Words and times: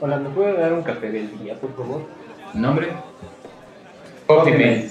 Hola, 0.00 0.18
¿me 0.18 0.30
puede 0.30 0.58
dar 0.58 0.72
un 0.72 0.82
café 0.82 1.10
del 1.10 1.38
día, 1.38 1.58
por 1.60 1.74
favor? 1.76 2.06
¿Nombre? 2.54 2.88
Coffee 4.26 4.52
Mate. 4.54 4.90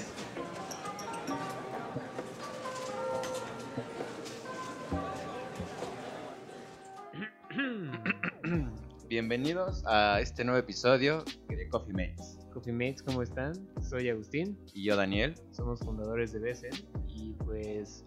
Bienvenidos 9.08 9.82
a 9.86 10.20
este 10.20 10.44
nuevo 10.44 10.58
episodio 10.60 11.24
de 11.48 11.68
Coffee 11.68 11.92
Mates. 11.92 12.38
Coffee 12.52 12.72
Mates, 12.72 13.02
¿cómo 13.02 13.22
están? 13.22 13.52
Soy 13.80 14.08
Agustín, 14.08 14.58
Y 14.74 14.84
yo, 14.84 14.96
Daniel, 14.96 15.34
somos 15.50 15.80
fundadores 15.80 16.32
de 16.32 16.38
Besen 16.40 16.70
y 17.08 17.32
pues 17.44 18.04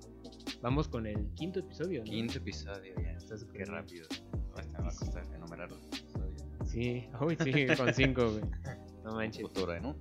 vamos 0.62 0.88
con 0.88 1.06
el 1.06 1.28
quinto 1.36 1.60
episodio, 1.60 2.00
¿no? 2.00 2.06
quinto 2.06 2.38
episodio 2.38 2.94
ya. 3.02 3.12
Está 3.12 3.38
súper 3.38 3.64
Qué 3.64 3.66
rápido. 3.66 4.08
Hasta 4.58 4.78
me 4.80 4.86
va 4.86 4.92
a 4.92 4.96
costar 4.96 5.24
enumerar 5.36 5.70
los 5.70 5.80
episodios. 5.80 5.93
Sí, 6.74 7.08
uy, 7.22 7.38
sí, 7.44 7.68
con 7.78 7.94
cinco, 7.94 8.32
güey. 8.32 8.44
No 9.04 9.14
manches. 9.14 9.44
Futuro, 9.44 9.80
¿no? 9.80 9.96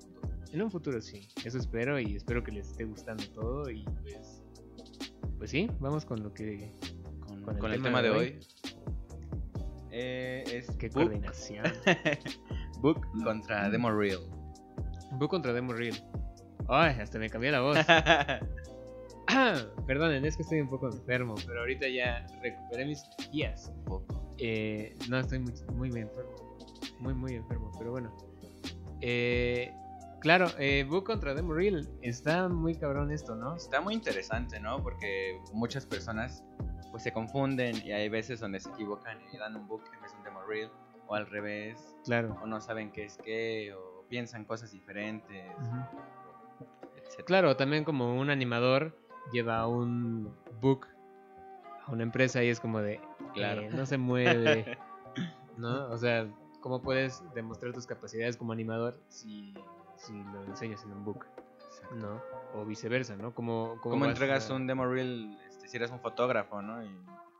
En 0.52 0.62
un 0.62 0.70
futuro 0.70 1.00
sí, 1.00 1.28
eso 1.44 1.58
espero 1.58 1.98
y 2.00 2.16
espero 2.16 2.42
que 2.42 2.52
les 2.52 2.68
esté 2.70 2.84
gustando 2.84 3.24
todo 3.34 3.70
y 3.70 3.84
pues... 4.02 4.42
Pues 5.38 5.50
sí, 5.50 5.68
vamos 5.80 6.04
con 6.04 6.22
lo 6.22 6.32
que... 6.32 6.72
Con, 7.20 7.42
Con 7.42 7.54
el 7.54 7.60
con 7.60 7.72
el 7.72 7.82
tema 7.82 8.00
de 8.02 8.08
de 8.10 8.14
hoy. 8.14 8.26
hoy. 8.26 8.38
Eh, 9.90 10.44
es 10.46 10.70
Qué 10.76 10.88
Book, 10.88 11.04
coordinación. 11.04 11.64
Book 12.80 13.06
contra 13.24 13.68
Demo 13.68 13.90
Reel. 13.90 14.20
Book 15.12 15.30
contra 15.30 15.52
Demo 15.52 15.72
Reel. 15.72 15.96
Ay, 16.68 16.96
hasta 17.00 17.18
me 17.18 17.28
cambié 17.28 17.50
la 17.50 17.60
voz. 17.60 17.76
Perdonen, 19.86 20.24
es 20.24 20.36
que 20.36 20.42
estoy 20.42 20.60
un 20.60 20.68
poco 20.68 20.86
enfermo, 20.88 21.34
pero 21.46 21.60
ahorita 21.60 21.88
ya 21.88 22.26
recuperé 22.42 22.86
mis 22.86 23.02
energías. 23.18 23.72
Poco. 23.84 24.34
Eh, 24.38 24.94
no, 25.08 25.18
estoy 25.18 25.38
muy, 25.40 25.52
muy, 25.74 25.90
muy 25.90 26.00
enfermo. 26.00 26.51
Muy, 26.98 27.14
muy 27.14 27.34
enfermo, 27.34 27.70
pero 27.78 27.90
bueno. 27.92 28.12
Eh, 29.00 29.72
claro, 30.20 30.46
eh, 30.58 30.84
Book 30.88 31.04
contra 31.04 31.34
Demo 31.34 31.52
Reel. 31.54 31.88
Está 32.02 32.48
muy 32.48 32.74
cabrón 32.74 33.10
esto, 33.10 33.34
¿no? 33.34 33.56
Está 33.56 33.80
muy 33.80 33.94
interesante, 33.94 34.60
¿no? 34.60 34.82
Porque 34.82 35.40
muchas 35.52 35.86
personas 35.86 36.44
pues 36.90 37.02
se 37.04 37.12
confunden 37.12 37.76
y 37.86 37.92
hay 37.92 38.08
veces 38.10 38.38
donde 38.40 38.60
se 38.60 38.68
equivocan 38.70 39.18
y 39.32 39.38
dan 39.38 39.56
un 39.56 39.66
book 39.66 39.82
en 39.94 40.02
vez 40.02 40.12
de 40.12 40.18
un 40.18 40.24
demo 40.24 40.42
reel 40.42 40.68
o 41.06 41.14
al 41.14 41.26
revés 41.26 41.96
Claro. 42.04 42.36
o 42.42 42.46
no 42.46 42.60
saben 42.60 42.92
qué 42.92 43.06
es 43.06 43.16
qué 43.16 43.72
o 43.74 44.04
piensan 44.10 44.44
cosas 44.44 44.72
diferentes, 44.72 45.42
etc. 46.96 47.24
Claro, 47.24 47.56
también 47.56 47.84
como 47.84 48.18
un 48.20 48.28
animador 48.28 48.94
lleva 49.32 49.66
un 49.66 50.34
book 50.60 50.86
a 51.86 51.90
una 51.92 52.02
empresa 52.02 52.44
y 52.44 52.48
es 52.50 52.60
como 52.60 52.80
de, 52.80 53.00
Claro. 53.34 53.62
eh, 53.62 53.70
no 53.72 53.86
se 53.86 53.96
mueve, 53.96 54.76
¿no? 55.56 55.88
O 55.88 55.96
sea, 55.96 56.26
¿cómo 56.62 56.80
puedes 56.80 57.22
demostrar 57.34 57.72
tus 57.74 57.86
capacidades 57.86 58.36
como 58.38 58.52
animador 58.52 58.98
si, 59.08 59.52
si 59.98 60.12
lo 60.32 60.44
enseñas 60.46 60.82
en 60.84 60.92
un 60.92 61.04
book, 61.04 61.26
¿no? 61.96 62.22
O 62.54 62.64
viceversa, 62.64 63.16
¿no? 63.16 63.34
Como, 63.34 63.78
¿Cómo 63.82 64.06
entregas 64.06 64.48
un 64.48 64.66
demo 64.66 64.86
reel 64.86 65.36
este, 65.50 65.68
si 65.68 65.76
eres 65.76 65.90
un 65.90 66.00
fotógrafo, 66.00 66.62
no? 66.62 66.82
Y- 66.82 66.88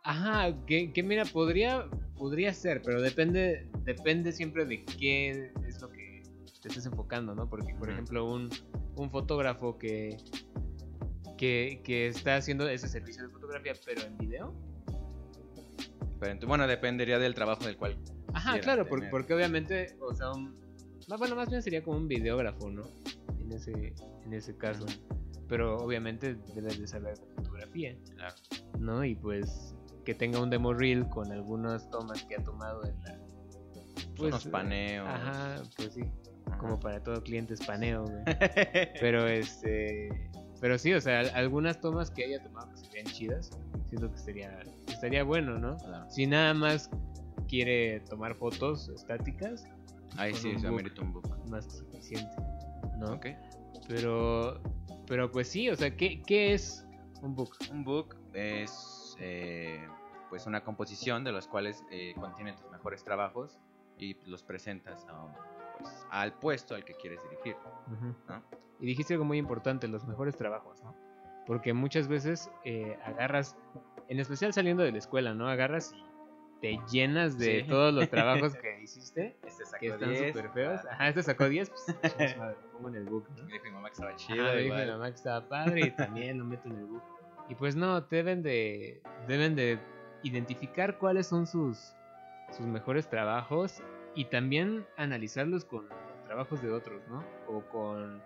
Ajá, 0.05 0.53
que, 0.67 0.93
que 0.93 1.03
mira, 1.05 1.25
podría, 1.25 1.87
podría 2.19 2.53
ser, 2.53 2.83
pero 2.83 3.01
depende, 3.01 3.71
depende 3.85 4.33
siempre 4.33 4.67
de 4.67 4.85
qué 4.85 5.31
es 5.65 5.81
lo 5.81 5.89
que 5.91 6.23
te 6.61 6.69
estés 6.69 6.85
enfocando, 6.87 7.35
¿no? 7.35 7.49
Porque, 7.49 7.73
por 7.77 7.89
ejemplo, 7.89 8.25
un, 8.29 8.51
un 8.97 9.11
fotógrafo 9.11 9.79
que, 9.79 10.17
que, 11.39 11.81
que 11.85 12.09
está 12.09 12.35
haciendo 12.37 12.69
ese 12.69 12.89
servicio 12.89 13.23
de 13.23 13.29
fotografía, 13.29 13.75
pero 13.87 14.03
en 14.03 14.19
video. 14.19 14.53
pero 16.19 16.47
bueno, 16.49 16.67
dependería 16.67 17.21
del 17.21 17.35
trabajo 17.35 17.65
del 17.65 17.77
cual. 17.77 17.97
Ajá, 18.35 18.59
claro, 18.61 18.87
porque 18.89 19.35
obviamente, 19.35 19.97
o 20.01 20.15
sea, 20.15 20.31
un, 20.33 20.55
más, 21.09 21.19
bueno, 21.19 21.37
más 21.37 21.49
bien 21.49 21.63
sería 21.63 21.83
como 21.83 21.97
un 21.99 22.09
videógrafo, 22.09 22.71
¿no? 22.71 22.83
En 23.41 23.53
ese, 23.53 23.95
en 24.25 24.33
ese 24.33 24.57
caso. 24.57 24.87
Pero 25.49 25.77
obviamente 25.77 26.37
debes 26.55 26.81
de 26.81 26.87
saber 26.87 27.19
de 27.19 27.27
fotografía. 27.35 27.97
Claro. 28.15 28.35
¿no? 28.79 29.05
Y 29.05 29.15
pues 29.15 29.75
que 30.05 30.15
tenga 30.15 30.41
un 30.41 30.51
demo 30.51 30.73
reel 30.75 31.09
con 31.09 31.31
algunas 31.31 31.89
tomas 31.91 32.25
que 32.25 32.37
ha 32.37 32.45
tomado 32.45 32.83
en 32.85 33.01
la... 33.05 33.19
Unos 34.19 34.47
eh, 34.47 34.51
paneos. 34.51 35.09
Ajá, 35.09 35.63
pues 35.77 35.95
sí, 35.95 36.03
Ajá. 36.47 36.59
como 36.59 36.81
para 36.81 37.03
todo 37.03 37.23
cliente 37.23 37.55
es 37.55 37.65
paneo, 37.65 38.05
güey. 38.05 38.23
Pero 39.01 39.27
este... 39.27 40.31
Pero 40.61 40.79
sí, 40.79 40.93
o 40.95 41.01
sea, 41.01 41.21
al- 41.21 41.31
algunas 41.35 41.81
tomas 41.81 42.11
que 42.11 42.25
haya 42.25 42.43
tomado 42.43 42.71
que 42.71 42.77
se 42.79 42.89
vean 42.93 43.07
chidas, 43.07 43.51
siento 43.89 44.09
que 44.11 44.17
estaría, 44.17 44.61
estaría 44.87 45.25
bueno, 45.25 45.59
¿no? 45.59 45.77
Claro. 45.79 46.09
Si 46.09 46.27
nada 46.27 46.55
más 46.55 46.89
quiere 47.53 48.01
tomar 48.09 48.35
fotos 48.35 48.89
estáticas, 48.89 49.67
Ahí 50.17 50.33
sí, 50.33 50.57
amerita 50.67 51.03
un 51.03 51.13
book. 51.13 51.29
más 51.51 51.67
que 51.67 51.73
suficiente, 51.73 52.35
¿no? 52.99 53.13
Ok. 53.13 53.27
Pero, 53.89 54.59
pero 55.07 55.31
pues 55.31 55.49
sí, 55.49 55.69
o 55.69 55.77
sea, 55.77 55.95
¿qué, 55.95 56.23
qué 56.23 56.55
es 56.55 56.87
un 57.21 57.35
book? 57.35 57.55
Un 57.71 57.85
book 57.85 58.17
es 58.33 59.19
eh, 59.21 59.87
pues 60.31 60.47
una 60.47 60.65
composición 60.65 61.25
de 61.25 61.33
los 61.33 61.47
cuales 61.47 61.85
eh, 61.91 62.15
contienen 62.19 62.57
tus 62.57 62.71
mejores 62.71 63.05
trabajos 63.05 63.59
y 63.99 64.15
los 64.25 64.43
presentas 64.43 65.05
a 65.11 65.27
pues, 65.79 66.07
al 66.11 66.33
puesto 66.33 66.75
al 66.75 66.87
que 66.87 66.95
quieres 66.95 67.21
dirigir. 67.29 67.57
Ujú. 67.93 68.15
¿no? 68.29 68.43
Y 68.81 68.87
dijiste 68.87 69.13
algo 69.13 69.27
muy 69.27 69.37
importante, 69.37 69.89
los 69.89 70.07
mejores 70.07 70.37
trabajos, 70.37 70.83
¿no? 70.83 70.97
Porque 71.47 71.75
muchas 71.75 72.09
veces 72.09 72.51
eh, 72.65 72.97
agarras, 73.05 73.59
en 74.09 74.21
especial 74.21 74.55
saliendo 74.55 74.83
de 74.83 74.93
la 74.93 74.99
escuela, 74.99 75.35
¿no? 75.35 75.49
Agarras 75.49 75.93
y 75.93 76.12
te 76.63 76.79
llenas 76.91 77.37
de 77.39 77.61
Sí. 77.61 77.69
todos 77.69 77.93
los 77.93 78.09
trabajos 78.11 78.55
que 78.57 78.81
hiciste, 78.83 79.37
Este 79.45 79.65
sacó 79.67 79.81
que 79.81 79.87
están 79.89 80.09
10, 80.11 80.35
súper 80.35 80.51
feos. 80.53 80.81
ah, 80.85 80.89
Ajá, 80.93 81.09
este 81.09 81.23
sacó 81.23 81.49
10, 81.49 81.69
pues 81.71 81.87
chingas 82.17 82.37
madre, 82.39 82.57
lo 82.63 82.71
pongo 82.73 82.89
en 82.89 82.95
el 82.95 83.05
book, 83.05 83.29
¿no? 83.37 83.45
mi 83.45 83.71
mamá 83.71 83.89
que 83.89 83.93
estaba 83.93 84.11
Ajá, 84.11 84.17
chido. 84.17 84.61
igual. 84.61 84.87
mi 84.87 84.91
mamá 84.93 85.11
que 85.11 85.17
estaba 85.17 85.49
padre 85.49 85.81
y 85.83 85.91
también 85.91 86.39
lo 86.39 86.45
meto 86.47 86.69
en 86.69 86.77
el 86.79 86.87
book. 86.87 87.03
Y 87.51 87.55
pues 87.57 87.77
no, 87.77 88.01
deben 88.01 88.43
de, 88.43 89.03
deben 89.29 89.55
de 89.57 89.79
identificar 90.23 90.97
cuáles 90.99 91.27
son 91.27 91.47
sus, 91.47 91.95
sus 92.57 92.65
mejores 92.67 93.09
trabajos 93.11 93.83
y 94.15 94.27
también 94.27 94.87
analizarlos 94.97 95.65
con 95.65 95.89
los 95.89 96.25
trabajos 96.27 96.63
de 96.63 96.71
otros, 96.71 97.03
¿no? 97.09 97.25
O 97.49 97.61
con, 97.69 98.23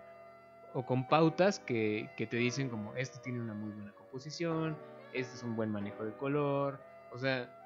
o 0.73 0.85
con 0.85 1.07
pautas 1.07 1.59
que, 1.59 2.09
que 2.17 2.27
te 2.27 2.37
dicen 2.37 2.69
como, 2.69 2.95
esto 2.95 3.19
tiene 3.21 3.41
una 3.41 3.53
muy 3.55 3.71
buena 3.71 3.91
composición, 3.93 4.77
este 5.13 5.35
es 5.35 5.43
un 5.43 5.55
buen 5.55 5.71
manejo 5.71 6.05
de 6.05 6.13
color, 6.13 6.79
o 7.11 7.17
sea, 7.17 7.56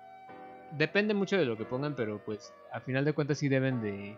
depende 0.78 1.14
mucho 1.14 1.38
de 1.38 1.46
lo 1.46 1.58
que 1.58 1.66
pongan, 1.66 1.96
pero 1.96 2.20
pues 2.24 2.54
a 2.72 2.80
final 2.80 3.06
de 3.06 3.14
cuentas 3.14 3.38
sí 3.38 3.50
deben 3.50 3.82
de, 3.82 4.16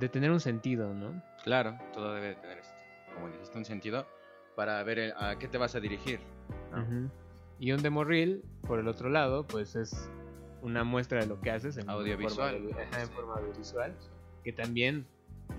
de 0.00 0.08
tener 0.08 0.30
un 0.30 0.40
sentido, 0.40 0.92
¿no? 0.94 1.22
Claro, 1.44 1.78
todo 1.92 2.14
debe 2.14 2.28
de 2.28 2.34
tener, 2.36 2.58
este, 2.58 2.74
como 3.14 3.28
dijiste, 3.28 3.58
un 3.58 3.64
sentido 3.64 4.06
para 4.54 4.82
ver 4.82 4.98
el- 4.98 5.12
a 5.16 5.38
qué 5.38 5.48
te 5.48 5.58
vas 5.58 5.74
a 5.74 5.80
dirigir. 5.80 6.20
Y 7.58 7.72
un 7.72 7.82
demo 7.82 8.04
reel, 8.04 8.42
por 8.66 8.78
el 8.78 8.88
otro 8.88 9.08
lado, 9.08 9.46
pues 9.46 9.76
es 9.76 10.10
una 10.62 10.84
muestra 10.84 11.20
de 11.20 11.26
lo 11.26 11.40
que 11.40 11.50
haces 11.50 11.76
en 11.78 11.88
Audiovisual. 11.88 12.54
forma, 12.56 12.68
de- 12.76 12.82
ajá, 12.82 13.00
en 13.00 13.06
Sí. 13.06 13.12
forma 13.14 13.34
audiovisual. 13.34 13.94
Que 14.44 14.52
también 14.52 15.06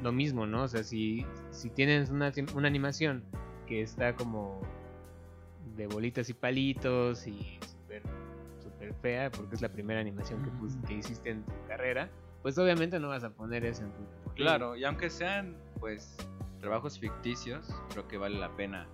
lo 0.03 0.11
mismo, 0.11 0.45
¿no? 0.45 0.63
O 0.63 0.67
sea, 0.67 0.83
si, 0.83 1.25
si 1.51 1.69
tienes 1.69 2.09
una, 2.09 2.31
una 2.55 2.67
animación 2.67 3.23
que 3.67 3.81
está 3.81 4.15
como 4.15 4.61
de 5.75 5.87
bolitas 5.87 6.29
y 6.29 6.33
palitos 6.33 7.25
y 7.27 7.59
súper 8.87 9.01
fea, 9.01 9.31
porque 9.31 9.55
es 9.55 9.61
la 9.61 9.69
primera 9.69 9.99
animación 9.99 10.43
que, 10.43 10.51
pus- 10.51 10.77
que 10.87 10.93
hiciste 10.95 11.29
en 11.31 11.43
tu 11.43 11.51
carrera, 11.67 12.09
pues 12.41 12.57
obviamente 12.57 12.99
no 12.99 13.09
vas 13.09 13.23
a 13.23 13.29
poner 13.29 13.65
eso 13.65 13.83
en 13.83 13.91
tu. 13.91 14.03
Claro, 14.35 14.75
y 14.75 14.83
aunque 14.85 15.09
sean 15.09 15.55
pues 15.79 16.15
trabajos 16.59 16.99
ficticios, 16.99 17.67
creo 17.89 18.07
que 18.07 18.17
vale 18.17 18.39
la 18.39 18.55
pena 18.55 18.87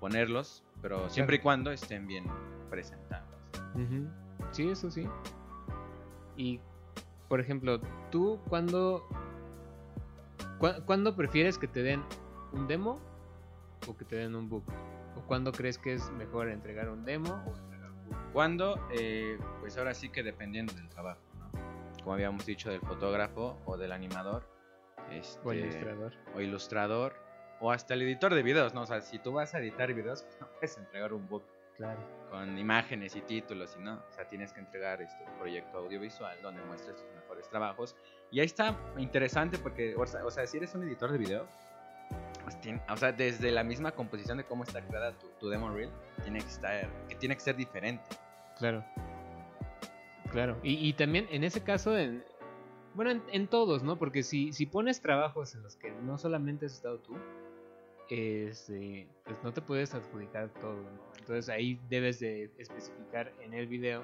ponerlos, 0.00 0.62
pero 0.82 1.08
siempre 1.10 1.36
y 1.36 1.38
cuando 1.40 1.70
estén 1.70 2.06
bien 2.06 2.24
presentados. 2.70 3.26
Ujú. 3.74 4.08
Sí, 4.52 4.68
eso 4.68 4.90
sí. 4.90 5.08
Y, 6.36 6.60
por 7.28 7.40
ejemplo, 7.40 7.80
¿tú 8.10 8.38
cuándo, 8.48 9.06
cua- 10.58 10.84
cuándo 10.84 11.16
prefieres 11.16 11.58
que 11.58 11.66
te 11.68 11.82
den 11.82 12.02
un 12.52 12.66
demo 12.68 13.00
o 13.86 13.96
que 13.96 14.04
te 14.04 14.16
den 14.16 14.34
un 14.34 14.48
book? 14.48 14.64
¿O 15.16 15.20
cuándo 15.26 15.50
crees 15.52 15.78
que 15.78 15.94
es 15.94 16.10
mejor 16.12 16.48
entregar 16.48 16.90
un 16.90 17.04
demo 17.04 17.42
o 17.46 17.54
Cuando, 18.36 18.78
eh, 18.90 19.38
pues 19.60 19.78
ahora 19.78 19.94
sí 19.94 20.10
que 20.10 20.22
dependiendo 20.22 20.74
del 20.74 20.90
trabajo, 20.90 21.22
¿no? 21.38 21.50
Como 22.02 22.12
habíamos 22.12 22.44
dicho 22.44 22.68
del 22.70 22.82
fotógrafo 22.82 23.58
o 23.64 23.78
del 23.78 23.92
animador, 23.92 24.46
este, 25.10 25.40
O 25.48 25.54
ilustrador. 25.54 26.12
o 26.34 26.40
ilustrador, 26.42 27.16
o 27.60 27.72
hasta 27.72 27.94
el 27.94 28.02
editor 28.02 28.34
de 28.34 28.42
videos, 28.42 28.74
¿no? 28.74 28.82
O 28.82 28.86
sea, 28.86 29.00
si 29.00 29.18
tú 29.18 29.32
vas 29.32 29.54
a 29.54 29.58
editar 29.60 29.90
videos, 29.94 30.22
pues 30.24 30.38
no 30.38 30.48
puedes 30.48 30.76
entregar 30.76 31.14
un 31.14 31.26
book 31.26 31.44
Claro. 31.78 31.98
con 32.30 32.58
imágenes 32.58 33.16
y 33.16 33.22
títulos 33.22 33.74
y 33.80 33.82
no, 33.82 33.94
o 34.06 34.12
sea, 34.12 34.28
tienes 34.28 34.52
que 34.52 34.60
entregar 34.60 35.00
este 35.00 35.24
proyecto 35.38 35.78
audiovisual 35.78 36.36
donde 36.42 36.60
muestres 36.64 36.94
tus 36.96 37.10
mejores 37.14 37.48
trabajos. 37.48 37.96
Y 38.30 38.40
ahí 38.40 38.46
está 38.46 38.76
interesante 38.98 39.56
porque, 39.56 39.94
o 39.96 40.06
sea, 40.06 40.22
o 40.26 40.30
sea, 40.30 40.46
si 40.46 40.58
eres 40.58 40.74
un 40.74 40.82
editor 40.82 41.10
de 41.10 41.16
video, 41.16 41.46
pues 42.44 42.60
tiene- 42.60 42.82
o 42.90 42.96
sea, 42.98 43.12
desde 43.12 43.50
la 43.50 43.64
misma 43.64 43.92
composición 43.92 44.36
de 44.36 44.44
cómo 44.44 44.62
está 44.64 44.82
creada 44.86 45.12
tu, 45.12 45.26
tu 45.40 45.48
demo 45.48 45.70
reel, 45.70 45.90
tiene 46.22 46.40
que 46.40 46.48
estar, 46.48 46.86
que 47.08 47.14
tiene 47.14 47.34
que 47.34 47.40
ser 47.40 47.56
diferente. 47.56 48.04
Claro. 48.58 48.84
Claro. 50.30 50.58
Y, 50.62 50.88
y 50.88 50.92
también 50.94 51.26
en 51.30 51.44
ese 51.44 51.62
caso, 51.62 51.96
en, 51.96 52.24
Bueno, 52.94 53.10
en, 53.10 53.22
en 53.32 53.46
todos, 53.46 53.82
¿no? 53.82 53.98
Porque 53.98 54.22
si, 54.22 54.52
si 54.52 54.66
pones 54.66 55.00
trabajos 55.00 55.54
en 55.54 55.62
los 55.62 55.76
que 55.76 55.90
no 55.90 56.18
solamente 56.18 56.66
has 56.66 56.74
estado 56.74 56.98
tú, 56.98 57.16
este, 58.08 59.08
pues 59.24 59.36
no 59.42 59.52
te 59.52 59.60
puedes 59.62 59.94
adjudicar 59.94 60.48
todo, 60.60 60.76
¿no? 60.76 61.00
Entonces 61.18 61.48
ahí 61.48 61.80
debes 61.88 62.20
de 62.20 62.50
especificar 62.58 63.32
en 63.40 63.54
el 63.54 63.66
video 63.66 64.02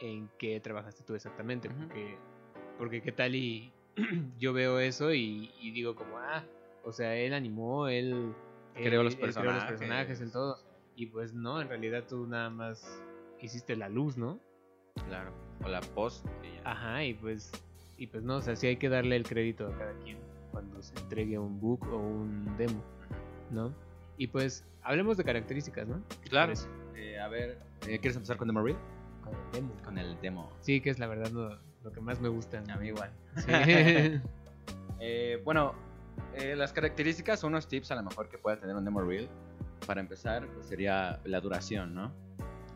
en 0.00 0.30
qué 0.38 0.58
trabajaste 0.60 1.04
tú 1.04 1.14
exactamente, 1.14 1.68
porque, 1.68 2.16
porque 2.78 3.02
qué 3.02 3.12
tal 3.12 3.34
y 3.34 3.72
yo 4.38 4.52
veo 4.52 4.78
eso 4.78 5.12
y, 5.12 5.52
y 5.60 5.70
digo 5.72 5.94
como, 5.94 6.18
ah, 6.18 6.44
o 6.84 6.92
sea, 6.92 7.14
él 7.16 7.34
animó, 7.34 7.88
él, 7.88 8.34
Creó 8.74 9.02
los 9.02 9.14
él 9.14 9.20
creó 9.34 9.52
los 9.52 9.64
personajes, 9.64 10.20
el 10.20 10.30
todo, 10.30 10.58
y 10.96 11.06
pues 11.06 11.34
no, 11.34 11.60
en 11.60 11.68
realidad 11.68 12.04
tú 12.08 12.26
nada 12.26 12.48
más 12.48 13.02
hiciste 13.46 13.76
la 13.76 13.88
luz, 13.88 14.16
¿no? 14.16 14.40
Claro. 15.06 15.32
O 15.64 15.68
la 15.68 15.80
post. 15.80 16.26
y 16.42 16.56
ya. 16.56 16.70
Ajá, 16.70 17.04
y 17.04 17.14
pues, 17.14 17.52
y 17.96 18.06
pues 18.06 18.22
no, 18.22 18.36
o 18.36 18.42
sea, 18.42 18.56
sí 18.56 18.66
hay 18.66 18.76
que 18.76 18.88
darle 18.88 19.16
el 19.16 19.24
crédito 19.24 19.66
a 19.66 19.76
cada 19.76 19.92
quien 19.98 20.18
cuando 20.50 20.82
se 20.82 20.98
entregue 20.98 21.38
un 21.38 21.60
book 21.60 21.86
o 21.92 21.96
un 21.96 22.56
demo, 22.56 22.82
¿no? 23.50 23.72
Y 24.16 24.26
pues, 24.26 24.64
hablemos 24.82 25.16
de 25.16 25.24
características, 25.24 25.86
¿no? 25.88 26.02
¿Qué 26.08 26.16
te 26.24 26.28
Claro. 26.30 26.52
Eh, 26.96 27.18
a 27.18 27.28
ver, 27.28 27.58
eh, 27.86 27.98
¿quieres 27.98 28.16
empezar 28.16 28.36
con 28.36 28.48
Demo 28.48 28.62
Reel? 28.62 28.76
Con 29.22 29.34
el 29.34 29.52
demo. 29.52 29.74
Con 29.84 29.98
el 29.98 30.20
demo. 30.20 30.52
Sí, 30.60 30.80
que 30.80 30.90
es 30.90 30.98
la 30.98 31.06
verdad 31.06 31.30
lo, 31.30 31.58
lo 31.82 31.92
que 31.92 32.00
más 32.00 32.20
me 32.20 32.28
gusta. 32.28 32.62
A 32.68 32.76
mí 32.76 32.88
igual. 32.88 33.10
Sí. 33.36 33.50
Eh, 35.02 35.40
bueno, 35.46 35.74
eh, 36.34 36.54
las 36.54 36.74
características, 36.74 37.42
unos 37.42 37.66
tips 37.66 37.90
a 37.90 37.94
lo 37.94 38.02
mejor 38.02 38.28
que 38.28 38.36
pueda 38.36 38.60
tener 38.60 38.76
un 38.76 38.84
demo 38.84 39.00
reel. 39.00 39.30
Para 39.86 40.02
empezar, 40.02 40.46
pues 40.48 40.66
sería 40.66 41.20
la 41.24 41.40
duración, 41.40 41.94
¿no? 41.94 42.12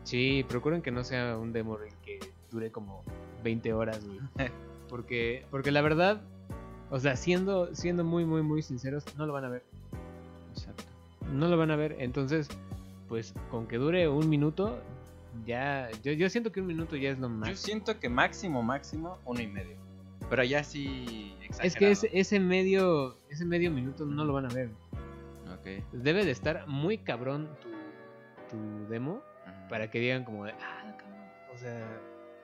Sí, 0.05 0.45
procuren 0.47 0.81
que 0.81 0.91
no 0.91 1.03
sea 1.03 1.37
un 1.37 1.51
demo 1.51 1.77
que 2.03 2.19
dure 2.51 2.71
como 2.71 3.03
20 3.43 3.73
horas, 3.73 4.05
güey. 4.05 4.19
Porque, 4.89 5.43
porque 5.49 5.71
la 5.71 5.81
verdad, 5.81 6.21
o 6.91 6.99
sea, 6.99 7.15
siendo, 7.15 7.73
siendo 7.73 8.03
muy, 8.03 8.23
muy, 8.23 8.43
muy 8.43 8.61
sinceros, 8.61 9.03
no 9.17 9.25
lo 9.25 9.33
van 9.33 9.45
a 9.45 9.49
ver. 9.49 9.63
Exacto. 10.53 10.83
no 11.33 11.49
lo 11.49 11.57
van 11.57 11.71
a 11.71 11.75
ver. 11.75 11.95
Entonces, 11.99 12.47
pues 13.09 13.33
con 13.49 13.67
que 13.67 13.77
dure 13.77 14.07
un 14.07 14.29
minuto, 14.29 14.79
ya. 15.45 15.89
Yo, 16.03 16.11
yo 16.13 16.29
siento 16.29 16.51
que 16.51 16.61
un 16.61 16.67
minuto 16.67 16.95
ya 16.95 17.09
es 17.09 17.19
lo 17.19 17.27
Yo 17.27 17.33
más. 17.33 17.59
siento 17.59 17.99
que 17.99 18.09
máximo, 18.09 18.61
máximo, 18.61 19.17
uno 19.25 19.41
y 19.41 19.47
medio. 19.47 19.75
Pero 20.29 20.43
ya 20.43 20.63
sí 20.63 21.35
exagerado. 21.41 21.67
Es 21.67 21.75
que 21.75 21.91
ese, 21.91 22.09
ese 22.13 22.39
medio. 22.39 23.17
Ese 23.29 23.43
medio 23.43 23.71
minuto 23.71 24.05
no 24.05 24.23
lo 24.23 24.33
van 24.33 24.45
a 24.45 24.53
ver. 24.53 24.69
Ok. 25.51 25.83
Debe 25.93 26.23
de 26.23 26.31
estar 26.31 26.67
muy 26.67 26.99
cabrón 26.99 27.49
tu, 27.59 28.55
tu 28.55 28.87
demo. 28.87 29.21
Para 29.69 29.89
que 29.89 29.99
digan 29.99 30.23
como 30.23 30.45
de. 30.45 30.51
Ah, 30.53 30.93
cabrón. 30.97 31.19
O 31.53 31.57
sea. 31.57 31.85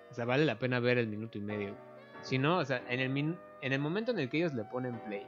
O 0.09 0.13
sea, 0.13 0.25
vale 0.25 0.45
la 0.45 0.59
pena 0.59 0.79
ver 0.79 0.97
el 0.97 1.07
minuto 1.07 1.37
y 1.37 1.41
medio. 1.41 1.73
Si 2.21 2.37
no, 2.37 2.57
o 2.57 2.65
sea, 2.65 2.83
en 2.89 2.99
el, 2.99 3.09
min- 3.09 3.37
en 3.61 3.73
el 3.73 3.79
momento 3.79 4.11
en 4.11 4.19
el 4.19 4.29
que 4.29 4.37
ellos 4.37 4.53
le 4.53 4.63
ponen 4.65 4.99
play. 5.05 5.25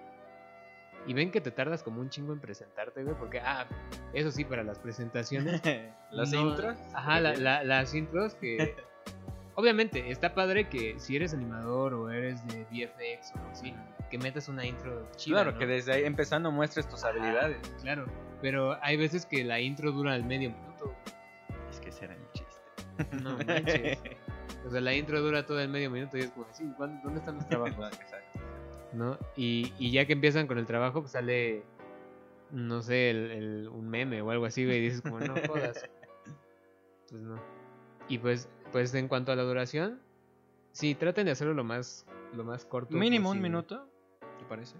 Y 1.07 1.13
ven 1.13 1.31
que 1.31 1.41
te 1.41 1.51
tardas 1.51 1.83
como 1.83 1.99
un 2.01 2.09
chingo 2.09 2.31
en 2.33 2.39
presentarte, 2.39 3.03
güey. 3.03 3.15
Porque, 3.17 3.39
ah, 3.39 3.65
eso 4.13 4.31
sí, 4.31 4.43
para 4.45 4.63
las 4.63 4.79
presentaciones. 4.79 5.61
Las 6.11 6.31
No, 6.31 6.49
intros. 6.49 6.77
Ajá, 6.93 7.19
la- 7.19 7.33
la- 7.35 7.63
las 7.63 7.93
intros 7.95 8.35
que... 8.35 8.75
Obviamente, 9.55 10.09
está 10.11 10.33
padre 10.33 10.67
que 10.69 10.99
si 10.99 11.15
eres 11.15 11.33
animador 11.33 11.93
o 11.93 12.09
eres 12.09 12.45
de 12.47 12.63
VFX 12.65 13.33
o 13.35 13.49
así, 13.51 13.73
que 14.09 14.17
metas 14.17 14.47
una 14.49 14.65
intro 14.65 15.07
chida, 15.15 15.35
Claro, 15.37 15.51
¿no? 15.53 15.59
que 15.59 15.65
desde 15.67 15.93
ahí 15.93 16.03
empezando 16.05 16.51
muestres 16.51 16.87
tus 16.89 17.03
Ajá, 17.03 17.09
habilidades. 17.13 17.57
Claro, 17.81 18.05
pero 18.41 18.77
hay 18.81 18.97
veces 18.97 19.25
que 19.25 19.43
la 19.43 19.59
intro 19.59 19.91
dura 19.91 20.15
el 20.15 20.23
medio 20.23 20.49
minuto. 20.51 20.95
No 23.21 23.37
manches. 23.47 23.99
O 24.65 24.69
sea, 24.71 24.81
la 24.81 24.93
intro 24.95 25.21
dura 25.21 25.45
todo 25.45 25.59
el 25.59 25.69
medio 25.69 25.89
minuto 25.91 26.17
y 26.17 26.21
es 26.21 26.31
como, 26.31 26.45
sí, 26.53 26.63
¿cuándo- 26.77 26.99
¿dónde 27.03 27.19
están 27.19 27.35
los 27.35 27.47
trabajos? 27.47 27.91
Exacto. 28.01 28.39
¿No? 28.93 29.17
Y, 29.35 29.73
y 29.79 29.91
ya 29.91 30.05
que 30.05 30.13
empiezan 30.13 30.45
con 30.47 30.57
el 30.57 30.65
trabajo, 30.65 31.01
pues 31.01 31.11
sale, 31.13 31.63
no 32.51 32.81
sé, 32.81 33.09
el, 33.09 33.31
el- 33.31 33.67
un 33.69 33.89
meme 33.89 34.21
o 34.21 34.29
algo 34.31 34.45
así, 34.45 34.63
güey, 34.65 34.77
y 34.77 34.81
dices 34.81 35.01
como, 35.01 35.19
no 35.19 35.33
jodas. 35.47 35.89
Pues 37.09 37.21
no. 37.21 37.39
Y 38.07 38.17
pues, 38.17 38.49
pues 38.71 38.93
en 38.95 39.07
cuanto 39.07 39.31
a 39.31 39.35
la 39.35 39.43
duración, 39.43 39.99
sí, 40.71 40.95
traten 40.95 41.25
de 41.25 41.31
hacerlo 41.31 41.53
lo 41.53 41.63
más, 41.63 42.05
lo 42.35 42.43
más 42.43 42.65
corto. 42.65 42.95
Mínimo 42.97 43.29
un 43.29 43.39
minuto, 43.41 43.87
¿te 44.39 44.45
parece? 44.45 44.75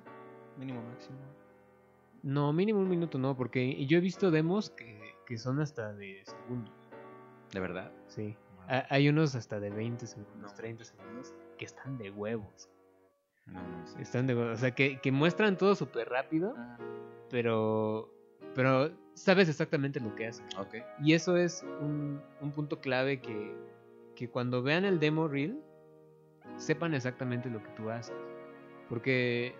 Mínimo 0.57 0.81
máximo. 0.81 1.18
No, 2.24 2.51
mínimo 2.54 2.80
un 2.80 2.89
minuto 2.89 3.18
no, 3.19 3.36
porque 3.38 3.86
yo 3.86 3.98
he 3.98 4.01
visto 4.01 4.31
demos 4.31 4.71
que, 4.71 5.13
que 5.27 5.38
son 5.38 5.59
hasta 5.62 5.94
de 5.94 6.24
segundos. 6.25 6.74
¿De 7.54 7.60
verdad? 7.60 7.92
Sí. 8.08 8.36
Ha- 8.68 8.86
Hay 8.90 9.10
unos 9.10 9.36
hasta 9.36 9.60
de 9.60 9.70
20 9.70 10.08
segundos, 10.08 10.52
No. 10.52 10.54
30 10.58 10.84
segundos, 10.84 11.34
que 11.58 11.66
están 11.66 11.98
de 11.98 12.10
huevos. 12.12 12.70
No, 13.46 13.62
no 13.62 13.88
sé. 13.88 14.02
Están 14.02 14.28
de 14.28 14.36
huevos. 14.36 14.58
O 14.58 14.62
sea, 14.62 14.72
que, 14.72 15.00
que 15.00 15.12
muestran 15.12 15.58
todo 15.58 15.76
súper 15.76 16.10
rápido, 16.10 16.54
Ah, 16.58 16.78
pero, 17.30 18.10
pero 18.56 18.92
sabes 19.14 19.50
exactamente 19.50 20.00
lo 20.00 20.16
que 20.16 20.28
hacen. 20.28 20.46
Ok. 20.58 20.76
Y 21.02 21.14
eso 21.14 21.36
es 21.38 21.64
un, 21.82 22.22
un 22.42 22.52
punto 22.52 22.80
clave 22.80 23.22
que, 23.22 23.56
que 24.16 24.30
cuando 24.30 24.64
vean 24.64 24.86
el 24.86 25.00
demo 25.00 25.28
reel, 25.28 25.60
sepan 26.58 26.94
exactamente 26.94 27.50
lo 27.50 27.62
que 27.62 27.70
tú 27.72 27.90
haces. 27.90 28.16
Porque 28.90 29.56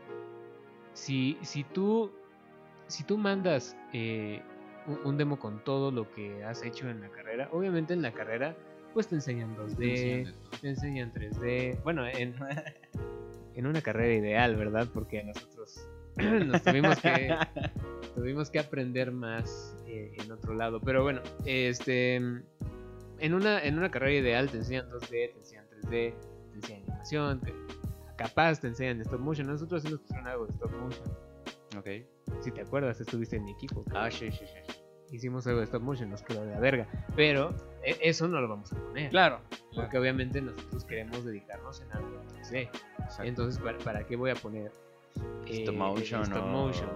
si, 0.94 1.38
si 1.42 1.64
tú 1.64 2.12
si 2.88 3.04
tú 3.04 3.18
mandas 3.18 3.76
eh, 3.94 4.44
un, 4.88 5.00
un 5.06 5.18
demo 5.18 5.40
con 5.40 5.64
todo 5.64 5.92
lo 5.92 6.12
que 6.12 6.44
has 6.44 6.64
hecho 6.64 6.90
en 6.90 7.02
la 7.02 7.10
carrera, 7.10 7.50
obviamente 7.52 7.94
en 7.94 8.02
la 8.02 8.12
carrera 8.12 8.56
pues 8.94 9.08
te 9.08 9.16
enseñan 9.16 9.56
2D, 9.58 9.78
te 10.62 10.70
enseñan 10.70 11.12
3D, 11.12 11.82
bueno, 11.84 12.06
en, 12.08 12.36
en 13.56 13.66
una 13.66 13.82
carrera 13.82 14.14
ideal, 14.14 14.56
¿verdad? 14.56 14.88
Porque 14.94 15.24
nosotros 15.24 15.88
nos 16.18 16.62
tuvimos 16.64 17.00
que 17.00 17.36
tuvimos 18.16 18.50
que 18.52 18.60
aprender 18.60 19.12
más 19.12 19.76
eh, 19.88 20.16
en 20.20 20.32
otro 20.32 20.54
lado. 20.54 20.80
Pero 20.80 21.02
bueno, 21.02 21.22
este 21.46 22.16
en 22.18 23.34
una, 23.34 23.64
en 23.64 23.78
una 23.78 23.90
carrera 23.90 24.14
ideal 24.14 24.50
te 24.52 24.58
enseñan 24.58 24.90
2D, 24.92 25.10
te 25.10 25.38
enseñan 25.40 25.66
3D, 25.70 25.90
te 25.90 26.56
enseñan 26.56 26.82
animación, 26.84 27.42
te- 27.42 27.54
capaz 28.16 28.60
te 28.62 28.68
enseñan 28.68 29.02
stop 29.02 29.20
motion. 29.22 29.48
Nosotros 29.48 29.82
sí 29.82 29.90
nos 29.90 30.02
pusieron 30.02 30.28
algo 30.28 30.46
de 30.46 30.54
stop 30.54 30.72
motion. 30.74 31.04
Ok. 31.78 31.88
Si 32.42 32.52
te 32.52 32.62
acuerdas, 32.62 33.00
estuviste 33.02 33.36
en 33.38 33.46
mi 33.46 33.52
equipo. 33.52 33.84
Ah, 33.94 34.10
sí, 34.12 34.32
sí, 34.32 34.46
sí. 34.46 34.74
Hicimos 35.12 35.46
algo 35.48 35.60
de 35.60 35.66
stop 35.66 35.82
motion, 35.84 36.10
nos 36.10 36.24
quedó 36.24 36.44
de 36.46 36.52
la 36.52 36.60
verga. 36.60 36.88
Pero 37.16 37.54
e- 37.84 37.98
eso 38.02 38.28
no 38.28 38.42
lo 38.42 38.48
vamos 38.48 38.72
a 38.74 38.76
poner. 38.78 39.10
Claro. 39.12 39.40
Porque 39.76 39.98
obviamente 39.98 40.42
nosotros 40.42 40.84
queremos 40.86 41.24
dedicarnos 41.24 41.82
en 41.82 41.92
algo 41.92 42.22
3D. 42.34 42.70
Exacto. 43.00 43.24
Entonces, 43.24 43.62
¿para, 43.62 43.78
para 43.80 44.06
qué 44.08 44.16
voy 44.16 44.32
a 44.32 44.36
poner 44.36 44.72
eh, 45.46 45.62
Stop 45.64 45.76
motion 45.76 46.24
stop 46.24 46.44
o- 46.44 46.48
motion? 46.48 46.90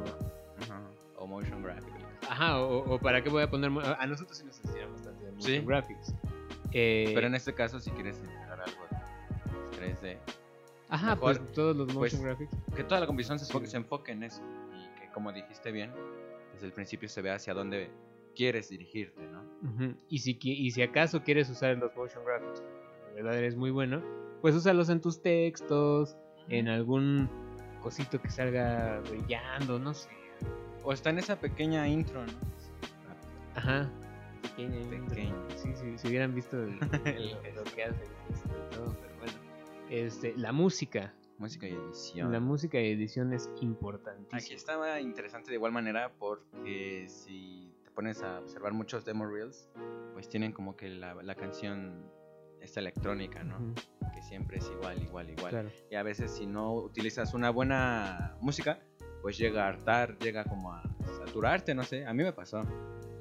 Ajá. 0.63 0.81
O 1.17 1.27
motion 1.27 1.61
graphic. 1.61 1.93
Ajá, 2.29 2.59
o, 2.59 2.95
o 2.95 2.99
para 2.99 3.21
qué 3.23 3.29
voy 3.29 3.43
a 3.43 3.49
poner. 3.49 3.69
A 3.99 4.05
nosotros 4.07 4.37
sí 4.37 4.43
nos 4.45 4.59
enseñan 4.65 4.91
bastante 4.93 5.23
de 5.25 5.31
motion 5.33 5.51
Sí. 5.61 5.65
graphics. 5.65 6.13
Eh, 6.73 7.11
Pero 7.13 7.27
en 7.27 7.35
este 7.35 7.53
caso, 7.53 7.79
si 7.79 7.91
quieres 7.91 8.17
integrar 8.17 8.59
algo 8.61 8.81
de 9.71 9.77
3D, 9.77 10.17
Ajá, 10.89 11.15
mejor, 11.15 11.37
pues 11.39 11.51
todos 11.53 11.75
los 11.75 11.87
motion 11.93 11.99
pues, 11.99 12.21
graphics. 12.21 12.51
que 12.75 12.83
toda 12.83 12.99
la 13.01 13.05
composición 13.07 13.37
se 13.39 13.45
Sí. 13.45 13.65
se 13.67 13.77
enfoque 13.77 14.11
en 14.13 14.23
eso. 14.23 14.41
Como 15.17 15.31
dijiste 15.33 15.71
bien, 15.71 15.91
desde 16.53 16.67
el 16.67 16.73
principio 16.73 17.09
se 17.09 17.23
ve 17.23 17.31
hacia 17.31 17.55
dónde 17.55 17.89
quieres 18.35 18.69
dirigirte, 18.69 19.25
¿no? 19.25 19.41
Y, 20.09 20.19
si, 20.19 20.37
y 20.39 20.69
si 20.69 20.83
acaso 20.83 21.23
quieres 21.23 21.49
usar 21.49 21.75
los 21.79 21.95
motion 21.95 22.23
graphics, 22.23 22.61
de 23.15 23.23
verdad 23.23 23.35
eres 23.35 23.55
muy 23.55 23.71
bueno, 23.71 24.03
pues 24.43 24.53
úsalos 24.53 24.89
en 24.89 25.01
tus 25.01 25.19
textos, 25.23 26.15
en 26.49 26.67
algún 26.67 27.27
cosito 27.81 28.21
que 28.21 28.29
salga 28.29 28.99
brillando, 29.09 29.79
no 29.79 29.95
sé. 29.95 30.07
O 30.83 30.93
está 30.93 31.09
en 31.09 31.17
esa 31.17 31.39
pequeña 31.39 31.87
intro, 31.87 32.23
¿no? 32.23 32.33
Ajá. 33.55 33.89
Pequeña, 34.43 34.77
intro. 34.95 35.15
Sí, 35.55 35.71
sí, 35.73 35.97
si 35.97 36.07
hubieran 36.09 36.35
visto 36.35 36.61
el- 36.61 36.77
El- 37.05 37.31
lo, 37.31 37.41
lo 37.55 37.63
que 37.63 37.83
hace 37.85 38.03
este, 38.29 38.49
todo, 38.69 38.95
pero 39.01 39.15
bueno. 39.17 39.33
Este, 39.89 40.35
la 40.37 40.51
música. 40.51 41.11
Música 41.37 41.67
y 41.67 41.73
edición. 41.73 42.31
La 42.31 42.39
música 42.39 42.79
y 42.81 42.91
edición 42.91 43.31
es 43.33 43.49
importantísima. 43.61 44.37
Aquí 44.39 44.53
estaba 44.53 44.99
interesante 44.99 45.49
de 45.51 45.55
igual 45.55 45.71
manera 45.71 46.11
porque 46.17 47.05
si 47.07 47.71
te 47.83 47.91
pones 47.91 48.23
a 48.23 48.39
observar 48.39 48.73
muchos 48.73 49.05
demo 49.05 49.25
reels, 49.27 49.69
pues 50.13 50.27
tienen 50.29 50.51
como 50.51 50.75
que 50.75 50.89
la, 50.89 51.13
la 51.15 51.35
canción 51.35 52.09
esta 52.59 52.79
electrónica, 52.79 53.43
¿no? 53.43 53.57
Ujú, 53.57 53.73
Que 54.15 54.21
siempre 54.23 54.57
es 54.57 54.69
igual, 54.71 55.01
igual, 55.03 55.29
igual. 55.29 55.49
claro. 55.51 55.69
Y 55.91 55.95
a 55.95 56.01
veces 56.03 56.31
si 56.31 56.47
no 56.47 56.73
utilizas 56.73 57.35
una 57.35 57.51
buena 57.51 58.35
música, 58.41 58.79
pues 59.21 59.37
llega 59.37 59.65
a 59.65 59.67
hartar, 59.69 60.17
llega 60.17 60.43
como 60.43 60.73
a 60.73 60.81
saturarte, 61.19 61.75
no 61.75 61.83
sé. 61.83 62.05
A 62.07 62.13
mí 62.13 62.23
me 62.23 62.33
pasó. 62.33 62.63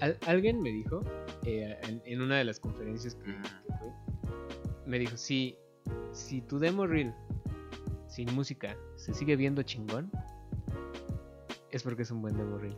Al- 0.00 0.18
alguien 0.26 0.62
me 0.62 0.70
dijo 0.70 1.02
eh, 1.44 1.78
en, 1.82 2.00
en 2.06 2.22
una 2.22 2.36
de 2.38 2.44
las 2.44 2.60
conferencias 2.60 3.14
que, 3.14 3.30
Ujú. 3.30 3.42
que 3.42 3.72
fui, 3.78 3.88
me 4.86 4.98
dijo, 4.98 5.18
si, 5.18 5.58
si 6.12 6.40
tu 6.40 6.58
demo 6.58 6.86
reel 6.86 7.14
sin 8.16 8.34
música 8.34 8.78
se 8.94 9.12
sigue 9.12 9.36
viendo 9.36 9.62
chingón, 9.62 10.10
es 11.70 11.82
porque 11.82 12.00
es 12.00 12.10
un 12.10 12.22
buen 12.22 12.34
reel, 12.58 12.74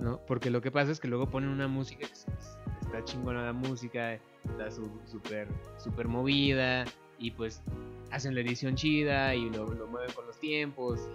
¿no? 0.00 0.20
Porque 0.26 0.50
lo 0.50 0.60
que 0.60 0.72
pasa 0.72 0.90
es 0.90 0.98
que 0.98 1.06
luego 1.06 1.30
ponen 1.30 1.50
una 1.50 1.68
música 1.68 2.00
que 2.00 2.12
está 2.12 3.04
chingona 3.04 3.44
la 3.44 3.52
música, 3.52 4.14
está 4.14 4.72
súper 4.72 5.46
super 5.78 6.08
movida, 6.08 6.84
y 7.20 7.30
pues 7.30 7.62
hacen 8.10 8.34
la 8.34 8.40
edición 8.40 8.74
chida 8.74 9.36
y 9.36 9.50
lo, 9.50 9.72
lo 9.72 9.86
mueven 9.86 10.12
con 10.14 10.26
los 10.26 10.36
tiempos 10.40 11.08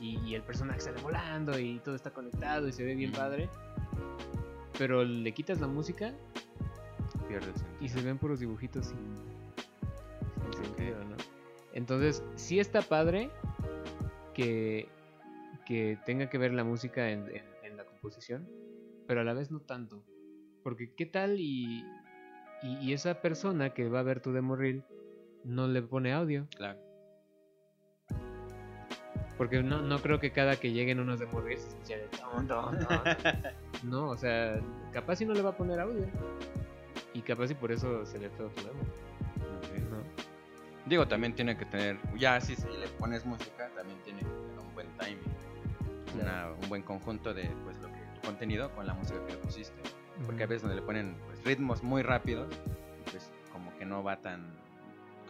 y, 0.00 0.18
y 0.20 0.34
el 0.34 0.42
personaje 0.42 0.80
sale 0.80 1.02
volando 1.02 1.58
y 1.58 1.78
todo 1.80 1.94
está 1.94 2.10
conectado 2.10 2.68
y 2.68 2.72
se 2.72 2.84
ve 2.84 2.94
bien 2.94 3.12
padre. 3.12 3.50
Pero 4.78 5.04
le 5.04 5.32
quitas 5.32 5.60
la 5.60 5.66
música 5.66 6.14
Pierde 7.28 7.48
el 7.50 7.84
y 7.84 7.88
se 7.90 8.00
ven 8.00 8.16
puros 8.16 8.40
dibujitos 8.40 8.86
sin, 8.86 8.96
sin 10.54 10.64
sentido, 10.64 11.04
¿no? 11.04 11.07
Entonces, 11.72 12.22
sí 12.36 12.58
está 12.60 12.82
padre 12.82 13.30
que, 14.34 14.88
que 15.66 15.98
tenga 16.06 16.28
que 16.30 16.38
ver 16.38 16.52
la 16.52 16.64
música 16.64 17.10
en, 17.10 17.28
en- 17.28 17.44
en 17.62 17.76
la 17.76 17.84
composición, 17.84 18.48
pero 19.06 19.20
a 19.20 19.24
la 19.24 19.34
vez 19.34 19.50
no 19.50 19.60
tanto. 19.60 20.02
Porque 20.62 20.92
qué 20.94 21.06
tal 21.06 21.38
y, 21.40 21.84
y, 22.62 22.78
y 22.80 22.92
esa 22.92 23.20
persona 23.20 23.70
que 23.74 23.88
va 23.88 24.00
a 24.00 24.02
ver 24.04 24.20
tu 24.20 24.32
demo 24.32 24.56
reel 24.56 24.82
no 25.44 25.68
le 25.68 25.82
pone 25.82 26.12
audio. 26.12 26.46
Claro. 26.56 26.78
Porque 29.36 29.62
no, 29.62 29.82
no 29.82 29.98
creo 30.00 30.18
que 30.18 30.32
cada 30.32 30.56
que 30.56 30.72
lleguen 30.72 30.98
unos 30.98 31.20
demo 31.20 31.40
reels 31.40 31.62
se 31.62 31.68
escuche 31.68 31.96
de. 31.96 32.08
No, 33.84 34.08
o 34.10 34.16
sea, 34.16 34.60
capaz 34.92 35.16
si 35.16 35.24
no 35.26 35.32
le 35.34 35.42
va 35.42 35.50
a 35.50 35.56
poner 35.56 35.78
audio. 35.78 36.06
Y 37.14 37.20
capaz 37.22 37.50
y 37.50 37.54
por 37.54 37.70
eso 37.70 38.04
se 38.04 38.18
le 38.18 38.28
feo 38.30 38.48
tu 38.48 38.62
demo. 38.62 38.80
¿no? 39.90 40.27
Digo, 40.88 41.06
también 41.06 41.34
tiene 41.34 41.56
que 41.56 41.64
tener, 41.66 41.98
ya 42.16 42.40
si, 42.40 42.56
si 42.56 42.66
le 42.66 42.88
pones 42.98 43.24
música, 43.26 43.68
también 43.76 43.98
tiene 44.04 44.20
que 44.20 44.26
tener 44.26 44.58
un 44.58 44.74
buen 44.74 44.88
timing, 44.98 45.18
una- 46.22 46.50
un 46.62 46.68
buen 46.68 46.82
conjunto 46.82 47.34
de 47.34 47.44
pues 47.64 47.76
lo 47.78 47.88
que 47.88 47.98
tu 48.14 48.20
contenido 48.26 48.74
con 48.74 48.86
la 48.86 48.94
música 48.94 49.24
que 49.26 49.32
le 49.32 49.38
pusiste. 49.38 49.80
Porque 50.26 50.42
a 50.44 50.46
veces 50.46 50.62
donde 50.62 50.76
le 50.76 50.82
ponen 50.82 51.16
pues, 51.26 51.44
ritmos 51.44 51.82
muy 51.82 52.02
rápidos, 52.02 52.48
pues 53.10 53.30
como 53.52 53.76
que 53.78 53.84
no 53.84 54.02
va 54.02 54.20
tan, 54.20 54.52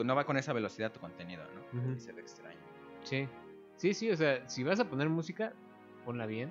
no 0.02 0.14
va 0.14 0.24
con 0.24 0.36
esa 0.36 0.52
velocidad 0.52 0.92
tu 0.92 1.00
contenido, 1.00 1.42
¿no? 1.54 1.80
Se 2.00 2.12
ve 2.12 2.20
extraño. 2.22 2.58
Sí. 3.02 3.28
Sí, 3.76 3.94
sí, 3.94 4.10
o 4.10 4.16
sea, 4.16 4.48
si 4.48 4.64
vas 4.64 4.80
a 4.80 4.84
poner 4.88 5.08
música, 5.08 5.52
ponla 6.04 6.26
bien. 6.26 6.50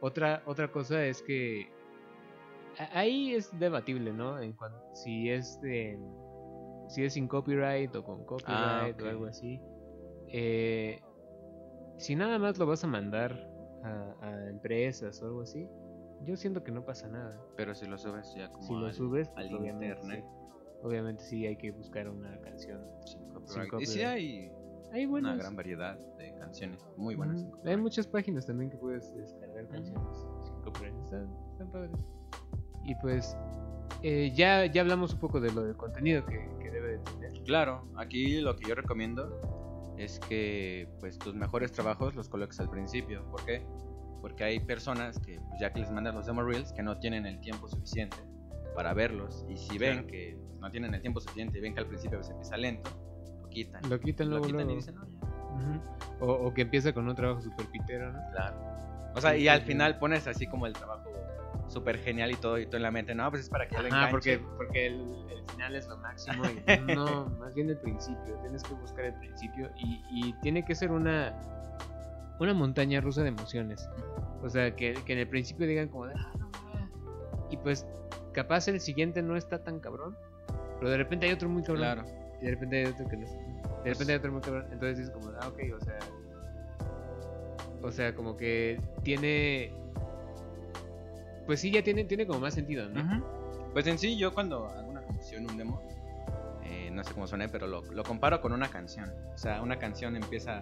Otra, 0.00 0.42
otra 0.46 0.70
cosa 0.72 1.04
es 1.04 1.22
que 1.22 1.70
ahí 2.92 3.34
es 3.34 3.56
debatible, 3.58 4.12
¿no? 4.12 4.38
En 4.40 4.52
cuanto 4.52 4.78
si 4.94 5.30
es 5.30 5.60
de, 5.62 5.98
si 6.88 7.04
es 7.04 7.12
sin 7.14 7.28
copyright 7.28 7.94
o 7.94 8.02
con 8.04 8.24
copyright 8.24 8.94
ok. 9.00 9.06
o 9.06 9.08
algo 9.08 9.26
así. 9.26 9.60
Eh, 10.28 11.00
si 11.96 12.14
nada 12.16 12.38
más 12.38 12.58
lo 12.58 12.66
vas 12.66 12.84
a 12.84 12.86
mandar 12.86 13.32
a, 13.82 14.14
a 14.20 14.48
empresas 14.50 15.22
o 15.22 15.26
algo 15.26 15.42
así, 15.42 15.68
yo 16.24 16.36
siento 16.36 16.62
que 16.64 16.72
no 16.72 16.84
pasa 16.84 17.08
nada. 17.08 17.40
Pero 17.56 17.74
si 17.74 17.86
lo 17.86 17.96
subes 17.98 18.34
ya 18.36 18.50
como 18.50 18.62
Si 18.66 18.74
lo 18.74 18.92
subes, 18.92 19.30
al 19.36 19.54
obviamente, 19.54 19.86
internet, 19.86 20.24
sí. 20.26 20.78
obviamente 20.82 21.22
sí 21.22 21.46
hay 21.46 21.56
que 21.56 21.70
buscar 21.70 22.08
una 22.08 22.38
canción. 22.40 22.80
sin 23.04 23.20
Sin 23.46 23.68
copyright. 23.68 23.80
Y 23.82 23.86
sí 23.86 24.02
hay 24.02 24.50
Hay 24.92 25.04
una 25.04 25.10
buenas. 25.10 25.38
gran 25.38 25.56
variedad 25.56 25.98
de 26.16 26.34
canciones 26.34 26.84
muy 26.96 27.14
buenas. 27.14 27.40
sin 27.40 27.48
Ujú. 27.48 27.68
Hay 27.68 27.76
muchas 27.76 28.06
páginas 28.06 28.46
también 28.46 28.70
que 28.70 28.76
puedes 28.78 29.14
descargar 29.14 29.68
canciones 29.68 30.18
sin 30.44 30.60
copyright. 30.62 30.94
Están, 31.04 31.36
están 31.52 31.70
padres. 31.70 31.92
Y 32.84 32.94
pues 32.96 33.36
eh, 34.02 34.32
ya, 34.34 34.66
ya 34.66 34.80
hablamos 34.82 35.12
un 35.14 35.20
poco 35.20 35.40
de 35.40 35.52
lo 35.52 35.62
del 35.62 35.76
contenido 35.76 36.24
que, 36.26 36.48
que 36.60 36.70
debe 36.70 36.92
de 36.92 36.98
tener. 36.98 37.32
Claro, 37.44 37.84
aquí 37.96 38.40
lo 38.40 38.56
que 38.56 38.68
yo 38.68 38.74
recomiendo 38.74 39.40
es 39.96 40.20
que 40.20 40.88
pues 41.00 41.18
tus 41.18 41.34
mejores 41.34 41.72
trabajos 41.72 42.14
los 42.14 42.28
coloques 42.28 42.60
al 42.60 42.70
principio. 42.70 43.24
¿Por 43.30 43.44
qué? 43.44 43.66
Porque 44.20 44.44
hay 44.44 44.60
personas 44.60 45.18
que 45.18 45.36
pues, 45.48 45.60
ya 45.60 45.72
que 45.72 45.80
les 45.80 45.90
mandas 45.90 46.14
los 46.14 46.26
demo 46.26 46.42
reels 46.42 46.72
que 46.72 46.82
no 46.82 46.98
tienen 46.98 47.26
el 47.26 47.40
tiempo 47.40 47.68
suficiente 47.68 48.16
para 48.74 48.94
verlos 48.94 49.44
y 49.48 49.56
si 49.56 49.78
ven 49.78 49.94
Claro. 49.94 50.06
que 50.08 50.38
pues, 50.46 50.60
no 50.60 50.70
tienen 50.70 50.94
el 50.94 51.00
tiempo 51.00 51.20
suficiente 51.20 51.58
y 51.58 51.60
ven 51.60 51.74
que 51.74 51.80
al 51.80 51.86
principio 51.86 52.22
se 52.22 52.32
empieza 52.32 52.56
lento, 52.56 52.90
lo 53.42 53.48
quitan. 53.48 53.88
Lo 53.88 53.98
quitan 54.00 54.28
luego, 54.30 54.44
quitan 54.46 54.60
y 54.60 54.64
luego. 54.64 54.76
dicen, 54.80 54.94
"No, 54.94 55.08
ya". 55.08 55.18
Ujú. 55.54 56.24
o, 56.26 56.32
o 56.48 56.54
que 56.54 56.62
empieza 56.62 56.92
con 56.92 57.08
un 57.08 57.14
trabajo 57.16 57.40
super 57.40 57.66
pitero, 57.66 58.12
¿no? 58.12 58.20
Claro. 58.32 58.56
O 59.16 59.20
sea, 59.20 59.36
y 59.36 59.48
al 59.48 59.62
final 59.62 59.98
pones 59.98 60.26
así 60.28 60.46
como 60.46 60.66
el 60.66 60.74
trabajo 60.74 61.10
súper 61.68 61.98
genial 61.98 62.30
y 62.30 62.36
todo, 62.36 62.58
y 62.58 62.66
tú 62.66 62.76
en 62.76 62.82
la 62.82 62.90
mente, 62.90 63.14
no, 63.14 63.28
pues 63.30 63.42
es 63.42 63.50
para 63.50 63.68
que 63.68 63.74
le 63.82 63.88
Ah, 63.90 64.08
enganche". 64.08 64.10
porque, 64.10 64.40
porque 64.56 64.86
el, 64.86 64.94
el 65.30 65.44
final 65.50 65.74
es 65.76 65.86
lo 65.88 65.96
máximo. 65.98 66.42
Y 66.44 66.62
no, 66.98 67.26
más 67.38 67.54
bien 67.54 67.68
el 67.70 67.78
principio. 67.78 68.34
Tienes 68.42 68.64
que 68.64 68.74
buscar 68.74 69.04
el 69.04 69.14
principio 69.14 69.70
y, 69.76 70.02
y 70.10 70.32
tiene 70.40 70.64
que 70.64 70.74
ser 70.74 70.90
una, 70.90 71.34
una 72.40 72.54
montaña 72.54 73.00
rusa 73.00 73.22
de 73.22 73.28
emociones. 73.28 73.88
O 74.42 74.48
sea, 74.48 74.74
que, 74.74 74.94
que 75.04 75.12
en 75.12 75.18
el 75.18 75.28
principio 75.28 75.66
digan 75.66 75.88
como 75.88 76.06
de, 76.06 76.14
"Ah, 76.16 76.32
no, 76.38 76.48
ma". 76.50 76.90
Y 77.50 77.56
pues, 77.58 77.86
capaz 78.32 78.68
el 78.68 78.80
siguiente 78.80 79.20
no 79.22 79.36
está 79.36 79.62
tan 79.62 79.80
cabrón. 79.80 80.16
Pero 80.78 80.90
de 80.90 80.96
repente 80.96 81.26
hay 81.26 81.32
otro 81.32 81.48
muy 81.48 81.62
cabrón. 81.62 81.82
Claro. 81.82 82.04
Y 82.40 82.44
de 82.44 82.50
repente 82.52 82.76
hay 82.78 82.84
otro 82.86 83.08
que 83.08 83.16
no. 83.16 83.26
De 83.26 83.90
repente 83.92 84.12
hay 84.12 84.18
otro 84.18 84.32
muy 84.32 84.40
cabrón. 84.40 84.64
Entonces 84.72 84.98
dices 84.98 85.12
como, 85.12 85.30
ah, 85.40 85.48
ok, 85.48 85.58
o 85.76 85.84
sea. 85.84 85.98
O 87.82 87.92
sea, 87.92 88.14
como 88.14 88.36
que 88.36 88.80
tiene. 89.02 89.72
Pues 91.48 91.60
sí, 91.60 91.70
ya 91.70 91.82
tiene, 91.82 92.04
tiene 92.04 92.26
como 92.26 92.40
más 92.40 92.52
sentido, 92.52 92.86
¿no? 92.90 93.24
Pues 93.72 93.86
en 93.86 93.98
sí, 93.98 94.18
yo 94.18 94.34
cuando 94.34 94.66
hago 94.68 94.90
una 94.90 95.00
composición, 95.00 95.50
un 95.50 95.56
demo, 95.56 95.80
eh, 96.62 96.90
no 96.92 97.02
sé 97.02 97.14
cómo 97.14 97.26
suene, 97.26 97.48
pero 97.48 97.66
lo, 97.66 97.80
lo 97.80 98.04
comparo 98.04 98.42
con 98.42 98.52
una 98.52 98.68
canción. 98.68 99.10
O 99.34 99.38
sea, 99.38 99.62
una 99.62 99.78
canción 99.78 100.14
empieza 100.14 100.60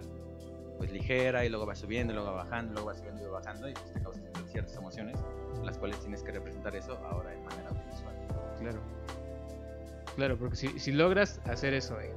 pues 0.77 0.89
ligera 0.91 1.43
y 1.43 1.49
luego 1.49 1.65
va 1.65 1.75
subiendo, 1.75 2.13
y 2.13 2.15
luego 2.15 2.31
va 2.31 2.37
bajando, 2.43 2.71
luego 2.71 2.87
va 2.87 2.95
subiendo 2.95 3.21
y 3.21 3.25
va 3.25 3.39
bajando 3.39 3.67
y 3.67 3.73
pues 3.73 3.91
te 3.91 4.01
causa 4.01 4.21
ciertas 4.49 4.77
emociones, 4.77 5.19
las 5.61 5.77
cuales 5.77 5.99
tienes 5.99 6.23
que 6.23 6.31
representar 6.31 6.73
eso 6.73 6.97
ahora 7.11 7.31
de 7.31 7.39
manera 7.41 7.67
audiovisual. 7.69 8.15
Claro. 8.59 8.79
Claro, 10.15 10.37
porque 10.37 10.55
si, 10.55 10.79
si 10.79 10.93
logras 10.93 11.41
hacer 11.45 11.73
eso 11.73 11.99
en, 11.99 12.13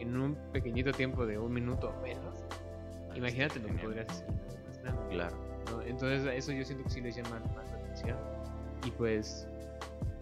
en 0.00 0.16
un 0.16 0.36
pequeñito 0.52 0.92
tiempo 0.92 1.26
de 1.26 1.36
un 1.36 1.52
minuto 1.52 1.92
o 1.98 2.02
menos, 2.02 2.44
imagínate 3.16 3.58
lo 3.58 3.66
que 3.66 3.74
podrías 3.74 4.08
hacer 4.08 4.28
más 4.30 4.78
grande, 4.82 5.14
Claro. 5.14 5.36
¿no? 5.70 5.82
Entonces, 5.82 6.24
eso 6.32 6.52
yo 6.52 6.64
siento 6.64 6.84
que 6.84 6.90
sí 6.90 7.00
les 7.00 7.16
llama 7.16 7.40
más 7.56 7.70
la 7.70 7.77
atención. 8.02 8.18
Y 8.84 8.90
pues, 8.92 9.46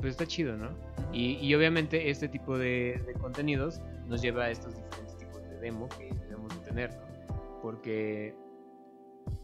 pues 0.00 0.12
está 0.12 0.26
chido, 0.26 0.56
¿no? 0.56 0.71
Y, 1.12 1.35
y 1.47 1.54
obviamente 1.54 2.11
este 2.11 2.28
tipo 2.28 2.56
de, 2.59 3.02
de 3.06 3.12
contenidos 3.14 3.80
nos 4.06 4.23
lleva 4.23 4.45
a 4.45 4.50
estos 4.50 4.75
diferentes 4.76 5.16
tipos 5.18 5.42
de 5.49 5.59
demo 5.61 5.88
que 5.99 6.12
debemos 6.21 6.52
de 6.54 6.61
tener, 6.66 6.90
¿no? 6.97 7.61
Porque, 7.62 8.35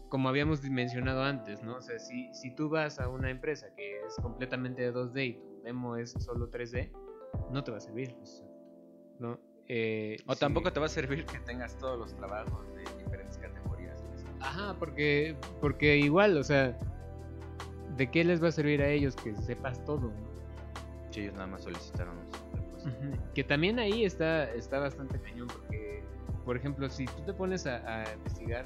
como 0.09 0.29
habíamos 0.29 0.61
mencionado 0.63 1.23
antes, 1.23 1.61
¿no? 1.63 1.75
O 1.77 1.81
sea, 1.81 1.99
si, 1.99 2.33
si 2.33 2.51
tú 2.51 2.69
vas 2.69 2.99
a 2.99 3.07
una 3.09 3.29
empresa 3.29 3.67
que 3.75 4.01
es 4.05 4.15
completamente 4.21 4.81
de 4.81 4.93
2D 4.93 5.25
y 5.27 5.33
tu 5.33 5.61
demo 5.63 5.95
es 5.97 6.11
solo 6.19 6.49
3D, 6.49 6.91
no 7.51 7.63
te 7.63 7.71
va 7.71 7.77
a 7.77 7.81
servir, 7.81 8.15
¿no? 9.19 9.39
Eh, 9.67 10.17
O 10.27 10.33
si- 10.33 10.39
tampoco 10.39 10.71
te 10.73 10.79
va 10.79 10.87
a 10.87 10.89
servir 10.89 11.25
que 11.25 11.39
tengas 11.39 11.77
todos 11.77 11.97
los 11.97 12.15
trabajos 12.15 12.73
de 12.75 12.83
diferentes 13.03 13.37
categorías. 13.37 14.03
Ajá, 14.39 14.75
porque, 14.77 15.35
porque 15.61 15.97
igual, 15.97 16.37
o 16.37 16.43
sea, 16.43 16.77
¿de 17.97 18.09
qué 18.09 18.23
les 18.23 18.43
va 18.43 18.47
a 18.49 18.51
servir 18.51 18.81
a 18.81 18.87
ellos 18.89 19.15
que 19.15 19.35
sepas 19.35 19.83
todo? 19.85 20.11
Si 21.11 21.21
ellos 21.21 21.33
nada 21.33 21.47
más 21.47 21.63
solicitaron 21.63 22.15
pues, 22.71 22.85
Ujú. 22.85 23.13
Que 23.33 23.43
también 23.43 23.79
ahí 23.79 24.03
está, 24.03 24.51
está 24.51 24.79
bastante 24.79 25.19
cañón 25.19 25.47
porque, 25.47 26.03
por 26.43 26.57
ejemplo, 26.57 26.89
si 26.89 27.05
tú 27.05 27.21
te 27.25 27.33
pones 27.33 27.65
a, 27.65 27.77
a 28.01 28.13
investigar 28.13 28.63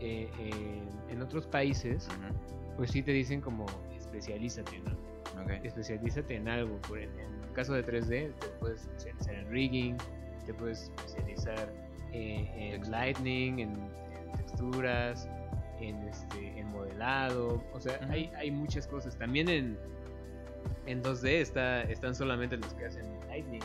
eh, 0.00 0.30
en, 0.38 0.88
en 1.10 1.22
otros 1.22 1.46
países, 1.46 2.08
pues 2.76 2.90
sí 2.90 3.02
te 3.02 3.12
dicen 3.12 3.40
como 3.40 3.66
especialízate, 3.96 4.78
¿no? 4.80 4.92
ok. 5.42 5.50
Especialízate 5.62 6.36
en 6.36 6.48
algo. 6.48 6.80
Por 6.82 6.98
en, 6.98 7.10
en 7.18 7.42
el 7.44 7.52
caso 7.52 7.74
de 7.74 7.84
3D, 7.84 8.34
te 8.38 8.46
puedes 8.60 8.82
especializar 8.82 9.34
en 9.34 9.50
rigging, 9.50 9.96
te 10.46 10.54
puedes 10.54 10.82
especializar 10.84 11.72
eh, 12.12 12.48
en 12.56 12.70
Textura. 12.80 12.98
lightning, 12.98 13.58
en, 13.58 13.70
en 13.70 14.32
texturas, 14.36 15.28
en, 15.82 16.02
este, 16.04 16.58
en 16.58 16.68
modelado. 16.68 17.62
O 17.72 17.80
sea, 17.80 17.98
hay, 18.10 18.30
hay 18.36 18.50
muchas 18.50 18.86
cosas. 18.86 19.16
También 19.16 19.48
en, 19.48 19.78
en 20.86 21.02
2D 21.02 21.28
está, 21.40 21.82
están 21.82 22.14
solamente 22.14 22.56
los 22.56 22.72
que 22.74 22.86
hacen 22.86 23.06
lightning 23.28 23.62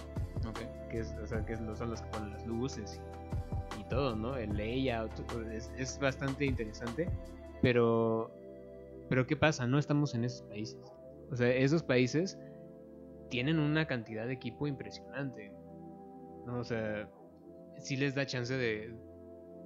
ok. 0.47 0.59
que 0.89 0.99
es, 0.99 1.15
o 1.21 1.27
sea, 1.27 1.45
que 1.45 1.55
son 1.55 1.89
los 1.89 2.01
que 2.01 2.09
ponen 2.09 2.31
las 2.31 2.45
luces 2.45 2.99
y, 3.77 3.81
y 3.81 3.83
todo, 3.85 4.15
¿no? 4.15 4.35
El 4.35 4.55
layout 4.55 5.11
es, 5.51 5.71
es 5.77 5.99
bastante 5.99 6.45
interesante, 6.45 7.09
pero 7.61 8.31
pero 9.09 9.25
¿qué 9.25 9.35
pasa? 9.35 9.67
No 9.67 9.79
estamos 9.79 10.13
en 10.15 10.25
esos 10.25 10.41
países. 10.43 10.79
O 11.31 11.35
sea, 11.35 11.49
esos 11.49 11.83
países 11.83 12.37
tienen 13.29 13.59
una 13.59 13.85
cantidad 13.85 14.25
de 14.27 14.33
equipo 14.33 14.67
impresionante. 14.67 15.51
¿no? 16.45 16.59
O 16.59 16.63
sea, 16.63 17.09
sí 17.77 17.95
les 17.95 18.15
da 18.15 18.25
chance 18.25 18.53
de, 18.53 18.93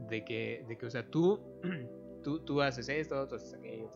de 0.10 0.24
que, 0.24 0.66
de 0.68 0.78
que, 0.78 0.86
o 0.86 0.90
sea, 0.90 1.06
tú, 1.10 1.40
tú, 2.24 2.44
tú 2.46 2.62
haces 2.62 2.88
esto, 2.90 3.28
tú 3.28 3.36
haces 3.36 3.54
aquello. 3.54 3.92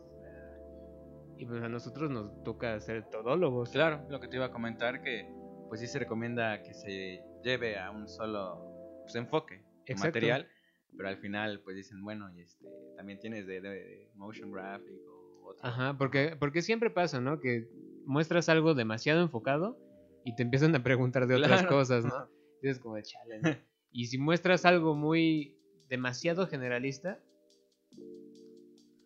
Y 1.37 1.45
pues 1.45 1.61
a 1.61 1.69
nosotros 1.69 2.09
nos 2.09 2.43
toca 2.43 2.79
ser 2.79 3.09
todólogos. 3.09 3.69
Claro, 3.71 4.05
lo 4.09 4.19
que 4.19 4.27
te 4.27 4.37
iba 4.37 4.45
a 4.45 4.51
comentar 4.51 5.01
que 5.01 5.29
pues 5.67 5.81
sí 5.81 5.87
se 5.87 5.99
recomienda 5.99 6.61
que 6.61 6.73
se 6.73 7.21
lleve 7.43 7.77
a 7.77 7.91
un 7.91 8.07
solo 8.07 8.63
pues, 9.03 9.15
enfoque 9.15 9.63
Exacto. 9.85 10.07
material, 10.07 10.47
pero 10.95 11.09
al 11.09 11.17
final 11.17 11.61
pues 11.63 11.75
dicen, 11.75 12.01
bueno, 12.03 12.31
y 12.33 12.41
este 12.41 12.65
también 12.95 13.19
tienes 13.19 13.45
de, 13.47 13.59
de- 13.59 13.69
de 13.69 14.11
motion 14.15 14.49
graphic 14.51 14.95
o 15.09 15.47
otro. 15.49 15.67
Ajá, 15.67 15.97
porque, 15.97 16.37
porque 16.39 16.61
siempre 16.61 16.89
pasa, 16.89 17.19
¿no? 17.19 17.39
Que 17.41 17.67
muestras 18.05 18.47
algo 18.47 18.73
demasiado 18.73 19.21
enfocado 19.21 19.77
y 20.23 20.35
te 20.35 20.43
empiezan 20.43 20.73
a 20.75 20.83
preguntar 20.83 21.27
de 21.27 21.35
otras 21.35 21.61
Claro. 21.61 21.75
cosas, 21.75 22.05
¿no? 22.05 22.29
Entonces 22.61 22.79
como 22.81 22.95
de 22.95 23.03
chale. 23.03 23.39
¿no? 23.41 23.49
Y 23.91 24.05
si 24.07 24.17
muestras 24.17 24.63
algo 24.65 24.95
muy 24.95 25.57
demasiado 25.89 26.47
generalista, 26.47 27.19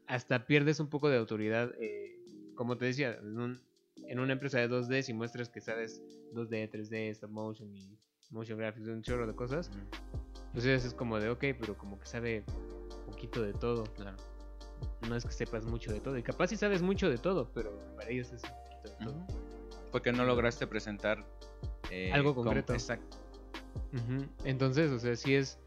hasta 0.10 0.46
pierdes 0.46 0.80
un 0.82 0.89
poco 0.89 1.08
de 1.10 1.18
autoridad. 1.18 1.72
eh, 1.80 2.18
como 2.56 2.78
te 2.78 2.86
decía, 2.86 3.18
en, 3.22 3.39
un- 3.39 3.62
en 4.08 4.20
una 4.20 4.34
empresa 4.34 4.58
de 4.60 4.68
2D, 4.68 5.01
si 5.04 5.13
muestras 5.13 5.48
que 5.48 5.62
sabes 5.62 6.01
2D, 6.34 6.70
3D, 6.70 7.10
stop 7.12 7.30
motion 7.32 7.74
y 7.74 7.98
motion 8.32 8.58
graphics, 8.58 8.88
un 8.88 9.01
chorro 9.01 9.25
de 9.25 9.34
cosas, 9.36 9.72
pues 10.51 10.66
es 10.66 10.94
como 10.94 11.20
de, 11.20 11.30
ok, 11.30 11.39
pero 11.60 11.78
como 11.78 11.98
que 12.00 12.06
sabe 12.06 12.44
poquito 13.06 13.42
de 13.42 13.54
todo. 13.54 13.86
Claro. 13.94 14.18
No 15.08 15.16
es 15.16 15.25
que 15.25 15.32
sepas 15.32 15.66
mucho 15.66 15.92
de 15.94 16.00
todo. 16.01 16.18
Y 16.18 16.24
capaz 16.24 16.48
si 16.48 16.58
sabes 16.58 16.82
mucho 16.82 17.10
de 17.10 17.18
todo, 17.18 17.50
pero 17.54 17.78
para 17.96 18.10
ellos 18.10 18.32
es 18.34 18.44
un 18.44 18.50
poquito 18.50 18.89
de 19.00 19.06
todo. 19.06 19.28
Porque 19.92 20.12
no 20.12 20.25
lograste 20.25 20.68
presentar 20.68 21.24
eh, 21.92 22.12
Algo 22.12 22.36
concreto. 22.36 22.74
Exacto. 22.74 23.18
Entonces, 24.44 24.92
o 24.92 25.00
sea, 25.00 25.16
sí 25.16 25.36
es, 25.36 25.60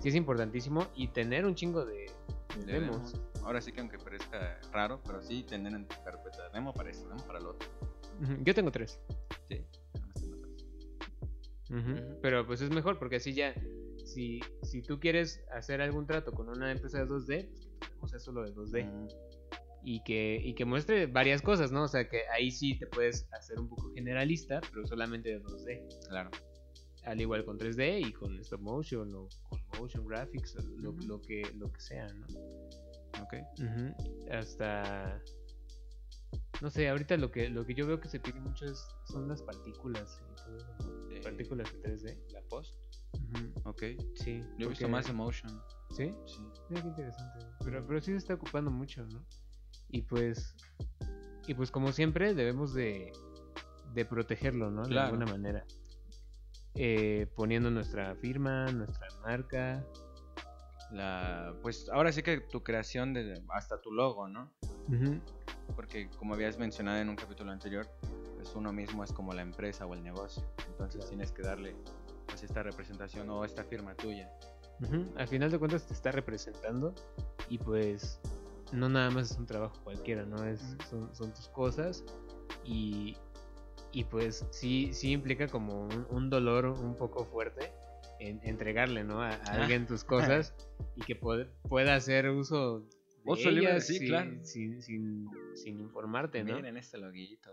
sí 0.00 0.08
es 0.08 0.14
importantísimo 0.14 0.86
y 0.94 1.08
tener 1.08 1.44
un 1.46 1.54
chingo 1.54 1.84
de, 1.84 2.06
de 2.60 2.64
de 2.66 2.72
demos. 2.80 3.12
demos. 3.12 3.42
Ahora 3.42 3.60
sí 3.60 3.72
que 3.72 3.80
aunque 3.80 3.98
parezca 3.98 4.58
raro, 4.72 5.00
pero 5.04 5.20
sí 5.22 5.42
tener 5.44 5.72
en 5.74 5.86
tu 5.86 5.96
carpeta 6.04 6.48
demo 6.52 6.72
para 6.72 6.90
eso, 6.90 7.06
demo 7.08 7.24
para 7.26 7.40
lo 7.40 7.50
otro. 7.50 7.68
Yo 8.42 8.54
tengo 8.54 8.70
tres. 8.70 9.00
Sí. 9.48 9.64
Ujú. 11.70 11.78
Ujú. 11.78 12.18
Pero 12.22 12.46
pues 12.46 12.60
es 12.60 12.70
mejor 12.70 12.98
porque 12.98 13.16
así 13.16 13.32
ya, 13.34 13.54
si, 14.04 14.40
si 14.62 14.82
tú 14.82 15.00
quieres 15.00 15.42
hacer 15.52 15.80
algún 15.80 16.06
trato 16.06 16.32
con 16.32 16.48
una 16.48 16.70
empresa 16.70 16.98
de 16.98 17.06
2D, 17.06 17.48
pues 17.78 17.80
demo 17.90 18.08
sea 18.08 18.18
solo 18.20 18.42
de 18.42 18.54
2D. 18.54 18.84
Mm, 18.86 19.08
Y 19.86 20.02
que, 20.04 20.40
y 20.42 20.54
que 20.54 20.64
muestre 20.64 21.06
varias 21.06 21.42
cosas, 21.42 21.70
¿no? 21.72 21.82
O 21.84 21.88
sea, 21.88 22.08
que 22.08 22.22
ahí 22.34 22.50
sí 22.50 22.78
te 22.78 22.86
puedes 22.86 23.26
hacer 23.32 23.58
un 23.58 23.68
poco 23.68 23.92
generalista, 23.94 24.60
pero 24.72 24.86
solamente 24.86 25.28
de 25.30 25.42
2D. 25.42 26.06
claro. 26.08 26.30
Al 27.04 27.20
igual 27.20 27.44
con 27.44 27.58
3D 27.58 28.00
y 28.08 28.12
con 28.14 28.38
stop 28.40 28.62
motion 28.62 29.14
o 29.14 29.28
con 29.50 29.60
motion 29.80 30.06
graphics, 30.06 30.56
o 30.56 30.62
lo, 30.80 30.92
lo 31.06 31.20
que, 31.20 31.42
lo 31.56 31.70
que 31.72 31.80
sea, 31.80 32.06
¿no? 32.14 32.26
Ok. 33.22 33.34
Hasta. 34.30 35.20
No 36.62 36.70
sé, 36.70 36.88
ahorita 36.88 37.16
lo 37.16 37.30
que, 37.30 37.48
lo 37.48 37.66
que 37.66 37.74
yo 37.74 37.86
veo 37.86 38.00
que 38.00 38.08
se 38.08 38.20
pide 38.20 38.40
mucho 38.40 38.64
es, 38.66 38.86
son 39.04 39.28
las 39.28 39.42
partículas 39.42 40.20
y 40.32 40.34
todo 40.36 40.56
eso, 40.56 40.86
¿no? 40.88 41.06
De- 41.08 41.20
Partículas 41.20 41.72
de 41.72 41.82
3D. 41.82 42.32
La 42.32 42.42
post. 42.48 42.74
Ujú, 43.14 43.68
Ok. 43.70 43.82
Sí. 44.14 44.40
Yo 44.58 44.66
he 44.66 44.70
visto 44.70 44.88
más 44.88 45.08
emotion. 45.08 45.50
¿Sí? 45.90 46.14
Sí. 46.26 46.38
Mira 46.70 46.82
qué 46.82 46.88
interesante. 46.88 47.46
Pero, 47.64 47.86
pero 47.86 48.00
sí 48.00 48.10
se 48.12 48.16
está 48.18 48.34
ocupando 48.34 48.70
mucho, 48.70 49.04
¿no? 49.06 49.24
Y 49.90 50.02
pues. 50.02 50.54
Y 51.46 51.54
pues 51.54 51.70
como 51.70 51.92
siempre 51.92 52.34
debemos 52.34 52.72
de, 52.74 53.12
de 53.92 54.04
protegerlo, 54.04 54.70
¿no? 54.70 54.82
De 54.82 54.88
Claro. 54.90 55.08
alguna 55.14 55.26
manera. 55.26 55.64
Eh, 56.76 57.26
poniendo 57.36 57.70
nuestra 57.70 58.14
firma, 58.16 58.66
nuestra 58.72 59.06
marca. 59.22 59.84
La, 60.90 61.54
pues 61.62 61.88
ahora 61.88 62.12
sí 62.12 62.22
que 62.22 62.40
tu 62.40 62.62
creación 62.62 63.14
de 63.14 63.42
hasta 63.50 63.80
tu 63.80 63.90
logo, 63.92 64.28
¿no? 64.28 64.50
Porque 65.74 66.08
como 66.18 66.34
habías 66.34 66.58
mencionado 66.58 66.98
en 66.98 67.08
un 67.08 67.16
capítulo 67.16 67.50
anterior, 67.52 67.86
pues 68.36 68.54
uno 68.54 68.72
mismo 68.72 69.02
es 69.02 69.12
como 69.12 69.32
la 69.32 69.42
empresa 69.42 69.86
o 69.86 69.94
el 69.94 70.02
negocio. 70.02 70.44
Entonces 70.68 70.96
Claro. 71.00 71.08
tienes 71.08 71.32
que 71.32 71.42
darle 71.42 71.76
pues 72.26 72.42
esta 72.42 72.62
representación 72.62 73.30
o 73.30 73.44
esta 73.44 73.64
firma 73.64 73.94
tuya. 73.94 74.30
ujú. 74.82 75.04
Al 75.16 75.28
final 75.28 75.50
de 75.50 75.58
cuentas 75.58 75.86
te 75.86 75.94
está 75.94 76.10
representando. 76.12 76.94
Y 77.48 77.58
pues. 77.58 78.20
No 78.72 78.88
nada 78.88 79.10
más 79.10 79.30
es 79.30 79.38
un 79.38 79.46
trabajo 79.46 79.76
cualquiera, 79.84 80.24
¿no? 80.24 80.42
Es, 80.44 80.76
son, 80.90 81.14
son 81.14 81.32
tus 81.32 81.48
cosas. 81.48 82.04
Y. 82.64 83.16
Y 83.94 84.04
pues 84.04 84.44
sí, 84.50 84.92
sí 84.92 85.12
implica 85.12 85.46
como 85.46 85.82
un, 85.84 86.06
un 86.10 86.28
dolor 86.30 86.66
un 86.66 86.96
poco 86.96 87.24
fuerte 87.24 87.72
en 88.18 88.40
entregarle, 88.42 89.04
¿no? 89.04 89.22
A, 89.22 89.30
a 89.30 89.52
alguien 89.52 89.86
tus 89.86 90.02
cosas 90.44 90.54
y 90.96 91.02
que 91.02 91.14
puede- 91.14 91.46
pueda 91.68 91.94
hacer 91.94 92.28
uso 92.30 92.80
de 92.80 92.88
ellas 93.60 93.86
sí, 93.86 93.98
sin, 93.98 94.06
claro. 94.08 94.44
sin, 94.44 94.82
sin, 94.82 95.28
sin 95.54 95.80
informarte, 95.80 96.42
¿no? 96.42 96.56
Miren 96.56 96.76
este 96.76 96.98
loguito. 96.98 97.50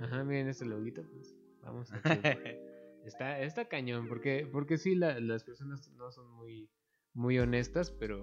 Ajá, 0.00 0.24
miren 0.24 0.48
este 0.48 0.64
loguito, 0.66 1.02
pues 1.10 1.34
vamos 1.62 1.90
a 1.92 2.00
está, 3.06 3.40
está 3.40 3.66
cañón, 3.68 4.08
porque, 4.08 4.46
porque 4.50 4.78
sí, 4.78 4.94
la- 4.96 5.20
las 5.20 5.44
personas 5.44 5.88
no 5.92 6.10
son 6.10 6.28
muy, 6.32 6.68
muy 7.14 7.38
honestas, 7.38 7.92
pero, 7.92 8.22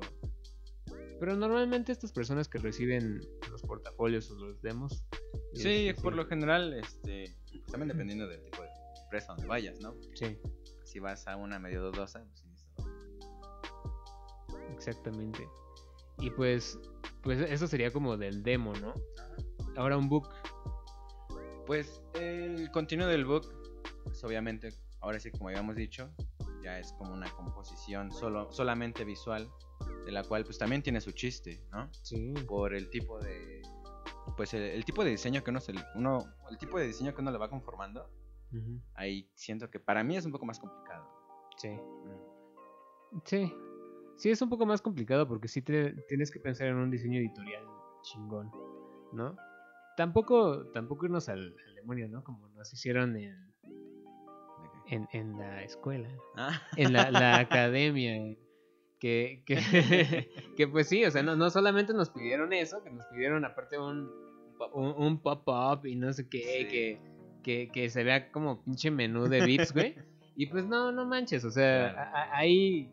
pero 1.19 1.35
normalmente 1.37 1.91
estas 1.93 2.11
personas 2.11 2.47
que 2.49 2.59
reciben 2.59 3.21
los 3.49 3.61
portafolios 3.61 4.29
o 4.31 4.35
los 4.35 4.61
demos... 4.61 5.05
Sí, 5.53 5.87
este, 5.87 6.01
por 6.01 6.15
lo 6.15 6.25
general, 6.25 6.73
este, 6.73 7.35
pues, 7.63 7.71
también 7.71 7.89
dependiendo 7.89 8.27
del 8.27 8.41
tipo 8.43 8.61
de 8.61 8.69
empresa 9.03 9.33
donde 9.33 9.47
vayas, 9.47 9.79
¿no? 9.79 9.95
Sí, 10.13 10.37
Si 10.83 10.99
vas 10.99 11.27
a 11.27 11.35
una 11.35 11.59
medio 11.59 11.81
dudosa, 11.83 12.23
pues 12.23 12.39
sí, 12.39 12.53
exactamente. 14.73 15.47
Y 16.19 16.29
pues, 16.31 16.79
pues 17.21 17.39
eso 17.49 17.67
sería 17.67 17.91
como 17.91 18.17
del 18.17 18.43
demo, 18.43 18.73
¿no? 18.73 18.93
Ahora 19.75 19.97
un 19.97 20.09
book. 20.09 20.29
Pues 21.65 22.01
el 22.13 22.69
contenido 22.71 23.07
del 23.07 23.25
book, 23.25 23.47
pues 24.03 24.23
obviamente, 24.23 24.73
ahora 24.99 25.19
sí 25.19 25.31
como 25.31 25.47
habíamos 25.47 25.75
dicho, 25.75 26.13
ya 26.61 26.79
es 26.79 26.91
como 26.93 27.13
una 27.13 27.31
composición 27.31 28.11
solo, 28.11 28.51
solamente 28.51 29.05
visual, 29.05 29.49
de 30.05 30.11
la 30.11 30.23
cual 30.23 30.43
pues 30.43 30.57
también 30.57 30.83
tiene 30.83 30.99
su 30.99 31.11
chiste, 31.11 31.63
¿no? 31.71 31.89
Sí. 32.01 32.33
Por 32.47 32.73
el 32.73 32.89
tipo 32.89 33.19
de, 33.19 33.61
pues 34.35 34.53
el, 34.53 34.61
el 34.63 34.85
tipo 34.85 35.03
de 35.03 35.11
diseño 35.11 35.43
que 35.43 35.51
uno, 35.51 35.59
se, 35.59 35.73
le- 35.73 35.83
uno, 35.95 36.25
el 36.49 36.57
tipo 36.57 36.79
de 36.79 36.87
diseño 36.87 37.13
que 37.13 37.21
uno 37.21 37.31
le 37.31 37.37
va 37.37 37.49
conformando, 37.49 38.09
ahí 38.95 39.29
siento 39.33 39.69
que 39.71 39.79
para 39.79 40.03
mí 40.03 40.15
es 40.15 40.25
un 40.25 40.31
poco 40.31 40.45
más 40.45 40.59
complicado. 40.59 41.07
Sí. 41.57 41.69
Mm. 41.69 43.19
Sí. 43.25 43.53
Sí, 44.17 44.29
es 44.29 44.41
un 44.43 44.49
poco 44.49 44.65
más 44.65 44.81
complicado 44.81 45.27
porque 45.27 45.47
sí 45.47 45.61
te, 45.63 45.93
tienes 46.07 46.29
que 46.31 46.39
pensar 46.39 46.67
en 46.67 46.75
un 46.75 46.91
diseño 46.91 47.19
editorial 47.19 47.63
chingón, 48.03 48.51
¿no? 49.11 49.35
Tampoco, 49.97 50.67
tampoco 50.67 51.05
irnos 51.05 51.29
al, 51.29 51.55
al 51.67 51.75
demonio, 51.75 52.07
¿no? 52.09 52.23
Como 52.23 52.47
nos 52.49 52.71
hicieron 52.73 53.15
en, 53.17 53.53
en, 54.87 55.07
en 55.13 55.37
la 55.37 55.63
escuela, 55.63 56.09
Ah, 56.35 56.61
en 56.77 56.93
la, 56.93 57.09
la 57.11 57.37
academia. 57.39 58.35
Que, 58.99 59.43
que, 59.45 59.57
que 60.55 60.67
pues 60.67 60.87
sí, 60.87 61.03
o 61.03 61.11
sea, 61.11 61.23
no, 61.23 61.35
no 61.35 61.49
solamente 61.49 61.93
nos 61.93 62.09
pidieron 62.09 62.53
eso, 62.53 62.81
que 62.83 62.89
nos 62.89 63.05
pidieron 63.07 63.43
aparte 63.43 63.77
un, 63.77 64.09
un, 64.73 65.17
pop-up 65.19 65.85
y 65.85 65.95
no 65.95 66.11
sé 66.13 66.27
qué, 66.29 66.39
Sí. 66.39 66.67
que, 66.67 66.99
que, 67.43 67.69
que 67.71 67.89
se 67.89 68.03
vea 68.03 68.31
como 68.31 68.61
pinche 68.63 68.89
menú 68.91 69.27
de 69.27 69.45
bits, 69.45 69.73
güey. 69.73 69.95
Y 70.35 70.47
pues 70.47 70.65
no, 70.65 70.91
no 70.91 71.05
manches, 71.05 71.45
o 71.45 71.51
sea, 71.51 71.91
Claro. 71.93 72.09
a- 72.09 72.21
a- 72.23 72.37
ahí 72.37 72.89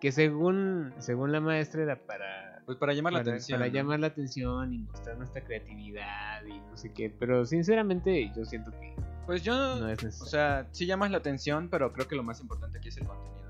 que 0.00 0.10
según, 0.10 0.92
según 0.98 1.30
la 1.30 1.40
maestra 1.40 1.82
era 1.84 1.96
para, 2.04 2.60
pues 2.66 2.76
para 2.78 2.92
llamar 2.94 3.12
la 3.12 3.20
para, 3.20 3.30
atención. 3.30 3.58
para 3.60 3.68
¿no? 3.70 3.74
llamar 3.74 4.00
la 4.00 4.06
atención 4.08 4.72
y 4.74 4.78
mostrar 4.78 5.16
nuestra 5.16 5.44
creatividad 5.44 6.44
y 6.44 6.58
no 6.58 6.76
sé 6.76 6.92
qué, 6.92 7.10
pero 7.16 7.44
sinceramente 7.46 8.28
yo 8.36 8.44
siento 8.44 8.72
que 8.72 8.92
Pues 9.24 9.44
yo, 9.44 9.54
no 9.54 9.88
es 9.88 10.02
o 10.20 10.26
sea, 10.26 10.66
sí 10.72 10.84
llamas 10.86 11.12
la 11.12 11.18
atención, 11.18 11.68
pero 11.70 11.92
creo 11.92 12.08
que 12.08 12.16
lo 12.16 12.24
más 12.24 12.40
importante 12.40 12.78
aquí 12.78 12.88
es 12.88 12.96
el 12.96 13.06
contenido. 13.06 13.43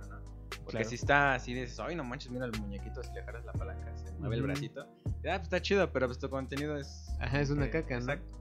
Porque 0.75 0.85
Claro. 0.85 0.89
si 0.89 0.95
está 0.97 1.35
así, 1.35 1.55
dices, 1.55 1.79
ay, 1.79 1.95
no 1.95 2.03
manches, 2.05 2.31
mira 2.33 2.47
el 2.47 2.53
muñequito, 2.61 3.03
si 3.03 3.13
le 3.13 3.23
jalas 3.23 3.45
la 3.45 3.53
palanca, 3.53 3.97
se 3.97 4.13
mueve 4.15 4.37
el 4.37 4.43
bracito. 4.43 4.87
Ya, 5.23 5.37
pues 5.37 5.43
está 5.43 5.63
chido, 5.63 5.91
pero 5.93 6.07
pues 6.07 6.19
tu 6.19 6.29
contenido 6.29 6.77
es... 6.77 7.09
Ajá, 7.21 7.41
es 7.41 7.51
una 7.51 7.67
eh, 7.67 7.71
caca, 7.71 7.95
¿no? 7.95 8.01
Exacto. 8.01 8.39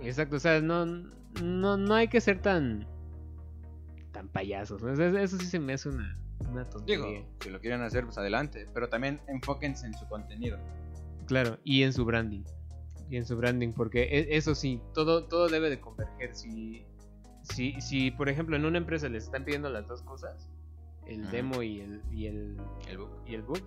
Exacto, 0.00 0.36
o 0.36 0.38
sea, 0.38 0.60
no, 0.60 0.86
no, 1.42 1.76
no 1.76 1.94
hay 1.94 2.08
que 2.08 2.20
ser 2.20 2.40
tan 2.40 2.86
tan 4.12 4.28
payasos, 4.28 4.82
eso 4.82 5.38
sí 5.38 5.46
se 5.46 5.58
me 5.58 5.72
hace 5.72 5.88
una, 5.88 6.18
una 6.50 6.68
tontería. 6.68 7.04
Digo, 7.06 7.26
si 7.40 7.50
lo 7.50 7.60
quieren 7.60 7.80
hacer, 7.82 8.04
pues 8.04 8.18
adelante, 8.18 8.68
pero 8.74 8.88
también 8.88 9.20
enfóquense 9.28 9.86
en 9.86 9.94
su 9.94 10.06
contenido. 10.08 10.58
Claro, 11.26 11.58
y 11.64 11.82
en 11.84 11.92
su 11.92 12.04
branding. 12.04 12.42
Y 13.08 13.16
en 13.16 13.24
su 13.24 13.36
branding, 13.36 13.72
porque 13.72 14.02
e- 14.02 14.36
eso 14.36 14.54
sí, 14.54 14.80
todo, 14.94 15.26
todo 15.26 15.48
debe 15.48 15.70
de 15.70 15.80
converger. 15.80 16.34
Si, 16.34 16.84
si, 17.42 17.80
si, 17.80 18.10
por 18.10 18.28
ejemplo, 18.28 18.56
en 18.56 18.64
una 18.64 18.78
empresa 18.78 19.08
les 19.08 19.24
están 19.24 19.44
pidiendo 19.44 19.70
las 19.70 19.86
dos 19.86 20.02
cosas, 20.02 20.49
el 21.10 21.30
demo 21.30 21.62
y 21.62 21.80
el, 21.80 22.02
y 22.10 22.26
el, 22.26 22.56
El 22.88 22.98
book. 22.98 23.10
y 23.26 23.34
el 23.34 23.42
book, 23.42 23.62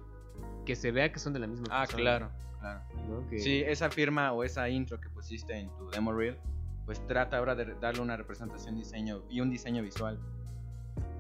que 0.66 0.76
se 0.76 0.92
vea 0.92 1.12
que 1.12 1.20
son 1.20 1.34
de 1.34 1.40
la 1.40 1.48
misma 1.48 1.66
Ah, 1.70 1.82
persona, 1.82 2.02
claro, 2.02 2.30
claro. 2.60 2.82
¿no? 3.10 3.28
Que- 3.30 3.40
Sí, 3.40 3.62
esa 3.66 3.90
firma 3.90 4.32
o 4.34 4.44
esa 4.44 4.70
intro 4.70 5.00
que 5.00 5.10
pusiste 5.10 5.54
en 5.58 5.70
tu 5.78 5.90
demo 5.90 6.14
reel, 6.14 6.38
pues 6.86 7.06
trata 7.08 7.38
ahora 7.38 7.56
de 7.56 7.74
darle 7.76 8.02
una 8.02 8.18
representación 8.18 8.76
diseño 8.76 9.24
y 9.30 9.42
un 9.42 9.50
diseño 9.50 9.84
visual 9.84 10.20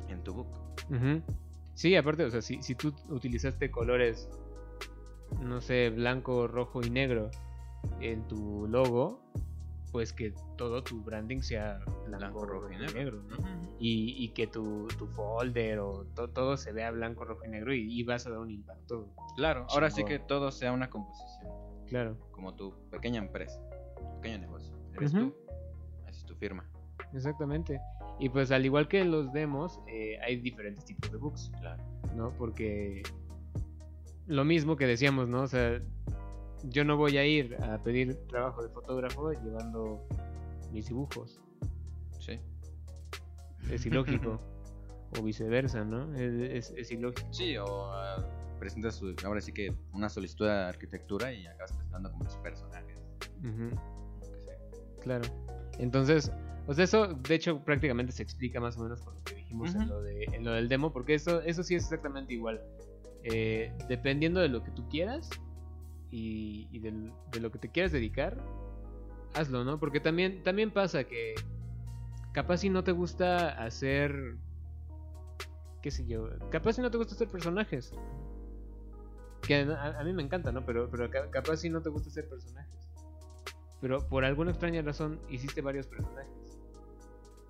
en 0.09 0.23
tu 0.23 0.33
book. 0.33 0.47
Ujú. 0.89 1.21
Sí, 1.73 1.95
aparte, 1.95 2.23
o 2.25 2.29
sea, 2.29 2.41
si, 2.41 2.61
si 2.61 2.75
tú 2.75 2.93
utilizaste 3.09 3.71
colores, 3.71 4.29
no 5.41 5.59
sé, 5.61 5.89
blanco, 5.89 6.47
rojo 6.47 6.81
y 6.83 6.89
negro 6.89 7.31
en 7.99 8.27
tu 8.27 8.67
logo, 8.67 9.21
pues 9.93 10.11
que 10.11 10.33
todo 10.57 10.83
tu 10.83 11.01
branding 11.03 11.39
sea 11.41 11.79
blanco, 12.07 12.17
Blanco, 12.41 12.45
rojo 12.45 12.71
y 12.71 12.77
negro, 12.77 13.21
¿no? 13.23 13.37
Y, 13.79 14.15
y 14.25 14.29
que 14.33 14.47
tu, 14.47 14.87
tu 14.97 15.07
folder 15.07 15.79
o 15.79 16.05
to- 16.15 16.27
todo 16.29 16.57
se 16.57 16.71
vea 16.73 16.89
blanco, 16.91 17.23
rojo 17.23 17.45
y 17.45 17.49
negro 17.49 17.73
y, 17.73 17.81
y 17.99 18.03
vas 18.03 18.25
a 18.27 18.31
dar 18.31 18.39
un 18.39 18.49
impacto. 18.51 19.07
Claro, 19.37 19.65
ahora 19.69 19.89
sí 19.91 20.03
que 20.03 20.17
todo 20.19 20.51
sea 20.51 20.73
una 20.73 20.89
composición, 20.89 21.51
Claro, 21.87 22.17
como 22.31 22.55
tu 22.55 22.73
pequeña 22.89 23.19
empresa, 23.19 23.61
tu 23.95 24.19
pequeño 24.19 24.39
negocio. 24.39 24.73
Eres 24.95 25.13
Ujú. 25.13 25.29
tú, 25.29 25.35
esa 26.01 26.09
es 26.09 26.25
tu 26.25 26.35
firma. 26.35 26.65
exactamente. 27.13 27.79
Y 28.19 28.29
pues 28.29 28.51
al 28.51 28.65
igual 28.65 28.87
que 28.87 29.05
los 29.05 29.31
demos, 29.31 29.79
eh, 29.87 30.17
hay 30.25 30.37
diferentes 30.37 30.85
tipos 30.85 31.11
de 31.11 31.17
books, 31.17 31.51
Claro. 31.59 31.83
¿no? 32.15 32.31
Porque 32.37 33.03
lo 34.27 34.43
mismo 34.45 34.75
que 34.75 34.87
decíamos, 34.87 35.27
¿no? 35.27 35.41
O 35.43 35.47
sea, 35.47 35.81
yo 36.69 36.83
no 36.85 36.97
voy 36.97 37.17
a 37.17 37.25
ir 37.25 37.55
a 37.61 37.81
pedir 37.83 38.15
trabajo 38.27 38.63
de 38.63 38.69
fotógrafo 38.69 39.31
llevando 39.33 40.05
mis 40.71 40.87
dibujos. 40.87 41.39
Sí. 42.19 42.39
Es 43.71 43.85
ilógico. 43.85 44.39
o 45.19 45.21
viceversa, 45.21 45.83
¿no? 45.83 46.13
Es, 46.15 46.69
es- 46.71 46.73
es 46.77 46.91
ilógico. 46.91 47.27
Sí, 47.31 47.55
o 47.57 47.85
ah, 47.93 48.25
presentas 48.59 48.95
su- 48.95 49.15
ahora 49.23 49.41
sí 49.41 49.51
que 49.51 49.71
una 49.93 50.09
solicitud 50.09 50.45
de 50.47 50.51
arquitectura 50.53 51.31
y 51.31 51.45
acabas 51.45 51.71
presentando 51.73 52.11
como 52.11 52.23
tus 52.25 52.35
personajes. 52.37 52.97
Claro. 55.01 55.23
Entonces, 55.79 56.31
pues 56.65 56.79
eso 56.79 57.07
de 57.07 57.35
hecho 57.35 57.59
prácticamente 57.63 58.11
se 58.11 58.23
explica 58.23 58.59
más 58.59 58.77
o 58.77 58.83
menos 58.83 59.01
con 59.01 59.13
lo 59.15 59.23
que 59.23 59.35
dijimos 59.35 59.75
en, 59.75 59.87
lo 59.89 60.01
de, 60.01 60.23
en 60.31 60.43
lo 60.45 60.51
del 60.53 60.69
demo, 60.69 60.91
porque 60.93 61.13
eso, 61.15 61.41
eso 61.41 61.61
sí 61.63 61.75
es 61.75 61.83
exactamente 61.83 62.33
igual. 62.33 62.61
Eh, 63.23 63.71
dependiendo 63.89 64.39
de 64.39 64.49
lo 64.49 64.63
que 64.63 64.71
tú 64.71 64.87
quieras 64.89 65.29
y, 66.13 66.67
y 66.71 66.79
del- 66.79 67.11
de 67.31 67.39
lo 67.39 67.51
que 67.51 67.57
te 67.57 67.69
quieras 67.69 67.91
dedicar, 67.91 68.37
hazlo, 69.33 69.63
¿no? 69.63 69.79
Porque 69.79 69.99
también, 69.99 70.43
también 70.43 70.69
pasa 70.69 71.05
que 71.05 71.33
capaz 72.33 72.57
si 72.57 72.69
no 72.69 72.83
te 72.83 72.91
gusta 72.91 73.49
hacer, 73.63 74.35
qué 75.81 75.89
sé 75.89 76.05
yo, 76.05 76.29
capaz 76.51 76.73
si 76.73 76.81
no 76.81 76.91
te 76.91 76.97
gusta 76.99 77.15
hacer 77.15 77.29
personajes. 77.29 77.91
Que 79.41 79.55
a, 79.63 79.99
a 79.99 80.03
mí 80.03 80.13
me 80.13 80.21
encanta, 80.21 80.51
¿no? 80.51 80.63
Pero, 80.65 80.87
pero 80.89 81.09
ca- 81.09 81.29
capaz 81.31 81.57
si 81.57 81.69
no 81.69 81.81
te 81.81 81.89
gusta 81.89 82.09
hacer 82.09 82.29
personajes. 82.29 82.91
Pero 83.81 84.07
por 84.07 84.23
alguna 84.23 84.51
extraña 84.51 84.81
razón 84.83 85.19
hiciste 85.29 85.61
varios 85.61 85.87
personajes. 85.87 86.59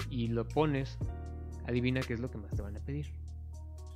Y 0.09 0.29
lo 0.29 0.47
pones, 0.47 0.97
adivina 1.67 1.99
qué 2.01 2.13
es 2.13 2.19
lo 2.21 2.31
que 2.31 2.37
más 2.37 2.51
te 2.51 2.61
van 2.61 2.77
a 2.77 2.79
pedir. 2.79 3.07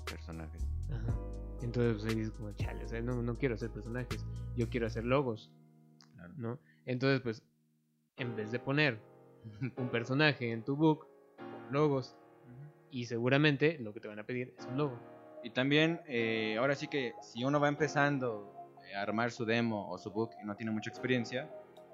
Personajes. 0.06 0.68
Ajá. 0.92 1.16
Entonces 1.62 2.04
pues, 2.04 2.14
ahí 2.16 2.22
es 2.22 2.32
como, 2.32 2.52
chale, 2.52 2.86
o 2.86 2.88
sea, 2.88 3.02
no, 3.02 3.22
no 3.24 3.36
quiero 3.38 3.56
hacer 3.56 3.72
personajes, 3.72 4.24
yo 4.58 4.70
quiero 4.70 4.88
hacer 4.88 5.06
logos, 5.06 5.52
Claro. 6.16 6.34
¿no? 6.38 6.60
Entonces, 6.86 7.22
pues, 7.22 7.44
en 8.18 8.36
vez 8.36 8.52
de 8.52 8.60
poner 8.60 9.00
un 9.78 9.90
personaje 9.90 10.52
en 10.52 10.64
tu 10.66 10.76
book, 10.76 11.08
logos. 11.72 12.16
Y 12.90 13.06
seguramente 13.06 13.78
lo 13.80 13.94
que 13.94 14.00
te 14.00 14.08
van 14.08 14.20
a 14.20 14.24
pedir 14.26 14.54
es 14.58 14.66
un 14.66 14.78
logo. 14.78 14.98
Y 15.44 15.52
también, 15.52 16.02
eh, 16.08 16.56
ahora 16.58 16.74
sí 16.76 16.88
que 16.88 17.14
si 17.22 17.44
uno 17.44 17.60
va 17.60 17.68
empezando 17.68 18.54
eh, 18.90 18.96
a 18.96 19.02
armar 19.02 19.32
su 19.32 19.46
demo 19.46 19.90
o 19.92 19.98
su 19.98 20.10
book 20.12 20.32
y 20.42 20.46
no 20.46 20.56
tiene 20.56 20.72
mucha 20.72 20.90
experiencia, 20.90 21.50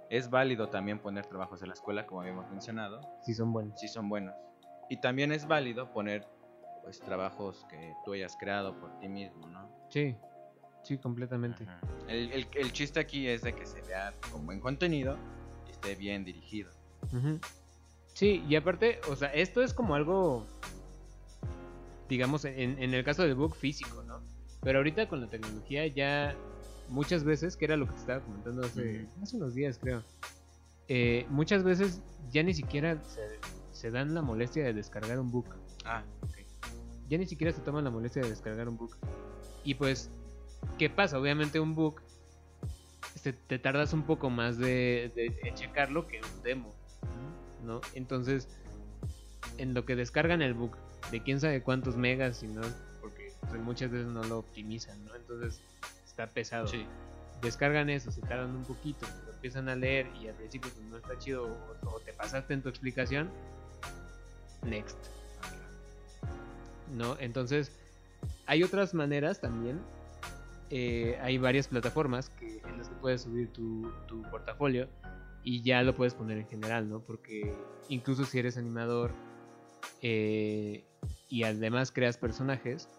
es 0.10 0.30
válido 0.30 0.70
también 0.70 1.00
poner 1.00 1.26
trabajos 1.26 1.60
de 1.60 1.68
la 1.68 1.74
escuela, 1.74 2.06
como 2.06 2.22
habíamos 2.22 2.50
mencionado, 2.52 3.02
Si 3.24 3.34
son 3.34 3.52
buenos. 3.52 3.80
si 3.80 3.88
son 3.88 4.08
buenos. 4.08 4.36
Y 4.90 4.98
también 4.98 5.32
es 5.32 5.48
válido 5.48 5.92
poner 5.92 6.28
pues 6.84 7.00
trabajos 7.02 7.66
que 7.70 7.94
tú 8.06 8.14
hayas 8.14 8.38
creado 8.38 8.80
por 8.80 9.00
ti 9.00 9.08
mismo, 9.10 9.48
¿no? 9.48 9.70
Sí, 9.90 10.16
sí, 10.84 10.98
completamente. 10.98 11.66
El, 12.08 12.32
el- 12.32 12.48
el 12.54 12.72
chiste 12.72 13.00
aquí 13.00 13.28
es 13.28 13.42
de 13.42 13.54
que 13.54 13.66
se 13.66 13.82
vea 13.84 14.14
con 14.32 14.46
buen 14.46 14.60
contenido 14.60 15.18
y 15.68 15.72
esté 15.72 15.96
bien 15.96 16.24
dirigido. 16.26 16.72
Sí, 18.14 18.44
y 18.48 18.56
aparte, 18.56 19.00
o 19.10 19.16
sea, 19.16 19.30
esto 19.34 19.62
es 19.64 19.74
como 19.74 19.96
algo, 19.96 20.46
digamos, 22.10 22.46
en, 22.46 22.82
en 22.82 22.94
el 22.94 23.04
caso 23.04 23.24
del 23.24 23.36
book 23.36 23.56
físico, 23.56 24.04
¿no? 24.04 24.22
Pero 24.62 24.80
ahorita 24.80 25.08
con 25.08 25.22
la 25.22 25.28
tecnología 25.30 25.88
ya 25.88 26.36
muchas 26.90 27.24
veces, 27.24 27.58
que 27.58 27.66
era 27.66 27.76
lo 27.78 27.86
que 27.88 27.94
te 27.94 28.00
estaba 28.00 28.22
comentando 28.22 28.62
hace, 28.66 29.08
hace 29.22 29.38
unos 29.38 29.56
días, 29.56 29.78
creo, 29.82 30.04
eh, 30.88 31.26
muchas 31.30 31.64
veces 31.64 32.02
ya 32.32 32.44
ni 32.44 32.54
siquiera 32.54 33.02
se, 33.04 33.22
se 33.72 33.90
dan 33.92 34.14
la 34.14 34.22
molestia 34.22 34.64
de 34.64 34.74
descargar 34.74 35.20
un 35.20 35.32
book. 35.32 35.48
Ah, 35.86 36.04
ok. 36.22 36.38
Ya 37.10 37.18
ni 37.18 37.26
siquiera 37.26 37.52
se 37.52 37.62
toman 37.62 37.84
la 37.84 37.90
molestia 37.90 38.22
de 38.22 38.30
descargar 38.30 38.70
un 38.70 38.78
book. 38.78 38.96
Y 39.64 39.76
pues, 39.76 40.10
¿qué 40.78 40.90
pasa? 40.90 41.20
Obviamente 41.20 41.60
un 41.60 41.76
book 41.76 42.02
este, 43.16 43.34
te 43.34 43.60
tardas 43.60 43.94
un 43.94 44.04
poco 44.04 44.30
más 44.30 44.58
de, 44.58 45.12
de- 45.16 45.54
checarlo 45.56 46.08
que 46.08 46.20
un 46.20 46.44
demo. 46.44 46.74
¿no? 47.64 47.80
Entonces, 47.94 48.48
en 49.58 49.74
lo 49.74 49.86
que 49.86 49.96
descargan 49.96 50.42
el 50.42 50.54
book, 50.54 50.76
de 51.12 51.22
quién 51.24 51.40
sabe 51.40 51.62
cuántos 51.62 51.96
megas, 51.96 52.44
y 52.44 52.48
no, 52.48 52.62
porque 53.00 53.32
pues, 53.50 53.62
muchas 53.62 53.92
veces 53.92 54.08
no 54.08 54.24
lo 54.24 54.40
optimizan, 54.40 55.06
¿no? 55.06 55.16
Entonces, 55.16 55.62
está 56.06 56.28
pesado. 56.28 56.68
Sí. 56.68 56.86
Descargan 57.42 57.90
eso, 57.90 58.12
se 58.12 58.22
tardan 58.22 58.56
un 58.56 58.64
poquito, 58.66 59.06
lo 59.26 59.34
empiezan 59.34 59.70
a 59.70 59.76
leer 59.76 60.08
y 60.22 60.28
al 60.28 60.36
principio 60.36 60.72
pues, 60.74 60.86
no 60.88 60.98
está 60.98 61.18
chido 61.20 61.46
o, 61.46 61.90
o 61.90 62.00
te 62.00 62.14
pasaste 62.14 62.54
en 62.54 62.62
tu 62.62 62.70
explicación, 62.70 63.30
next. 64.66 64.98
¿No? 66.96 67.18
Entonces, 67.20 67.72
hay 68.46 68.64
otras 68.64 68.94
maneras 68.94 69.40
también. 69.40 69.80
Eh, 70.70 71.18
hay 71.22 71.38
varias 71.38 71.68
plataformas 71.68 72.30
que, 72.30 72.60
en 72.66 72.78
las 72.78 72.90
que 72.90 72.96
puedes 72.96 73.22
subir 73.22 73.52
tu, 73.52 73.92
tu 74.08 74.22
portafolio 74.24 74.88
y 75.44 75.62
ya 75.62 75.84
lo 75.84 75.94
puedes 75.94 76.14
poner 76.14 76.38
en 76.38 76.48
general, 76.48 76.90
¿no? 76.90 77.02
Porque 77.02 77.54
incluso 77.90 78.26
si 78.26 78.40
eres 78.40 78.58
animador 78.58 79.12
eh, 80.02 80.84
y 81.30 81.44
además 81.44 81.92
creas 81.92 82.18
personajes, 82.18 82.90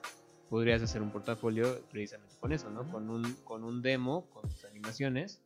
podrías 0.50 0.82
hacer 0.82 1.02
un 1.02 1.10
portafolio 1.10 1.80
precisamente 1.90 2.36
con 2.38 2.52
eso, 2.52 2.70
¿no? 2.70 2.90
Con 2.90 3.08
un, 3.10 3.24
con 3.44 3.64
un 3.64 3.82
demo, 3.82 4.26
con 4.30 4.48
tus 4.48 4.64
animaciones. 4.64 5.40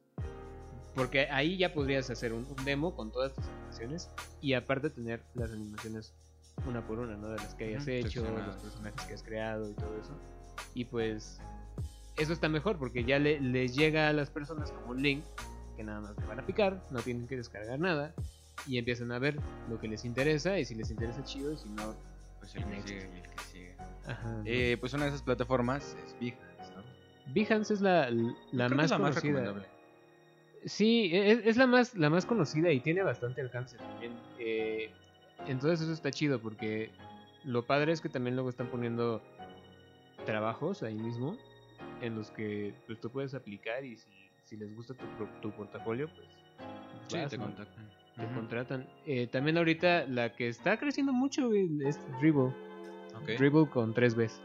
Porque 0.94 1.28
ahí 1.30 1.56
ya 1.56 1.72
podrías 1.72 2.10
hacer 2.10 2.32
un, 2.32 2.44
un 2.44 2.64
demo 2.64 2.96
con 2.96 3.12
todas 3.12 3.32
tus 3.32 3.46
animaciones 3.46 4.10
y 4.40 4.54
aparte 4.54 4.90
tener 4.90 5.22
las 5.34 5.52
animaciones 5.52 6.12
una 6.66 6.84
por 6.86 6.98
una, 6.98 7.16
¿no? 7.16 7.30
De 7.30 7.36
las 7.36 7.54
que 7.54 7.64
hayas 7.64 7.86
hecho, 7.86 8.22
los 8.22 8.56
personajes 8.56 9.06
que 9.06 9.14
has 9.14 9.22
creado 9.22 9.70
y 9.70 9.74
todo 9.74 9.96
eso. 9.98 10.12
Y 10.74 10.84
pues 10.86 11.40
eso 12.18 12.32
está 12.32 12.48
mejor 12.48 12.78
porque 12.78 13.04
ya 13.04 13.18
le, 13.18 13.40
les 13.40 13.74
llega 13.74 14.08
a 14.08 14.12
las 14.12 14.30
personas 14.30 14.72
como 14.72 14.90
un 14.92 15.02
link 15.02 15.24
que 15.76 15.84
nada 15.84 16.00
más 16.00 16.16
le 16.18 16.26
van 16.26 16.40
a 16.40 16.46
picar, 16.46 16.82
no 16.90 17.00
tienen 17.00 17.26
que 17.28 17.36
descargar 17.36 17.78
nada 17.78 18.14
y 18.66 18.78
empiezan 18.78 19.12
a 19.12 19.18
ver 19.18 19.38
lo 19.70 19.78
que 19.78 19.86
les 19.88 20.04
interesa 20.04 20.58
y 20.58 20.64
si 20.64 20.74
les 20.74 20.90
interesa 20.90 21.22
chido 21.22 21.52
y 21.52 21.56
si 21.56 21.68
no, 21.70 21.94
Pues 22.40 22.54
el 22.56 22.64
que 22.64 22.82
sigue 22.82 23.10
y 23.14 23.18
el 23.18 23.22
que 23.30 23.44
sigue. 23.52 23.74
ajá. 24.06 24.42
Eh, 24.44 24.76
pues 24.80 24.92
una 24.94 25.04
de 25.04 25.10
esas 25.10 25.22
plataformas 25.22 25.96
es 26.04 26.16
Behance, 26.20 26.72
¿no? 26.74 26.82
Behance 27.32 27.74
es 27.74 27.80
la, 27.80 28.10
la 28.10 28.68
más 28.68 28.86
es 28.86 28.90
la 28.90 28.96
conocida. 28.96 29.20
recomendable. 29.20 29.66
Sí, 30.64 31.10
es, 31.12 31.40
es 31.46 31.56
la 31.56 31.68
más 31.68 31.94
la 31.94 32.10
más 32.10 32.26
conocida 32.26 32.72
y 32.72 32.80
tiene 32.80 33.02
bastante 33.04 33.40
alcance 33.40 33.76
también. 33.76 34.12
Eh, 34.40 34.90
entonces 35.46 35.82
eso 35.82 35.92
está 35.92 36.10
chido 36.10 36.40
porque 36.40 36.90
lo 37.44 37.64
padre 37.64 37.92
es 37.92 38.00
que 38.00 38.08
también 38.08 38.34
luego 38.34 38.50
están 38.50 38.66
poniendo 38.66 39.22
trabajos 40.26 40.82
ahí 40.82 40.96
mismo 40.96 41.36
en 42.00 42.14
los 42.14 42.30
que 42.30 42.74
pues, 42.86 43.00
tú 43.00 43.10
puedes 43.10 43.34
aplicar 43.34 43.84
y 43.84 43.96
si, 43.96 44.08
si 44.44 44.56
les 44.56 44.74
gusta 44.74 44.94
tu, 44.94 45.04
tu 45.40 45.50
portafolio, 45.52 46.08
pues 46.08 46.26
Sí, 47.08 47.16
vas, 47.18 47.30
te 47.30 47.38
¿no? 47.38 47.44
contactan. 47.44 47.88
te 48.16 48.34
contratan. 48.34 48.88
Eh, 49.06 49.26
también 49.28 49.56
ahorita 49.56 50.06
la 50.06 50.34
que 50.34 50.48
está 50.48 50.76
creciendo 50.78 51.12
mucho 51.12 51.50
es 51.52 51.98
Dribble. 52.20 52.52
Dribble 53.38 53.68
con 53.68 53.94
3 53.94 54.14
Bs. 54.14 54.40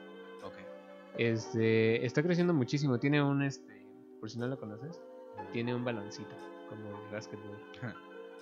Este, 1.18 2.04
está 2.06 2.24
creciendo 2.24 2.54
muchísimo. 2.54 3.00
Tiene 3.00 3.22
un, 3.22 3.44
este, 3.44 3.86
por 4.20 4.30
si 4.32 4.40
no 4.40 4.48
lo 4.48 4.58
conoces, 4.60 5.00
tiene 5.52 5.76
un 5.76 5.84
baloncito, 5.86 6.34
como 6.70 6.84
de 7.06 7.12
básquetbol. 7.12 7.58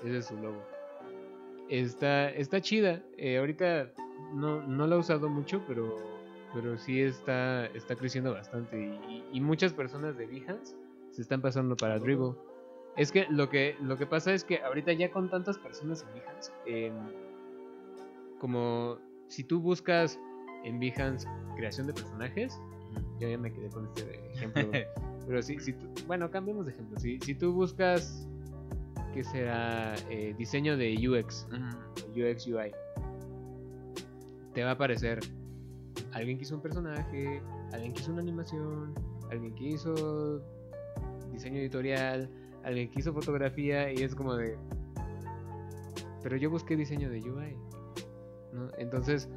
Ese 0.04 0.18
es 0.18 0.26
su 0.28 0.38
logo. 0.38 0.62
Está, 1.70 2.30
está 2.30 2.62
chida. 2.62 3.02
Eh, 3.18 3.38
ahorita 3.38 3.92
no, 4.34 4.66
no 4.68 4.88
la 4.88 4.96
he 4.96 5.00
usado 5.00 5.28
mucho, 5.30 5.62
pero, 5.68 6.00
pero 6.54 6.78
sí 6.78 7.02
está, 7.02 7.66
está 7.68 7.96
creciendo 7.96 8.34
bastante. 8.34 8.78
Y, 9.10 9.24
y 9.34 9.42
muchas 9.42 9.74
personas 9.74 10.18
de 10.18 10.26
Behance 10.28 10.76
se 11.12 11.22
están 11.22 11.42
pasando 11.42 11.76
para 11.76 12.00
Dribble. 12.00 12.36
Es 12.98 13.12
que 13.12 13.26
lo 13.30 13.50
que 13.50 13.76
lo 13.82 13.98
que 13.98 14.06
pasa 14.06 14.34
es 14.34 14.44
que 14.44 14.58
ahorita 14.62 14.92
ya 14.94 15.12
con 15.12 15.30
tantas 15.30 15.58
personas 15.58 16.04
en 16.04 16.14
Behance, 16.22 16.52
em, 16.66 16.94
como 18.40 18.98
si 19.28 19.44
tú 19.44 19.62
buscas 19.62 20.20
en 20.64 20.80
Behance 20.80 21.28
creación 21.56 21.88
de 21.88 21.94
personajes, 21.94 22.60
yo 23.20 23.30
ya 23.30 23.38
me 23.38 23.52
quedé 23.54 23.70
con 23.70 23.86
este 23.88 24.20
ejemplo. 24.34 24.70
pero 25.28 25.42
si, 25.42 25.60
si 25.60 25.74
tú- 25.74 25.88
bueno, 26.08 26.30
cambiemos 26.32 26.66
de 26.66 26.74
ejemplo. 26.74 27.00
Si, 27.00 27.20
si 27.22 27.34
tú 27.36 27.54
buscas, 27.54 28.28
¿qué 29.14 29.24
será? 29.24 29.96
Eh, 30.10 30.34
diseño 30.38 30.76
de 30.76 30.94
UX. 31.08 31.48
UX 32.14 32.48
UI, 32.48 32.72
te 34.54 34.64
va 34.64 34.72
a 34.72 34.74
aparecer 34.74 35.20
alguien 36.14 36.38
que 36.38 36.44
hizo 36.44 36.56
un 36.56 36.62
personaje, 36.62 37.42
alguien 37.72 37.94
que 37.94 38.02
hizo 38.02 38.12
una 38.12 38.22
animación, 38.22 38.94
alguien 39.30 39.54
que 39.56 39.64
hizo 39.70 40.42
diseño 41.32 41.60
editorial, 41.60 42.30
alguien 42.64 42.90
que 42.90 43.00
hizo 43.00 43.14
fotografía 43.14 43.92
y 43.92 44.04
es 44.04 44.16
como 44.16 44.36
de... 44.36 44.58
Pero 46.24 46.38
yo 46.38 46.50
busqué 46.50 46.76
diseño 46.76 47.10
de 47.10 47.20
UI. 47.20 47.58
¿no? 48.54 48.70
Entonces, 48.78 49.30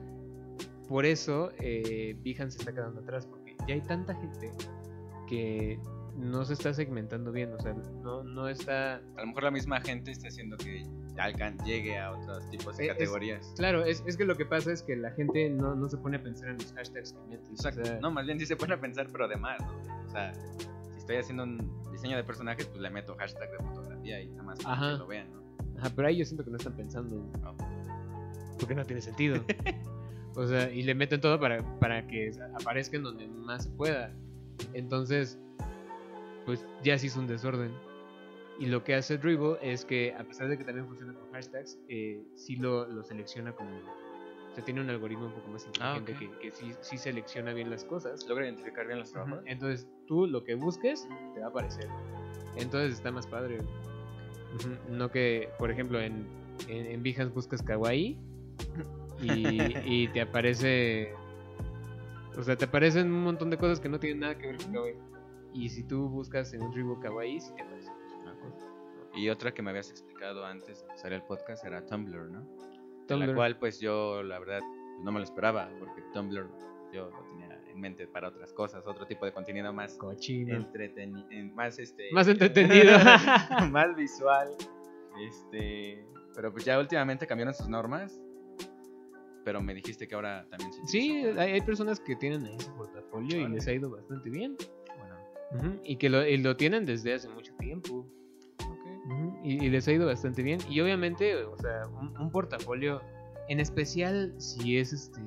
por 0.88 1.06
eso 1.06 1.50
eh, 1.58 2.16
se 2.24 2.42
está 2.44 2.72
quedando 2.72 3.00
atrás, 3.00 3.26
porque 3.26 3.56
ya 3.66 3.74
hay 3.74 3.80
tanta 3.80 4.14
gente 4.14 4.50
que 5.26 5.80
no 6.16 6.44
se 6.44 6.52
está 6.52 6.74
segmentando 6.74 7.32
bien, 7.32 7.52
o 7.52 7.58
sea, 7.58 7.74
no, 8.02 8.22
no 8.22 8.48
está... 8.48 8.96
A 8.96 9.20
lo 9.20 9.26
mejor 9.28 9.44
la 9.44 9.50
misma 9.50 9.80
gente 9.80 10.10
está 10.10 10.28
haciendo 10.28 10.56
que 10.56 10.84
llegue 11.64 11.98
a 11.98 12.12
otros 12.12 12.48
tipos 12.50 12.77
de 12.77 12.87
es- 12.87 12.92
categorías. 12.92 13.53
Claro, 13.57 13.85
es, 13.85 14.03
es 14.07 14.16
que 14.16 14.24
lo 14.24 14.37
que 14.37 14.44
pasa 14.44 14.72
es 14.72 14.83
que 14.83 14.96
la 14.96 15.11
gente 15.12 15.50
no, 15.50 15.74
no 15.74 15.88
se 15.88 15.96
pone 15.96 16.16
a 16.16 16.22
pensar 16.22 16.48
en 16.50 16.59
los 16.59 16.72
hashtags 16.72 17.12
que 17.12 17.20
metes. 17.29 17.50
Exacto. 17.50 17.83
o 17.83 17.85
sea, 17.85 17.98
no, 18.00 18.11
más 18.11 18.27
bien 18.27 18.38
sí 18.38 18.46
se 18.46 18.57
pone 18.57 18.74
a 18.74 18.81
pensar, 18.81 19.09
pero 19.11 19.29
de 19.29 19.37
más, 19.37 19.61
¿no? 19.61 20.05
O 20.07 20.11
sea, 20.11 20.33
si 20.35 20.98
estoy 20.98 21.16
haciendo 21.16 21.44
un 21.44 21.90
diseño 21.92 22.16
de 22.16 22.24
personajes, 22.24 22.66
pues 22.66 22.81
le 22.81 22.90
meto 22.90 23.14
hashtag 23.16 23.50
de 23.50 23.59
fotografía 23.59 24.20
y 24.20 24.29
nada 24.29 24.42
más 24.42 24.62
para 24.62 24.92
que 24.92 24.98
lo 24.98 25.07
vean, 25.07 25.33
¿no? 25.33 25.44
Ajá, 25.79 25.90
pero 25.94 26.09
ahí 26.09 26.16
yo 26.18 26.24
siento 26.24 26.44
que 26.44 26.50
no 26.50 26.57
están 26.57 26.77
pensando. 26.77 27.16
No. 27.42 27.57
Porque 28.59 28.74
no 28.74 28.85
tiene 28.85 29.00
sentido. 29.03 29.44
o 30.37 30.46
sea, 30.46 30.70
y 30.70 30.83
le 30.83 30.94
meten 30.94 31.20
todo 31.20 31.38
para, 31.40 31.62
para 31.79 32.07
que 32.07 32.31
aparezca 32.61 32.96
en 32.96 33.03
donde 33.03 33.27
más 33.29 33.64
se 33.64 33.70
pueda. 33.70 34.12
Entonces, 34.72 35.38
pues 36.46 36.64
ya 36.83 36.98
se 36.98 37.07
hizo 37.07 37.20
un 37.20 37.27
desorden. 37.27 37.72
Y 38.58 38.66
lo 38.66 38.84
que 38.84 38.94
hace 38.94 39.18
Dribble 39.18 39.56
es 39.62 39.84
que, 39.84 40.14
a 40.14 40.22
pesar 40.24 40.48
de 40.48 40.56
que 40.56 40.64
también 40.64 40.86
funciona 40.86 41.12
con 41.12 41.30
hashtags, 41.32 41.78
eh, 41.88 42.22
sí 42.34 42.56
lo, 42.56 42.86
lo 42.86 43.02
selecciona 43.02 43.52
como. 43.52 43.70
O 43.76 44.54
sea, 44.54 44.64
tiene 44.64 44.80
un 44.80 44.88
algoritmo 44.90 45.26
un 45.26 45.32
poco 45.32 45.48
más 45.48 45.66
Ah, 45.80 45.96
inteligente 45.98 46.36
que, 46.40 46.50
que 46.50 46.54
sí, 46.54 46.72
sí 46.80 46.96
selecciona 46.96 47.52
bien 47.52 47.68
las 47.70 47.84
cosas. 47.84 48.24
Logra 48.28 48.44
identificar 48.44 48.86
bien 48.86 49.00
los 49.00 49.10
trabajos. 49.10 49.42
Entonces, 49.46 49.88
tú 50.06 50.28
lo 50.28 50.44
que 50.44 50.54
busques 50.54 51.08
te 51.34 51.40
va 51.40 51.46
a 51.46 51.48
aparecer. 51.48 51.88
Entonces 52.56 52.92
está 52.94 53.10
más 53.10 53.26
padre. 53.26 53.58
No 54.88 55.10
que, 55.10 55.48
por 55.58 55.72
ejemplo, 55.72 56.00
en, 56.00 56.24
en, 56.68 56.86
en 56.86 57.02
Behance 57.02 57.34
buscas 57.34 57.60
kawaii 57.62 58.16
y, 59.20 59.24
y 60.04 60.08
te 60.08 60.20
aparece. 60.20 61.12
O 62.38 62.42
sea, 62.44 62.54
te 62.56 62.66
aparecen 62.66 63.12
un 63.12 63.24
montón 63.24 63.50
de 63.50 63.56
cosas 63.58 63.80
que 63.80 63.88
no 63.88 63.98
tienen 63.98 64.20
nada 64.20 64.38
que 64.38 64.46
ver 64.46 64.56
con 64.58 64.72
kawaii. 64.72 64.94
Y 65.52 65.68
si 65.68 65.82
tú 65.82 66.08
buscas 66.08 66.52
en 66.54 66.62
un 66.62 66.70
Dribo 66.70 67.00
kawaii, 67.00 67.40
sí 67.40 67.52
te 67.56 67.62
aparece. 67.62 67.90
Y 69.16 69.29
otra 69.29 69.53
que 69.53 69.62
me 69.62 69.70
habías 69.70 69.90
explicado 69.90 70.44
antes 70.44 70.81
de 70.81 70.87
empezar 70.87 71.12
el 71.12 71.22
podcast 71.22 71.64
era 71.64 71.85
Tumblr, 71.87 72.31
¿no? 72.31 72.46
Tumblr. 73.07 73.29
la 73.29 73.35
cual, 73.35 73.59
pues 73.59 73.81
yo, 73.81 74.22
la 74.22 74.38
verdad, 74.38 74.61
no 75.03 75.12
me 75.12 75.18
lo 75.18 75.24
esperaba, 75.24 75.70
porque 75.79 76.03
Tumblr 76.12 76.48
yo 76.92 77.11
lo 77.11 77.22
tenía 77.31 77.61
en 77.68 77.81
mente 77.81 78.07
para 78.07 78.29
otras 78.29 78.53
cosas, 78.53 78.87
otro 78.87 79.07
tipo 79.07 79.24
de 79.24 79.33
contenido 79.33 79.72
más 79.72 79.96
Cochino. 79.96 80.57
entretenido, 80.57 81.55
más 81.55 81.79
este... 81.79 82.11
Más 82.12 82.27
entretenido. 82.29 82.96
más 83.70 83.94
visual, 83.96 84.48
este... 85.20 86.07
Pero 86.35 86.53
pues 86.53 86.64
ya 86.64 86.79
últimamente 86.79 87.27
cambiaron 87.27 87.55
sus 87.55 87.68
normas, 87.68 88.20
pero 89.44 89.61
me 89.61 89.74
dijiste 89.74 90.09
que 90.09 90.14
ahora 90.14 90.46
también 90.48 90.72
se 90.72 90.85
Sí, 90.87 91.24
hay, 91.37 91.53
hay 91.53 91.61
personas 91.61 92.00
que 92.00 92.16
tienen 92.16 92.44
ahí 92.44 92.59
su 92.59 92.74
portafolio 92.74 93.40
y 93.40 93.48
les 93.48 93.68
ha 93.68 93.72
ido 93.72 93.90
bastante 93.90 94.31
bien. 94.31 94.57
Y 95.85 95.96
que 95.96 96.11
lo, 96.11 96.27
y 96.27 96.37
lo 96.38 96.57
tienen 96.57 96.85
desde 96.85 97.14
hace 97.14 97.29
mucho 97.29 97.55
tiempo. 97.55 98.05
Y, 99.44 99.64
y 99.64 99.68
les 99.70 99.87
ha 99.87 99.92
ido 99.92 100.07
bastante 100.07 100.42
bien. 100.42 100.59
Y 100.68 100.80
obviamente, 100.80 101.37
o 101.44 101.57
sea, 101.59 101.83
un, 102.00 102.16
un 102.18 102.30
portafolio, 102.30 103.00
en 103.48 103.61
especial 103.61 104.35
si 104.38 104.78
es 104.78 104.92
este. 104.92 105.20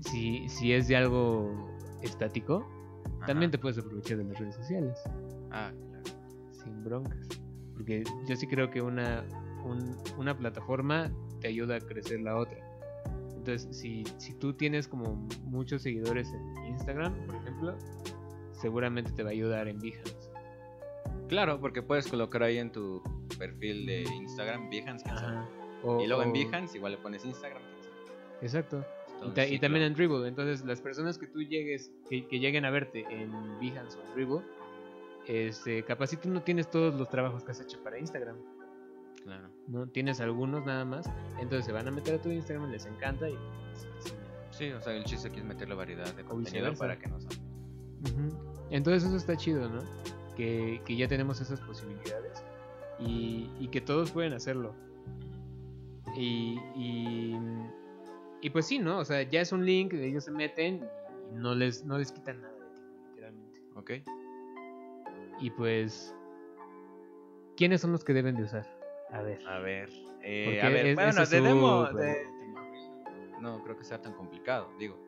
Si, 0.00 0.48
si 0.48 0.72
es 0.72 0.88
de 0.88 0.96
algo 0.96 1.70
estático, 2.02 2.66
también 3.26 3.50
te 3.50 3.58
puedes 3.58 3.78
aprovechar 3.78 4.18
de 4.18 4.24
las 4.24 4.38
redes 4.38 4.56
sociales. 4.56 4.98
Ah, 5.50 5.70
claro. 5.88 6.04
Sin 6.50 6.82
broncas. 6.84 7.28
Porque 7.74 8.02
yo 8.26 8.36
sí 8.36 8.46
creo 8.46 8.70
que 8.70 8.80
una, 8.82 9.24
un- 9.64 9.96
una 10.18 10.36
plataforma 10.36 11.10
te 11.40 11.48
ayuda 11.48 11.76
a 11.76 11.80
crecer 11.80 12.20
la 12.20 12.36
otra. 12.36 12.58
Entonces, 13.36 13.68
si, 13.76 14.04
si 14.18 14.34
tú 14.34 14.52
tienes 14.54 14.88
como 14.88 15.14
muchos 15.44 15.82
seguidores 15.82 16.28
en 16.32 16.66
Instagram, 16.66 17.14
por 17.26 17.36
ejemplo, 17.36 17.78
seguramente 18.52 19.12
te 19.12 19.22
va 19.22 19.30
a 19.30 19.32
ayudar 19.32 19.68
en 19.68 19.78
Behance. 19.78 20.19
Claro, 21.30 21.58
porque 21.60 21.80
puedes 21.82 22.06
colocar 22.06 22.42
ahí 22.42 22.58
en 22.58 22.70
tu 22.70 23.02
perfil 23.38 23.86
de 23.86 24.02
Instagram 24.02 24.68
Behance. 24.68 25.04
O- 25.82 26.00
Y 26.02 26.06
luego 26.06 26.22
en 26.22 26.32
Behance 26.32 26.76
igual 26.76 26.92
le 26.92 26.98
pones 26.98 27.24
Instagram. 27.24 27.62
Exacto. 28.42 28.84
Y, 29.26 29.30
ta- 29.30 29.46
y 29.46 29.58
también 29.58 29.84
en 29.84 29.94
Dribble. 29.94 30.26
Entonces, 30.28 30.64
las 30.64 30.80
personas 30.82 31.16
que 31.18 31.26
tú 31.26 31.40
llegues, 31.42 31.90
que, 32.08 32.26
que 32.26 32.38
lleguen 32.40 32.64
a 32.64 32.70
verte 32.70 33.06
en 33.10 33.30
Behance 33.60 33.96
o 33.98 34.02
en 34.02 34.14
Dribble, 34.14 34.42
este, 35.26 35.82
capaz 35.84 36.08
si 36.08 36.16
tú 36.16 36.28
no 36.30 36.42
tienes 36.42 36.70
todos 36.70 36.94
los 36.94 37.08
trabajos 37.08 37.44
que 37.44 37.52
has 37.52 37.60
hecho 37.60 37.82
para 37.82 37.98
Instagram, 37.98 38.36
Claro. 39.22 39.48
¿no? 39.68 39.86
Tienes 39.86 40.20
algunos 40.20 40.64
nada 40.66 40.84
más. 40.84 41.06
Entonces 41.38 41.64
se 41.66 41.72
van 41.72 41.86
a 41.86 41.90
meter 41.90 42.14
a 42.14 42.22
tu 42.22 42.30
Instagram, 42.30 42.70
les 42.70 42.86
encanta 42.86 43.28
y 43.28 43.34
pues, 43.34 44.14
Sí, 44.50 44.70
o 44.72 44.80
sea, 44.80 44.94
el 44.94 45.04
chiste 45.04 45.28
aquí 45.28 45.38
es 45.38 45.44
meterle 45.44 45.74
variedad 45.74 46.12
de 46.14 46.24
contenido 46.24 46.74
para 46.74 46.98
que 46.98 47.06
no. 47.08 47.16
Ujú. 47.16 48.66
Entonces 48.70 49.04
eso 49.04 49.16
está 49.16 49.36
chido, 49.36 49.68
¿no? 49.68 49.80
Que, 50.40 50.80
que 50.86 50.96
ya 50.96 51.06
tenemos 51.06 51.38
esas 51.42 51.60
posibilidades 51.60 52.42
y, 52.98 53.50
y 53.60 53.68
que 53.68 53.82
todos 53.82 54.10
pueden 54.10 54.32
hacerlo. 54.32 54.74
Y, 56.16 56.58
y, 56.74 57.36
y 58.40 58.48
pues 58.48 58.64
sí, 58.66 58.78
¿no? 58.78 59.00
O 59.00 59.04
sea, 59.04 59.20
ya 59.22 59.42
es 59.42 59.52
un 59.52 59.66
link, 59.66 59.92
ellos 59.92 60.24
se 60.24 60.30
meten 60.30 60.88
y 61.30 61.34
no 61.34 61.54
les, 61.54 61.84
no 61.84 61.98
les 61.98 62.10
quitan 62.10 62.40
nada 62.40 62.54
de 62.54 62.70
ti, 62.70 62.80
literalmente. 63.10 63.60
Ok. 63.74 63.90
Y 65.40 65.50
pues, 65.50 66.14
¿quiénes 67.58 67.82
son 67.82 67.92
los 67.92 68.02
que 68.02 68.14
deben 68.14 68.36
de 68.36 68.44
usar? 68.44 68.66
A 69.10 69.20
ver. 69.20 69.46
A 69.46 69.58
ver. 69.58 69.90
eh, 70.22 70.44
Porque 70.46 70.62
a 70.62 70.68
ver, 70.70 70.86
es- 70.86 70.94
bueno, 70.94 71.10
es 71.22 71.28
de 71.30 71.40
No 73.42 73.62
creo 73.62 73.76
que 73.76 73.84
sea 73.84 74.00
tan 74.00 74.14
complicado. 74.14 74.70
Digo, 74.78 74.98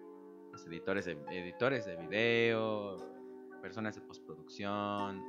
los 0.53 0.67
editores 0.67 1.07
de, 1.07 1.13
editores 1.31 1.87
de 1.87 1.97
video, 1.97 2.99
personas 3.63 3.95
de 3.95 4.01
postproducción, 4.03 5.23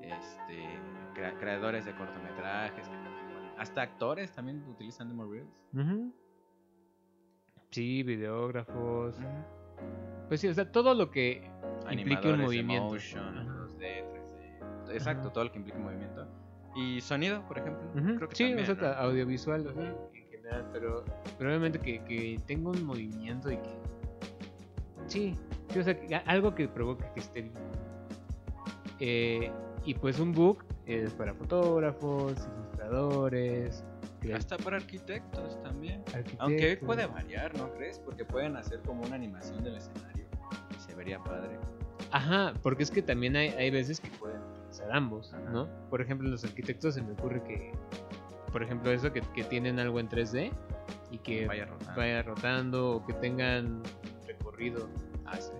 este, 0.00 0.64
crea- 1.14 1.36
creadores 1.38 1.84
de 1.84 1.94
cortometrajes, 1.94 2.88
hasta 3.58 3.82
actores 3.82 4.32
también 4.32 4.64
utilizan 4.68 5.08
demo 5.08 5.26
reels. 5.30 5.62
Sí, 7.70 8.02
videógrafos. 8.02 9.16
Pues 10.28 10.40
sí, 10.40 10.48
o 10.48 10.54
sea, 10.54 10.70
todo 10.70 10.94
lo 10.94 11.10
que 11.10 11.50
implique 11.90 12.30
un 12.32 12.40
movimiento. 12.40 12.94
motion, 12.94 13.38
Ajá. 13.38 13.52
2D, 13.66 14.04
3D. 14.12 14.92
Exacto, 14.94 15.30
todo 15.30 15.44
lo 15.44 15.52
que 15.52 15.58
implique 15.58 15.78
movimiento. 15.78 16.26
Y 16.76 17.00
sonido, 17.00 17.46
por 17.46 17.58
ejemplo. 17.58 17.82
Creo 18.16 18.28
que 18.28 18.34
sí, 18.36 18.44
también, 18.46 18.70
o 18.70 18.74
sea, 18.74 18.92
audiovisual 19.00 19.66
o 19.66 19.72
sea, 19.74 19.94
en 20.12 20.26
general, 20.30 20.68
pero, 20.72 21.04
obviamente 21.38 21.78
que, 21.78 22.02
que 22.04 22.40
tenga 22.46 22.70
un 22.70 22.84
movimiento 22.84 23.50
y 23.50 23.56
que... 23.58 23.70
Sí, 25.06 25.34
sí, 25.74 25.78
o 25.80 25.84
sea, 25.84 25.98
que 26.00 26.14
a- 26.14 26.18
algo 26.26 26.54
que 26.54 26.68
provoque 26.68 27.04
que 27.14 27.20
esté 27.20 27.42
bien. 27.42 27.54
Eh, 29.00 29.50
y 29.84 29.94
pues 29.94 30.18
un 30.18 30.32
book 30.32 30.64
es 30.86 31.12
para 31.12 31.34
fotógrafos, 31.34 32.34
ilustradores, 32.56 33.84
Hasta 34.34 34.56
para 34.56 34.76
arquitectos 34.78 35.60
también. 35.62 36.00
arquitectos. 36.14 36.36
Aunque 36.40 36.76
puede 36.78 37.06
variar, 37.06 37.54
¿no 37.58 37.70
crees? 37.74 37.98
Porque 37.98 38.24
pueden 38.24 38.56
hacer 38.56 38.80
como 38.80 39.02
una 39.04 39.16
animación 39.16 39.62
del 39.62 39.76
escenario 39.76 40.24
y 40.74 40.80
se 40.80 40.94
vería 40.94 41.18
padre. 41.22 41.58
Ajá, 42.10 42.54
porque 42.62 42.82
es 42.84 42.90
que 42.90 43.02
también 43.02 43.36
hay, 43.36 43.48
hay 43.50 43.70
veces 43.70 44.00
que 44.00 44.08
pueden 44.10 44.40
utilizar 44.42 44.90
ambos, 44.92 45.34
Ajá. 45.34 45.50
¿no? 45.50 45.68
Por 45.90 46.00
ejemplo, 46.00 46.28
los 46.28 46.44
arquitectos 46.44 46.94
se 46.94 47.02
me 47.02 47.12
ocurre 47.12 47.42
que, 47.44 47.72
por 48.52 48.62
ejemplo, 48.62 48.90
eso, 48.92 49.12
que, 49.12 49.20
que 49.34 49.44
tienen 49.44 49.78
algo 49.78 50.00
en 50.00 50.08
3D 50.08 50.50
y 51.10 51.18
que 51.18 51.46
Vaya 51.46 51.66
rotando. 51.66 52.00
vaya 52.00 52.22
rotando 52.22 52.90
o 52.96 53.06
que 53.06 53.12
tengan 53.14 53.82
recorrido 54.26 54.88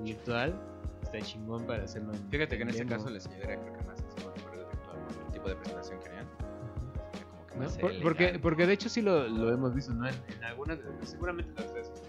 virtual, 0.02 0.54
está 1.02 1.20
chingón 1.20 1.64
para 1.66 1.84
hacerlo 1.84 2.12
en 2.14 2.30
Fíjate 2.30 2.56
que 2.56 2.62
en 2.62 2.68
este 2.70 2.86
caso 2.86 3.10
les 3.10 3.26
ayudaría 3.26 3.60
creo 3.60 3.72
que 3.74 3.84
más 3.84 3.98
el 4.00 4.06
recorrido 4.34 4.68
virtual, 4.68 4.96
el 5.26 5.32
tipo 5.32 5.48
de 5.48 5.56
presentación 5.56 6.00
que 6.00 6.08
harían. 6.08 6.26
sería 6.28 7.24
como 7.30 7.46
que 7.46 7.54
¿no? 7.54 7.60
más 7.64 7.78
Por- 7.78 8.02
porque, 8.02 8.38
porque 8.40 8.66
de 8.66 8.72
hecho 8.72 8.88
sí 8.88 9.02
lo, 9.02 9.26
lo 9.28 9.52
hemos 9.52 9.74
visto, 9.74 9.92
¿no? 9.92 10.06
En, 10.08 10.14
en 10.36 10.44
algunas, 10.44 10.78
seguramente 11.02 11.62
has 11.62 11.74
visto. 11.74 12.00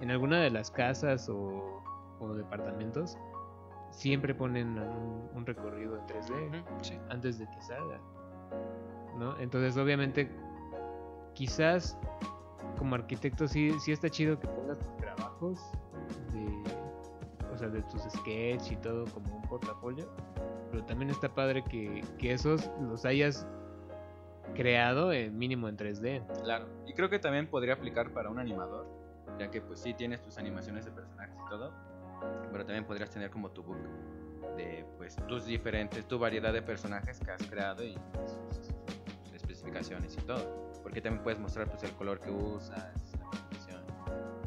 En 0.00 0.10
alguna 0.10 0.40
de 0.40 0.50
las 0.50 0.70
casas 0.70 1.28
o, 1.28 1.82
o 2.20 2.34
departamentos 2.34 3.16
siempre 3.90 4.34
ponen 4.34 4.78
un, 4.78 5.30
un 5.34 5.46
recorrido 5.46 5.96
en 5.96 6.06
3D. 6.06 6.48
Ujú, 6.48 6.84
sí. 6.84 6.98
antes 7.10 7.38
de 7.38 7.46
que 7.46 7.62
salga. 7.62 8.00
¿No? 9.16 9.38
Entonces, 9.38 9.76
obviamente, 9.76 10.28
quizás 11.34 11.96
como 12.76 12.96
arquitecto 12.96 13.46
sí, 13.46 13.72
sí 13.78 13.92
está 13.92 14.10
chido 14.10 14.38
que 14.40 14.48
pongas 14.48 14.78
trabajos 14.98 15.60
de, 16.32 16.62
o 17.54 17.58
sea, 17.58 17.68
de 17.68 17.82
tus 17.82 18.02
sketches 18.02 18.72
y 18.72 18.76
todo 18.76 19.04
como 19.06 19.36
un 19.36 19.42
portafolio. 19.42 20.08
Pero 20.70 20.84
también 20.84 21.10
está 21.10 21.32
padre 21.32 21.62
que, 21.64 22.02
que 22.18 22.32
esos 22.32 22.70
los 22.80 23.04
hayas 23.04 23.46
creado 24.54 25.12
en 25.12 25.36
mínimo 25.36 25.68
en 25.68 25.76
3D. 25.76 26.42
Claro. 26.42 26.66
Y 26.86 26.92
creo 26.92 27.08
que 27.08 27.18
también 27.18 27.46
podría 27.46 27.74
aplicar 27.74 28.10
para 28.12 28.30
un 28.30 28.38
animador, 28.38 28.86
ya 29.38 29.50
que 29.50 29.60
pues 29.60 29.80
sí 29.80 29.94
tienes 29.94 30.20
tus 30.22 30.38
animaciones 30.38 30.84
de 30.84 30.90
personajes 30.90 31.36
y 31.46 31.48
todo, 31.48 31.72
pero 32.52 32.64
también 32.64 32.84
podrías 32.84 33.10
tener 33.10 33.30
como 33.30 33.50
tu 33.50 33.62
book 33.62 33.78
de 34.56 34.84
pues 34.96 35.16
tus 35.26 35.46
diferentes, 35.46 36.06
tu 36.06 36.18
variedad 36.18 36.52
de 36.52 36.62
personajes 36.62 37.18
que 37.18 37.30
has 37.30 37.42
creado 37.44 37.82
y 37.82 37.94
sus, 38.52 38.66
sus 38.66 39.32
especificaciones 39.32 40.16
y 40.16 40.20
todo. 40.22 40.72
Porque 40.82 41.00
también 41.00 41.22
puedes 41.22 41.40
mostrar 41.40 41.68
pues 41.68 41.82
el 41.82 41.92
color 41.92 42.20
que 42.20 42.30
usas, 42.30 43.14
la 43.18 43.24
composición, 43.24 43.82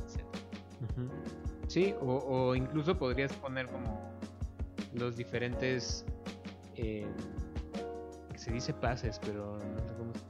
etc. 0.06 1.47
Sí, 1.68 1.94
o, 2.02 2.16
o 2.16 2.56
incluso 2.56 2.98
podrías 2.98 3.32
poner 3.34 3.68
como 3.68 4.10
los 4.94 5.16
diferentes... 5.18 6.06
eh, 6.76 7.06
que 8.32 8.38
se 8.38 8.52
dice 8.52 8.74
pases, 8.74 9.20
pero 9.26 9.58
no 9.58 9.88
sé 9.88 9.94
cómo 9.98 10.14
se 10.14 10.22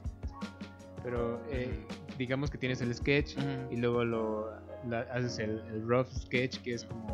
pero 1.02 1.40
eh, 1.50 1.86
digamos 2.18 2.50
que 2.50 2.58
tienes 2.58 2.80
el 2.80 2.92
sketch 2.94 3.36
y 3.70 3.76
luego 3.76 4.04
lo 4.04 4.50
la- 4.88 5.02
haces 5.12 5.38
el, 5.38 5.60
el 5.68 5.86
rough 5.88 6.08
sketch 6.08 6.58
que 6.62 6.74
es 6.74 6.84
como 6.84 7.06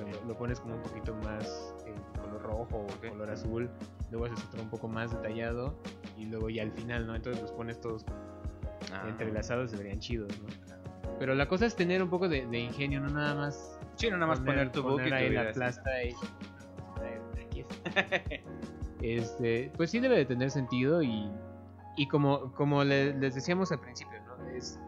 lo, 0.00 0.28
lo 0.28 0.36
pones 0.36 0.60
como 0.60 0.74
un 0.76 0.82
poquito 0.82 1.14
más 1.24 1.74
en 1.86 1.94
color 2.20 2.42
rojo 2.42 2.86
o 2.86 3.08
color 3.10 3.30
azul 3.30 3.70
luego 4.10 4.26
haces 4.26 4.44
otro 4.48 4.62
un 4.62 4.68
poco 4.70 4.88
más 4.88 5.10
detallado 5.10 5.74
y 6.18 6.26
luego 6.26 6.50
ya 6.50 6.62
al 6.62 6.72
final 6.72 7.06
no 7.06 7.16
entonces 7.16 7.40
los 7.42 7.52
pones 7.52 7.80
todos 7.80 8.04
Ah. 8.92 9.06
entrelazados 9.08 9.70
se 9.70 9.76
verían 9.76 9.98
chidos 9.98 10.28
no 10.40 10.48
pero 11.18 11.34
la 11.34 11.46
cosa 11.48 11.66
es 11.66 11.74
tener 11.76 12.02
un 12.02 12.08
poco 12.10 12.28
de, 12.28 12.46
de 12.46 12.58
ingenio 12.58 13.00
no 13.00 13.08
nada 13.08 13.34
más 13.34 13.78
Sí, 13.96 14.08
no 14.10 14.16
nada 14.16 14.28
más 14.28 14.40
poner, 14.40 14.70
tu 14.70 14.82
book 14.82 15.00
y 15.04 15.08
tu 15.08 15.14
ahí 15.14 15.28
vida 15.30 15.44
la 15.44 15.52
plasta 15.52 16.04
y 16.04 16.14
aquí 17.46 17.64
este 19.02 19.70
pues 19.76 19.90
sí 19.90 20.00
debe 20.00 20.16
de 20.16 20.24
tener 20.24 20.50
sentido 20.50 21.02
y 21.02 21.30
y 21.96 22.06
como 22.08 22.52
como 22.54 22.84
le- 22.84 23.14
les 23.14 23.34
decíamos 23.34 23.72
al 23.72 23.80
principio 23.80 24.18
no 24.26 24.48
es 24.50 24.78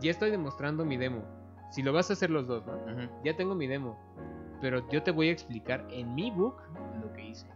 ya 0.00 0.10
estoy 0.10 0.30
demostrando 0.30 0.84
mi 0.84 0.96
demo. 0.98 1.22
Si 1.70 1.82
lo 1.82 1.92
vas 1.92 2.10
a 2.10 2.12
hacer 2.12 2.30
los 2.30 2.46
dos 2.46 2.64
no 2.66 2.72
Ujú. 2.74 3.10
ya 3.24 3.36
tengo 3.36 3.54
mi 3.54 3.66
demo 3.66 3.98
pero 4.60 4.88
yo 4.90 5.02
te 5.02 5.10
voy 5.10 5.28
a 5.28 5.32
explicar 5.32 5.86
en 5.90 6.14
mi 6.14 6.30
book 6.30 6.56
lo 7.02 7.12
que 7.12 7.22
hice. 7.28 7.46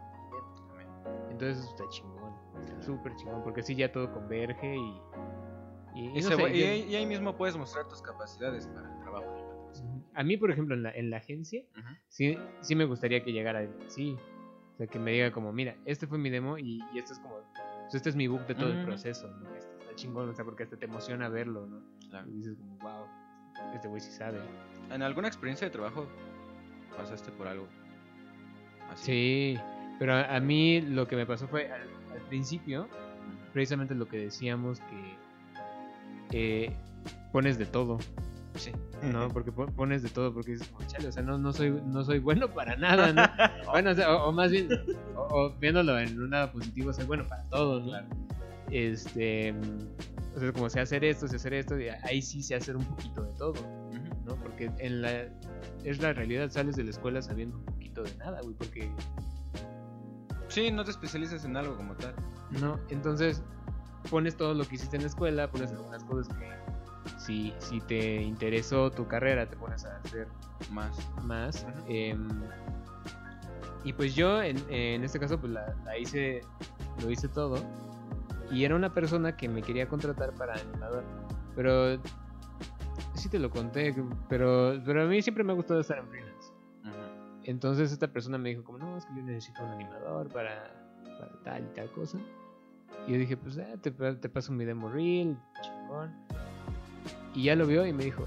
Entonces 1.31 1.63
está 1.65 1.83
chingón 1.89 2.33
está 2.61 2.81
súper 2.83 3.15
chingón 3.15 3.41
porque 3.43 3.61
así 3.61 3.75
ya 3.75 3.91
todo 3.91 4.11
converge 4.13 4.75
y 4.75 5.01
y, 5.95 6.05
y 6.17 6.21
no 6.21 6.29
sé, 6.29 6.37
yo- 6.37 6.45
ahí, 6.45 6.85
y 6.89 6.95
ahí 6.95 7.05
mismo 7.05 7.35
puedes 7.35 7.55
mostrar 7.57 7.87
tus 7.87 8.01
capacidades 8.01 8.67
para 8.67 8.91
el 8.93 8.99
trabajo. 8.99 9.71
a 10.13 10.23
mí 10.23 10.37
por 10.37 10.51
ejemplo 10.51 10.75
en 10.75 10.83
la, 10.83 10.91
en 10.91 11.09
la 11.09 11.17
agencia 11.17 11.63
Ujú. 11.77 11.87
sí, 12.09 12.37
sí 12.61 12.75
me 12.75 12.85
gustaría 12.85 13.23
que 13.23 13.31
llegara 13.31 13.67
así. 13.85 14.15
O 14.73 14.77
sea, 14.77 14.87
que 14.87 14.97
me 14.97 15.11
diga 15.11 15.31
como, 15.31 15.51
mira, 15.51 15.75
este 15.85 16.07
fue 16.07 16.17
mi 16.17 16.29
demo 16.29 16.57
y, 16.57 16.81
y 16.93 16.99
esto 16.99 17.11
es 17.13 17.19
como, 17.19 17.35
pues 17.81 17.95
este 17.95 18.09
es 18.09 18.15
mi 18.15 18.27
book 18.27 18.45
de 18.47 18.55
todo 18.55 18.69
el 18.69 18.77
Ujú. 18.77 18.85
proceso, 18.85 19.27
¿no? 19.27 19.53
Este 19.55 19.69
está 19.77 19.95
chingón, 19.95 20.29
o 20.29 20.33
sea, 20.33 20.45
porque 20.45 20.63
hasta 20.63 20.77
te 20.77 20.85
emociona 20.85 21.27
verlo, 21.27 21.65
¿no? 21.65 21.81
Claro. 22.09 22.29
Y 22.29 22.35
dices 22.35 22.55
como, 22.57 22.77
wow, 22.77 23.05
este 23.73 23.89
güey 23.89 23.99
sí 23.99 24.09
sabe. 24.11 24.39
¿En 24.89 25.01
alguna 25.01 25.27
experiencia 25.27 25.67
de 25.67 25.71
trabajo 25.71 26.07
pasaste 26.95 27.29
por 27.33 27.47
algo? 27.47 27.67
Así. 28.89 29.05
Sí, 29.05 29.59
pero 29.99 30.13
a, 30.13 30.35
a 30.35 30.39
mí 30.39 30.79
lo 30.81 31.07
que 31.07 31.15
me 31.17 31.25
pasó 31.25 31.47
fue 31.49 31.69
al, 31.69 31.81
al 32.13 32.21
principio, 32.29 32.87
precisamente 33.53 33.93
lo 33.95 34.07
que 34.07 34.17
decíamos 34.17 34.79
que 34.79 35.15
eh, 36.31 36.75
pones 37.31 37.57
de 37.57 37.65
todo, 37.65 37.97
Sí. 38.55 38.71
¿no? 39.03 39.29
Porque 39.29 39.51
po- 39.51 39.67
pones 39.67 40.03
de 40.03 40.09
todo, 40.09 40.33
porque 40.33 40.51
dices 40.53 40.69
chale, 40.87 41.07
o 41.07 41.11
sea, 41.11 41.23
no, 41.23 41.37
no, 41.37 41.53
soy, 41.53 41.69
no 41.85 42.03
soy 42.03 42.19
bueno 42.19 42.49
para 42.53 42.75
nada, 42.75 43.13
¿no? 43.13 43.21
Bueno, 43.71 43.91
o, 43.91 43.95
sea, 43.95 44.15
o- 44.15 44.29
o 44.29 44.31
más 44.31 44.51
bien, 44.51 44.67
o, 45.15 45.21
o 45.29 45.49
viéndolo 45.59 45.97
en 45.99 46.19
un 46.19 46.31
lado 46.31 46.51
positivo, 46.51 46.91
soy 46.93 47.05
bueno 47.05 47.25
para 47.27 47.43
todo, 47.49 47.79
¿no? 47.79 47.93
Este, 48.71 49.53
o 50.35 50.39
sea, 50.39 50.51
como 50.53 50.69
sé 50.69 50.79
hacer 50.79 51.03
esto, 51.05 51.27
sé 51.27 51.37
hacer 51.37 51.53
esto, 51.53 51.79
y 51.79 51.87
ahí 51.89 52.21
sí 52.21 52.43
sé 52.43 52.55
hacer 52.55 52.75
un 52.75 52.83
poquito 52.85 53.23
de 53.23 53.33
todo. 53.37 53.53
¿no? 54.25 54.35
Porque 54.35 54.69
en 54.77 55.01
la, 55.01 55.23
es 55.83 55.99
la 56.01 56.13
realidad, 56.13 56.51
sales 56.51 56.75
de 56.75 56.83
la 56.83 56.91
escuela 56.91 57.19
sabiendo 57.21 57.57
un 57.57 57.65
poquito 57.65 58.03
de 58.03 58.15
nada, 58.17 58.41
güey, 58.41 58.53
porque, 58.55 58.91
Sí, 60.49 60.71
no 60.71 60.83
te 60.83 60.91
especializas 60.91 61.45
en 61.45 61.55
algo 61.57 61.75
como 61.77 61.95
tal. 61.95 62.13
¿no? 62.59 62.79
Entonces, 62.89 63.43
pones 64.09 64.35
todo 64.35 64.53
lo 64.53 64.65
que 64.65 64.75
hiciste 64.75 64.95
en 64.95 65.03
la 65.03 65.07
escuela, 65.09 65.49
pones 65.51 65.71
algunas 65.71 66.03
cosas 66.03 66.27
que, 66.37 66.49
si, 67.17 67.53
si 67.59 67.79
te 67.81 68.21
interesó 68.21 68.91
tu 68.91 69.07
carrera, 69.07 69.49
te 69.49 69.55
pones 69.55 69.85
a 69.85 69.97
hacer 69.97 70.27
Más. 70.71 70.97
más. 71.23 71.65
Em, 71.87 72.27
y 73.83 73.93
pues 73.93 74.13
yo 74.15 74.41
en, 74.41 74.57
en 74.69 75.03
este 75.03 75.19
caso 75.19 75.39
pues 75.39 75.53
la, 75.53 75.73
la 75.85 75.97
hice, 75.97 76.41
lo 77.01 77.09
hice 77.09 77.27
todo. 77.27 77.57
Y 78.51 78.63
era 78.63 78.75
una 78.75 78.93
persona 78.93 79.37
que 79.37 79.47
me 79.47 79.61
quería 79.61 79.87
contratar 79.87 80.33
para 80.33 80.55
animador. 80.55 81.03
Pero 81.55 81.99
sí 83.13 83.29
te 83.29 83.37
lo 83.37 83.49
conté, 83.49 83.95
pero, 84.27 84.81
pero 84.85 85.03
a 85.03 85.05
mí 85.05 85.21
siempre 85.21 85.43
me 85.43 85.51
ha 85.51 85.55
gustado 85.55 85.79
estar 85.81 85.97
en 85.99 86.07
freelance. 86.07 86.51
Entonces 87.43 87.91
esta 87.91 88.07
persona 88.07 88.37
me 88.37 88.49
dijo 88.49 88.63
como, 88.63 88.77
no, 88.79 88.97
es 88.97 89.05
que 89.05 89.15
yo 89.15 89.23
necesito 89.23 89.63
un 89.63 89.71
animador 89.71 90.27
para, 90.29 90.71
para 91.19 91.31
tal 91.43 91.63
y 91.65 91.73
tal 91.73 91.91
cosa. 91.91 92.17
Y 93.09 93.13
yo 93.13 93.17
dije, 93.19 93.35
pues 93.37 93.57
ah, 93.57 93.75
te, 93.81 93.89
te 93.91 94.29
paso 94.29 94.51
mi 94.51 94.65
demo 94.65 94.87
reel, 94.87 95.35
chingón. 95.63 96.13
Y 97.33 97.43
ya 97.45 97.55
lo 97.55 97.65
vio 97.65 97.83
y 97.85 97.91
me 97.91 98.03
dijo, 98.05 98.23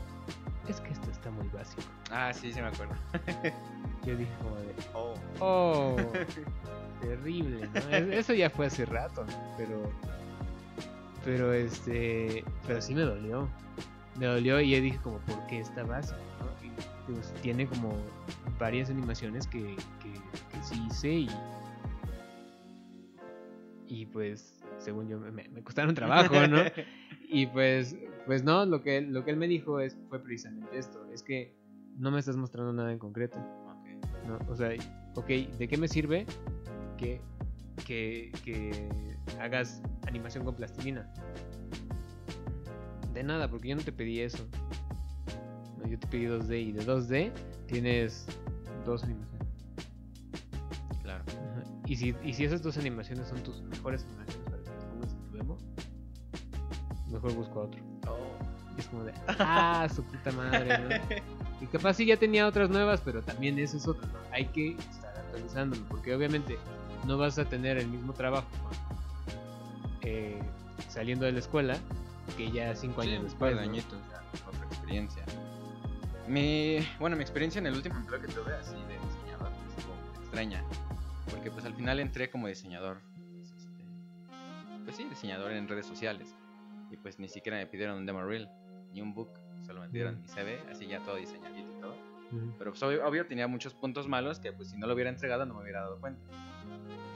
es 0.68 0.80
que 0.80 0.90
esto 0.92 1.08
está 1.10 1.30
muy 1.30 1.46
básico. 1.48 1.82
Ah, 2.10 2.32
sí, 2.34 2.52
sí 2.52 2.60
me 2.60 2.66
acuerdo. 2.66 2.94
Yo 4.04 4.16
dije 4.16 4.30
como 4.42 4.56
de, 4.56 4.74
Oh. 4.92 5.14
Oh, 5.38 5.96
terrible, 7.00 7.68
¿no? 7.72 7.80
Es- 7.96 8.08
Eso 8.18 8.34
ya 8.34 8.50
fue 8.50 8.66
hace 8.66 8.84
rato, 8.84 9.24
¿no? 9.24 9.32
pero 9.56 9.80
pero 11.24 11.52
este, 11.52 12.44
pero 12.66 12.82
sí 12.82 12.92
me 12.96 13.02
dolió. 13.02 13.48
Me 14.18 14.26
dolió 14.26 14.60
y 14.60 14.70
yo 14.72 14.80
dije 14.80 14.98
como 15.04 15.18
por 15.18 15.46
qué 15.46 15.60
está 15.60 15.84
básico, 15.84 16.18
¿no? 16.40 16.66
Y, 16.66 17.12
pues, 17.12 17.32
tiene 17.42 17.66
como 17.68 17.96
varias 18.58 18.90
animaciones 18.90 19.46
que, 19.46 19.76
que, 20.02 20.12
que 20.50 20.62
sí 20.64 20.84
hice 20.90 21.08
y 21.12 21.30
y 23.86 24.06
pues 24.06 24.54
según 24.82 25.08
yo 25.08 25.18
me, 25.18 25.30
me 25.30 25.62
costaron 25.62 25.94
trabajo, 25.94 26.46
¿no? 26.46 26.58
Y 27.34 27.46
pues, 27.46 27.96
pues 28.26 28.44
no, 28.44 28.66
lo 28.66 28.82
que, 28.82 29.00
lo 29.00 29.24
que 29.24 29.30
él 29.30 29.38
me 29.38 29.48
dijo 29.48 29.80
es, 29.80 29.96
fue 30.10 30.22
precisamente 30.22 30.76
esto, 30.76 31.06
es 31.10 31.22
que 31.22 31.56
no 31.96 32.10
me 32.10 32.18
estás 32.18 32.36
mostrando 32.36 32.74
nada 32.74 32.92
en 32.92 32.98
concreto. 32.98 33.38
O 34.48 34.54
sea, 34.54 34.70
ok, 35.14 35.26
¿de 35.26 35.66
qué 35.68 35.76
me 35.78 35.88
sirve 35.88 36.26
que, 36.98 37.22
que, 37.86 38.30
que 38.44 38.88
hagas 39.40 39.82
animación 40.06 40.44
con 40.44 40.54
plastilina? 40.54 41.10
De 43.14 43.22
nada, 43.22 43.48
porque 43.48 43.68
yo 43.68 43.76
no 43.76 43.82
te 43.82 43.92
pedí 43.92 44.20
eso. 44.20 44.46
No, 45.78 45.88
yo 45.88 45.98
te 45.98 46.06
pedí 46.08 46.26
2D 46.26 46.62
y 46.62 46.72
de 46.72 46.86
2D 46.86 47.32
tienes 47.66 48.26
dos 48.84 49.04
animaciones. 49.04 49.48
Claro. 51.02 51.24
Y 51.86 51.96
si, 51.96 52.14
y 52.22 52.32
si 52.34 52.44
esas 52.44 52.62
dos 52.62 52.76
animaciones 52.78 53.28
son 53.28 53.42
tus 53.42 53.62
mejores 53.62 54.02
animaciones 54.04 54.21
mejor 57.12 57.32
busco 57.34 57.60
otro. 57.60 57.80
Oh. 58.08 58.16
Y 58.76 58.80
es 58.80 58.86
como 58.88 59.04
de, 59.04 59.12
ah, 59.38 59.86
su 59.94 60.02
puta 60.02 60.32
madre, 60.32 60.78
¿no? 60.78 61.16
Y 61.60 61.66
capaz 61.66 61.94
sí 61.94 62.06
ya 62.06 62.16
tenía 62.16 62.46
otras 62.46 62.70
nuevas, 62.70 63.00
pero 63.04 63.22
también 63.22 63.58
eso 63.58 63.76
es 63.76 63.86
otro. 63.86 64.06
¿no? 64.08 64.18
Hay 64.32 64.46
que 64.46 64.72
estar 64.76 65.14
actualizándolo, 65.18 65.82
porque 65.88 66.14
obviamente 66.14 66.58
no 67.06 67.18
vas 67.18 67.38
a 67.38 67.44
tener 67.44 67.76
el 67.78 67.86
mismo 67.88 68.12
trabajo 68.14 68.48
eh, 70.02 70.40
saliendo 70.88 71.24
de 71.26 71.32
la 71.32 71.38
escuela 71.38 71.76
que 72.36 72.50
ya 72.50 72.74
cinco 72.74 73.02
Sí, 73.02 73.10
años 73.10 73.24
después. 73.24 73.54
¿no? 73.54 73.60
añitos, 73.60 73.98
ya, 74.10 74.22
otra 74.48 74.64
experiencia. 74.66 75.22
Mi, 76.28 76.78
bueno, 76.98 77.16
mi 77.16 77.22
experiencia 77.22 77.58
en 77.58 77.66
el 77.66 77.74
último 77.74 77.96
empleo 77.96 78.20
que 78.20 78.28
tuve 78.28 78.54
así 78.54 78.74
de 78.74 78.94
diseñador 78.98 79.52
estuvo 79.76 79.94
extraña. 80.22 80.64
Porque 81.30 81.50
pues 81.50 81.64
al 81.64 81.74
final 81.74 82.00
entré 82.00 82.30
como 82.30 82.46
diseñador. 82.48 83.00
pues, 83.36 83.50
este, 83.52 83.84
Pues 84.84 84.96
sí, 84.96 85.04
diseñador 85.04 85.52
en 85.52 85.68
redes 85.68 85.86
sociales. 85.86 86.34
Y 86.92 86.96
pues 86.98 87.18
ni 87.18 87.28
siquiera 87.28 87.56
me 87.56 87.66
pidieron 87.66 87.96
un 87.96 88.06
demo 88.06 88.22
reel, 88.22 88.48
ni 88.92 89.00
un 89.00 89.14
book. 89.14 89.30
Solo 89.66 89.80
me 89.80 89.88
pidieron 89.88 90.20
mi 90.20 90.28
CV, 90.28 90.60
así 90.70 90.86
ya 90.86 91.00
todo 91.00 91.16
diseñadito 91.16 91.70
y 91.76 91.80
todo. 91.80 91.94
Ujú. 92.32 92.54
Pero 92.58 92.70
pues 92.70 92.82
obvio, 92.82 93.06
obvio 93.06 93.26
tenía 93.26 93.48
muchos 93.48 93.74
puntos 93.74 94.06
malos 94.08 94.38
que 94.38 94.52
pues 94.52 94.70
si 94.70 94.76
no 94.76 94.86
lo 94.86 94.94
hubiera 94.94 95.08
entregado 95.08 95.46
no 95.46 95.54
me 95.54 95.62
hubiera 95.62 95.80
dado 95.80 95.98
cuenta. 95.98 96.22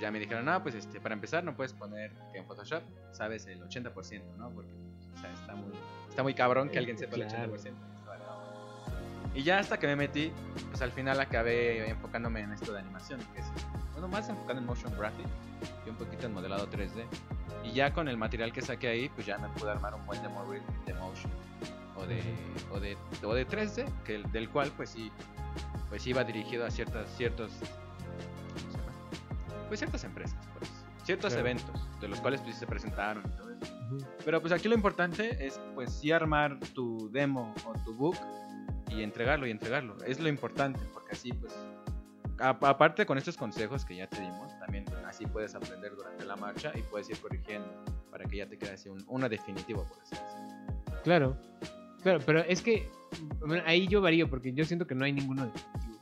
Ya 0.00 0.10
me 0.10 0.18
dijeron, 0.18 0.44
no, 0.44 0.62
pues 0.62 0.74
este, 0.74 1.00
para 1.00 1.14
empezar 1.14 1.44
no 1.44 1.56
puedes 1.56 1.72
poner 1.72 2.12
que 2.32 2.38
en 2.38 2.46
Photoshop 2.46 2.82
sabes 3.12 3.46
el 3.46 3.62
80%, 3.62 4.36
¿no? 4.36 4.50
Porque 4.50 4.72
o 5.14 5.18
sea, 5.18 5.32
está 5.32 5.54
muy, 5.54 5.72
está 6.08 6.22
muy 6.22 6.34
cabrón 6.34 6.68
que 6.68 6.76
Eh, 6.76 6.78
alguien 6.78 6.98
sepa 6.98 7.16
el 7.16 7.22
80%. 7.22 7.48
Vale, 8.06 8.24
no. 8.24 9.34
Y 9.34 9.42
ya 9.42 9.58
hasta 9.58 9.78
que 9.78 9.86
me 9.86 9.96
metí, 9.96 10.32
pues 10.70 10.80
al 10.80 10.92
final 10.92 11.20
acabé 11.20 11.88
enfocándome 11.90 12.40
en 12.40 12.52
esto 12.52 12.72
de 12.72 12.80
animación, 12.80 13.20
que 13.34 13.40
es, 13.40 13.46
bueno, 13.92 14.08
más 14.08 14.28
enfocando 14.28 14.60
en 14.60 14.66
motion 14.66 14.92
graphic 14.96 15.26
y 15.86 15.90
un 15.90 15.96
poquito 15.96 16.26
en 16.26 16.32
modelado 16.32 16.68
3D. 16.70 17.04
Y 17.64 17.72
ya 17.72 17.92
con 17.92 18.08
el 18.08 18.16
material 18.16 18.52
que 18.52 18.62
saqué 18.62 18.88
ahí, 18.88 19.08
pues 19.08 19.26
ya 19.26 19.38
me 19.38 19.48
pude 19.50 19.70
armar 19.70 19.94
un 19.94 20.04
buen 20.06 20.22
demo 20.22 20.44
reel 20.44 20.62
de 20.86 20.94
motion 20.94 21.30
o 21.96 22.04
de, 22.06 22.22
o 22.70 22.78
de, 22.80 22.96
o 23.24 23.34
de 23.34 23.46
3D, 23.46 23.86
que 24.04 24.16
el- 24.16 24.30
del 24.32 24.48
cual 24.50 24.70
pues 24.76 24.90
sí, 24.90 25.10
pues 25.88 26.06
iba 26.06 26.22
dirigido 26.24 26.64
a 26.66 26.70
ciertas, 26.70 27.08
ciertos. 27.16 27.50
Pues 29.68 29.80
ciertas 29.80 30.04
empresas, 30.04 30.38
pues, 30.58 30.70
ciertos 31.04 31.32
Claro. 31.32 31.48
eventos, 31.48 32.00
de 32.00 32.08
los 32.08 32.20
cuales 32.20 32.40
pues 32.42 32.56
se 32.56 32.66
presentaron 32.66 33.24
y 33.26 33.36
todo 33.36 33.50
eso. 33.52 33.74
Ujú. 33.86 33.98
Pero 34.24 34.40
pues 34.40 34.52
aquí 34.52 34.68
lo 34.68 34.74
importante 34.74 35.44
es 35.46 35.60
pues 35.74 35.92
sí 35.92 36.12
armar 36.12 36.58
tu 36.74 37.10
demo 37.10 37.52
o 37.66 37.72
tu 37.84 37.94
book 37.94 38.16
y 38.90 39.02
entregarlo 39.02 39.46
y 39.46 39.50
entregarlo. 39.50 39.96
Es 40.04 40.20
lo 40.20 40.28
importante, 40.28 40.80
porque 40.92 41.12
así 41.12 41.32
pues 41.32 41.52
aparte 42.38 43.06
con 43.06 43.18
estos 43.18 43.36
consejos 43.36 43.84
que 43.84 43.96
ya 43.96 44.06
te 44.08 44.20
dimos, 44.20 44.58
también 44.58 44.84
así 45.06 45.26
puedes 45.26 45.54
aprender 45.54 45.94
durante 45.94 46.24
la 46.24 46.36
marcha 46.36 46.72
y 46.74 46.82
puedes 46.82 47.08
ir 47.10 47.18
corrigiendo 47.18 47.68
para 48.10 48.24
que 48.24 48.36
ya 48.38 48.48
te 48.48 48.58
quede 48.58 48.72
así 48.72 48.88
un, 48.88 49.04
una 49.08 49.28
definitiva, 49.28 49.82
por 49.82 49.98
así 50.00 50.14
decirlo. 50.14 51.02
Claro, 51.02 51.36
claro, 52.02 52.20
pero 52.24 52.40
es 52.40 52.62
que 52.62 52.88
bueno, 53.40 53.62
ahí 53.66 53.86
yo 53.86 54.00
varío 54.00 54.28
porque 54.28 54.52
yo 54.52 54.64
siento 54.64 54.86
que 54.86 54.94
no 54.94 55.04
hay 55.04 55.12
ninguno 55.12 55.46
definitivo. 55.46 55.96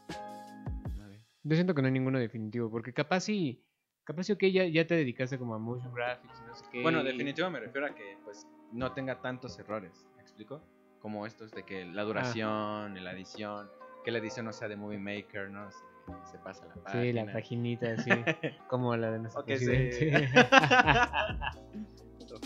Yo 1.43 1.55
siento 1.57 1.75
que 1.75 1.83
no 1.83 1.87
hay 1.87 1.93
ninguno 1.93 2.19
definitivo, 2.19 2.71
porque 2.71 2.95
capaz 2.95 3.21
si, 3.21 3.63
capaz 4.05 4.27
que 4.39 4.51
ya, 4.51 4.65
ya 4.65 4.87
te 4.87 4.95
dedicaste 4.95 5.39
como 5.39 5.55
a 5.55 5.59
motion 5.59 5.93
graphics, 5.93 6.43
no 6.47 6.55
sé 6.55 6.65
qué. 6.73 6.83
Bueno, 6.83 7.05
definitivo 7.05 7.51
me 7.51 7.61
refiero 7.61 7.87
a 7.87 7.95
que 7.95 8.17
pues 8.25 8.47
no 8.73 8.93
tenga 8.93 9.21
tantos 9.21 9.59
errores, 9.59 10.07
¿me 10.17 10.23
explico? 10.23 10.63
Como 11.01 11.27
estos 11.27 11.51
de 11.51 11.65
que 11.65 11.85
la 11.85 12.03
duración, 12.03 13.03
la 13.05 13.13
edición, 13.13 13.69
que 14.05 14.11
la 14.11 14.19
edición 14.19 14.47
no 14.47 14.55
sea 14.55 14.69
de 14.69 14.77
Movie 14.77 14.99
Maker, 14.99 15.51
¿no? 15.51 15.71
Se, 15.71 15.85
se 16.31 16.39
pasa 16.39 16.67
la 16.67 16.75
página. 16.83 17.03
Sí, 17.03 17.13
la 17.13 17.33
paginita 17.33 17.93
así, 17.93 18.11
como 18.69 18.97
la 18.97 19.11
de 19.11 19.19
nuestro 19.21 19.43
O 19.43 19.45
que 19.45 19.59
se- 19.59 19.67
presidente. 19.67 20.39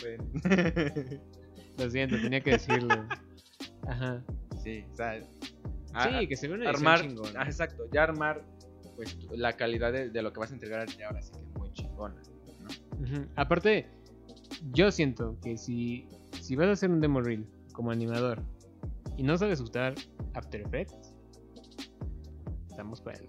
Fue- 0.01 0.19
Lo 1.79 1.91
siento, 1.91 2.21
tenía 2.21 2.41
que 2.41 2.51
decirlo. 2.53 3.07
Ajá. 3.87 4.23
sí, 4.63 4.85
o 4.93 4.97
sea, 4.97 5.21
Sí, 6.03 6.27
que 6.29 6.37
se 6.37 6.47
ve 6.49 6.55
una 6.55 6.69
armar, 6.71 7.01
chingona. 7.01 7.41
ah, 7.41 7.45
exacto, 7.47 7.85
ya 7.93 8.03
armar 8.05 8.45
pues 8.97 9.17
la 9.31 9.55
calidad 9.55 9.93
de, 9.93 10.11
de 10.11 10.23
lo 10.23 10.33
que 10.33 10.41
vas 10.41 10.51
a 10.51 10.55
entregar 10.55 10.87
ahora 11.07 11.23
sí 11.23 11.33
que 11.33 11.39
es 11.41 11.55
muy 11.59 11.73
chingona. 11.73 12.17
Aparte, 13.37 13.89
yo 14.73 14.91
siento 14.91 15.39
que 15.43 15.57
si, 15.57 16.09
si 16.41 16.57
vas 16.57 16.67
a 16.69 16.73
hacer 16.73 16.91
un 16.91 17.01
demo 17.01 17.21
reel 17.21 17.47
como 17.73 17.91
animador 17.91 18.43
y 19.17 19.23
no 19.23 19.39
sabes 19.39 19.61
usar 19.61 19.95
After 20.35 20.61
Effects, 20.61 21.15
estamos 22.69 23.01
para 23.01 23.19
el, 23.19 23.29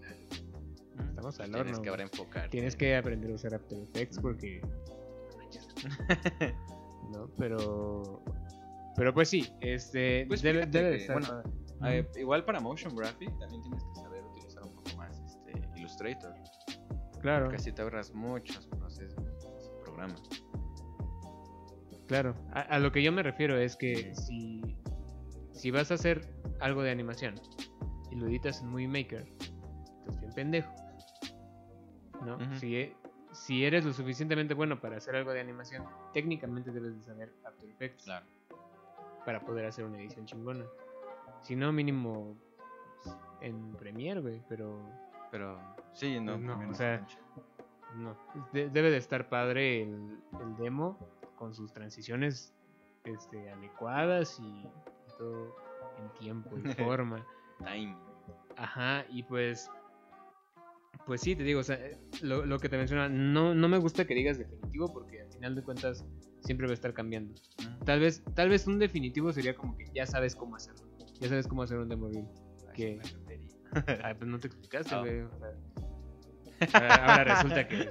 Estamos 1.08 1.40
al 1.40 1.46
Tienes 1.52 1.60
horno, 1.60 1.72
que 1.74 1.78
güey. 1.80 1.90
ahora 1.90 2.04
enfocar. 2.04 2.50
Tienes 2.50 2.76
que 2.76 2.96
aprender 2.96 3.32
a 3.32 3.36
usar 3.36 3.54
After 3.56 3.78
Effects 3.80 4.20
porque. 4.20 4.62
no. 7.12 7.30
Pero. 7.38 8.24
Pero 8.96 9.14
pues 9.14 9.30
sí, 9.30 9.48
este. 9.62 10.26
Pues 10.28 10.42
debe, 10.42 10.66
debe 10.66 10.92
de 10.92 10.98
que, 10.98 11.02
estar. 11.04 11.20
bueno. 11.22 11.44
Eh, 11.86 12.06
igual 12.18 12.44
para 12.44 12.60
motion 12.60 12.94
graphic 12.94 13.30
también 13.40 13.62
tienes 13.62 13.82
que 13.86 14.02
saber 14.02 14.22
utilizar 14.26 14.64
un 14.64 14.76
poco 14.76 14.98
más 14.98 15.18
este 15.22 15.54
Illustrator. 15.80 16.34
claro, 17.22 17.46
Porque 17.46 17.56
así 17.58 17.72
te 17.72 17.82
ahorras 17.82 18.14
muchos 18.14 18.68
procesos 18.68 19.24
ese 19.58 19.72
programa. 19.84 20.16
claro. 22.08 22.36
A, 22.52 22.60
a 22.62 22.80
lo 22.80 22.92
que 22.92 23.02
yo 23.02 23.12
me 23.14 23.24
refiero 23.24 23.58
es 23.58 23.76
que 23.76 24.14
si. 24.16 24.62
Si 25.54 25.72
vas 25.72 25.92
a 25.92 25.96
hacer 25.96 26.22
algo 26.62 26.82
de 26.84 26.92
animación 26.92 27.36
y 28.12 28.16
lo 28.16 28.28
editas 28.28 28.62
en 28.62 28.70
Movie 28.70 28.88
Maker, 28.88 29.26
estás 30.00 30.20
bien 30.22 30.32
pendejo. 30.34 30.74
¿No? 32.26 32.38
Si, 32.58 32.76
e- 32.76 32.96
si 33.32 33.64
eres 33.66 33.86
lo 33.86 33.94
suficientemente 33.94 34.54
bueno 34.54 34.80
para 34.80 34.98
hacer 34.98 35.16
algo 35.16 35.32
de 35.32 35.40
animación, 35.42 35.86
técnicamente 36.14 36.72
debes 36.72 36.96
de 36.98 37.04
saber 37.04 37.34
After 37.46 37.70
Effects. 37.70 38.04
Claro. 38.06 38.26
para 39.26 39.42
poder 39.42 39.66
hacer 39.66 39.86
una 39.86 40.00
edición 40.00 40.26
chingona. 40.26 40.66
Si 41.42 41.56
no, 41.56 41.72
mínimo 41.72 42.36
pues, 43.04 43.16
en 43.42 43.74
Premiere, 43.76 44.20
güey, 44.22 44.42
pero 44.50 44.82
Pero 45.32 45.60
sí, 45.94 46.20
no, 46.20 46.34
Pues 46.34 46.44
no, 46.46 46.70
o 46.70 46.74
sea, 46.74 47.06
no. 47.96 48.18
De- 48.52 48.70
debe 48.70 48.90
de 48.92 48.98
estar 48.98 49.30
padre 49.30 49.84
el, 49.84 50.20
el 50.42 50.56
demo 50.58 50.98
con 51.36 51.54
sus 51.54 51.72
transiciones 51.72 52.54
este, 53.04 53.50
adecuadas 53.52 54.40
y, 54.40 54.44
y 54.44 54.70
todo 55.18 55.56
en 56.00 56.10
tiempo 56.20 56.58
y 56.58 56.62
forma. 56.74 57.26
Time. 57.60 57.96
Ajá, 58.58 59.06
y 59.10 59.24
pues. 59.24 59.70
Pues 61.10 61.22
sí, 61.22 61.36
te 61.36 61.42
digo, 61.42 61.62
o 61.62 61.64
sea, 61.64 61.80
lo, 62.22 62.46
lo 62.46 62.60
que 62.60 62.70
te 62.70 62.78
menciona, 62.78 63.10
no, 63.10 63.56
no 63.56 63.68
me 63.68 63.80
gusta 63.80 64.06
que 64.06 64.14
digas 64.14 64.38
definitivo 64.38 64.94
porque 64.94 65.22
al 65.24 65.32
final 65.34 65.56
de 65.56 65.64
cuentas 65.64 66.06
siempre 66.44 66.68
va 66.68 66.72
a 66.72 66.76
estar 66.76 66.94
cambiando. 66.94 67.34
Tal 67.84 68.00
vez, 68.00 68.24
tal 68.36 68.50
vez 68.50 68.68
un 68.68 68.78
definitivo 68.78 69.34
sería 69.34 69.56
como 69.56 69.76
que 69.76 69.86
ya 69.92 70.06
sabes 70.06 70.36
cómo 70.36 70.56
hacerlo. 70.56 70.88
Ya 71.20 71.28
sabes 71.28 71.48
cómo 71.48 71.64
hacer 71.64 71.80
un 71.80 71.90
demo 71.90 72.12
que- 72.76 73.00
Ah, 74.04 74.14
pues 74.20 74.30
no 74.30 74.38
te 74.38 74.50
explicaste, 74.50 74.96
güey. 75.00 75.22
o 75.22 75.30
sea, 75.40 76.80
ahora, 76.80 77.06
ahora 77.06 77.24
resulta 77.24 77.68
que. 77.68 77.90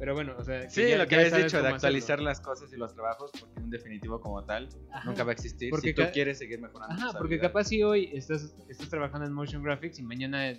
Pero 0.00 0.14
bueno, 0.14 0.34
o 0.38 0.42
sea. 0.42 0.68
Sí, 0.70 0.88
ya- 0.88 0.96
lo 0.98 1.06
que 1.06 1.14
habías 1.14 1.30
dicho 1.32 1.42
de 1.42 1.46
hacerlo. 1.58 1.74
actualizar 1.76 2.20
las 2.20 2.40
cosas 2.40 2.72
y 2.72 2.76
los 2.76 2.94
trabajos, 2.94 3.30
porque 3.38 3.60
un 3.62 3.70
definitivo 3.70 4.18
como 4.20 4.42
tal 4.44 4.68
Ajá. 4.90 5.08
nunca 5.08 5.22
va 5.24 5.30
a 5.30 5.34
existir 5.34 5.70
Porque 5.70 5.88
si 5.88 5.94
tú 5.94 6.02
quieres 6.12 6.38
seguir 6.38 6.58
mejorando. 6.60 6.94
Ajá, 6.94 7.12
porque 7.12 7.34
habilidades. 7.34 7.48
capaz 7.52 7.64
si 7.64 7.82
hoy 7.82 8.10
estás, 8.14 8.56
estás 8.68 8.88
trabajando 8.88 9.26
en 9.26 9.32
motion 9.34 9.62
graphics 9.62 9.98
y 9.98 10.02
mañana 10.02 10.54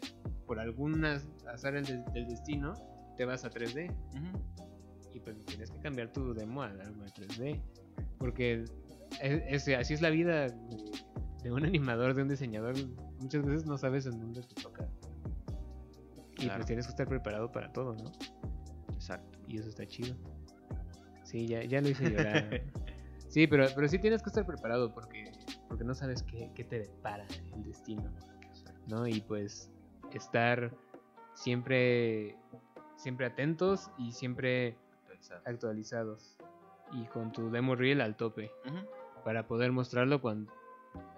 por 0.46 0.60
algunas 0.60 1.28
azar 1.52 1.74
del, 1.74 2.06
del 2.14 2.28
destino 2.28 2.74
te 3.18 3.26
vas 3.26 3.44
a 3.44 3.50
3D 3.50 3.89
Ujú. 3.89 5.12
y 5.16 5.20
pues 5.20 5.36
tienes 5.46 5.72
que 5.72 5.80
cambiar 5.80 6.14
tu 6.14 6.34
demo 6.36 6.62
a 6.62 6.68
algo 6.68 7.04
de 7.04 7.10
3D 7.12 7.62
porque 8.20 8.64
es, 9.22 9.68
es- 9.68 9.76
así 9.76 9.94
es 9.96 10.02
la 10.02 10.12
vida 10.12 10.50
de, 10.50 10.54
de 11.44 11.52
un 11.52 11.66
animador, 11.66 12.14
de 12.14 12.22
un 12.22 12.28
diseñador. 12.30 12.76
Muchas 13.20 13.44
veces 13.44 13.66
no 13.66 13.78
sabes 13.80 14.06
en 14.06 14.20
dónde 14.20 14.42
te 14.44 14.54
toca 14.62 14.88
y 16.38 16.44
Claro. 16.46 16.58
pues 16.58 16.68
tienes 16.68 16.86
que 16.86 16.92
estar 16.92 17.08
preparado 17.08 17.52
para 17.52 17.72
todo, 17.74 17.96
¿no? 17.96 18.12
Y 19.52 19.58
eso 19.58 19.70
está 19.70 19.86
chido. 19.88 20.16
Sí, 21.24 21.47
ya, 21.47 21.64
ya 21.64 21.82
lo 21.82 21.89
hice 21.89 22.10
llorar. 22.10 22.62
sí, 23.28 23.47
pero, 23.47 23.66
pero 23.76 23.88
sí 23.88 23.99
tienes 23.99 24.22
que 24.24 24.30
estar 24.30 24.45
preparado 24.45 24.93
porque, 24.93 25.32
porque 25.68 25.84
no 25.84 25.93
sabes 25.93 26.24
qué, 26.24 26.52
qué 26.56 26.64
te 26.64 26.80
depara 26.80 27.26
el 27.54 27.64
destino. 27.64 28.10
¿no? 28.88 29.06
Y 29.08 29.22
pues 29.22 29.70
estar 30.14 30.72
siempre, 31.34 32.36
siempre 32.95 33.26
atentos 33.26 33.91
y 33.97 34.12
siempre 34.12 34.78
Actualizado. 35.04 35.41
actualizados. 35.45 36.38
Y 36.93 37.06
con 37.06 37.32
tu 37.32 37.49
demo 37.52 37.76
reel 37.76 38.02
al 38.02 38.16
tope. 38.16 38.52
Para 39.24 39.47
poder 39.47 39.72
mostrarlo 39.72 40.22
cuan- 40.22 40.47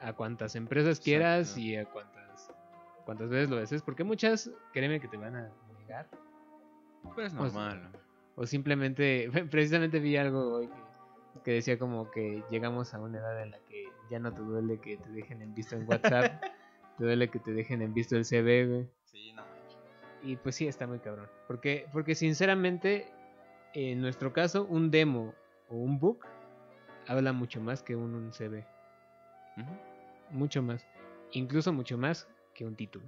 a 0.02 0.14
cuantas 0.14 0.56
empresas 0.56 1.00
quieras 1.00 1.58
y 1.58 1.76
a 1.76 1.86
cuantas, 1.86 2.52
cuantas 3.06 3.30
veces 3.30 3.50
lo 3.50 3.56
desees. 3.58 3.82
Porque 3.82 4.04
muchas, 4.04 4.52
créeme 4.72 5.00
que 5.00 5.08
te 5.08 5.18
van 5.18 5.36
a 5.36 5.50
negar. 5.80 6.08
Pero 7.16 7.28
es 7.28 7.34
O 7.34 7.38
sea, 7.38 7.44
normal. 7.46 7.92
¿no? 7.92 8.03
O 8.36 8.46
simplemente, 8.46 9.30
precisamente 9.52 10.00
vi 10.00 10.18
algo 10.18 10.56
hoy 10.56 10.68
que, 10.68 11.42
que 11.44 11.52
decía 11.52 11.78
como 11.78 12.10
que 12.12 12.44
llegamos 12.50 12.94
a 12.94 13.00
una 13.00 13.20
edad 13.20 13.42
en 13.42 13.52
la 13.52 13.60
que 13.60 13.86
ya 14.10 14.20
no 14.20 14.34
te 14.34 14.42
duele 14.42 14.80
que 14.80 14.98
te 14.98 15.10
dejen 15.10 15.42
en 15.42 15.54
visto 15.54 15.76
en 15.76 15.88
WhatsApp, 15.88 16.42
te 16.98 17.04
duele 17.04 17.30
que 17.30 17.40
te 17.40 17.52
dejen 17.52 17.82
en 17.82 17.94
visto 17.94 18.16
el 18.16 18.26
CV, 18.26 18.68
güey. 18.68 18.88
Sí, 19.06 19.34
no. 19.34 19.44
Y 20.24 20.38
pues 20.38 20.56
sí, 20.56 20.68
está 20.68 20.88
muy 20.88 21.00
cabrón. 21.00 21.28
Porque, 21.48 21.88
porque 21.92 22.16
sinceramente, 22.16 23.12
en 23.74 24.02
nuestro 24.02 24.32
caso, 24.32 24.66
un 24.66 24.90
demo 24.90 25.34
o 25.70 25.76
un 25.76 26.00
book 26.00 26.26
habla 27.08 27.34
mucho 27.34 27.60
más 27.62 27.84
que 27.84 27.96
un, 27.96 28.16
un 28.16 28.32
CV. 28.32 28.66
Mucho 30.32 30.64
más. 30.64 30.88
Incluso 31.32 31.74
mucho 31.74 31.98
más 31.98 32.28
que 32.54 32.66
un 32.66 32.76
título. 32.76 33.06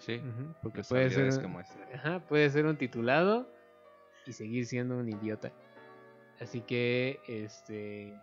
Sí. 0.00 0.20
Porque 0.62 0.82
puede 0.82 1.08
ser, 1.10 1.46
un- 1.46 1.64
ajá, 1.94 2.20
puede 2.26 2.50
ser 2.50 2.66
un 2.66 2.76
titulado 2.76 3.50
y 4.26 4.32
seguir 4.32 4.66
siendo 4.66 4.96
un 4.98 5.08
idiota. 5.08 5.52
Así 6.40 6.60
que, 6.62 7.20
este, 7.28 8.18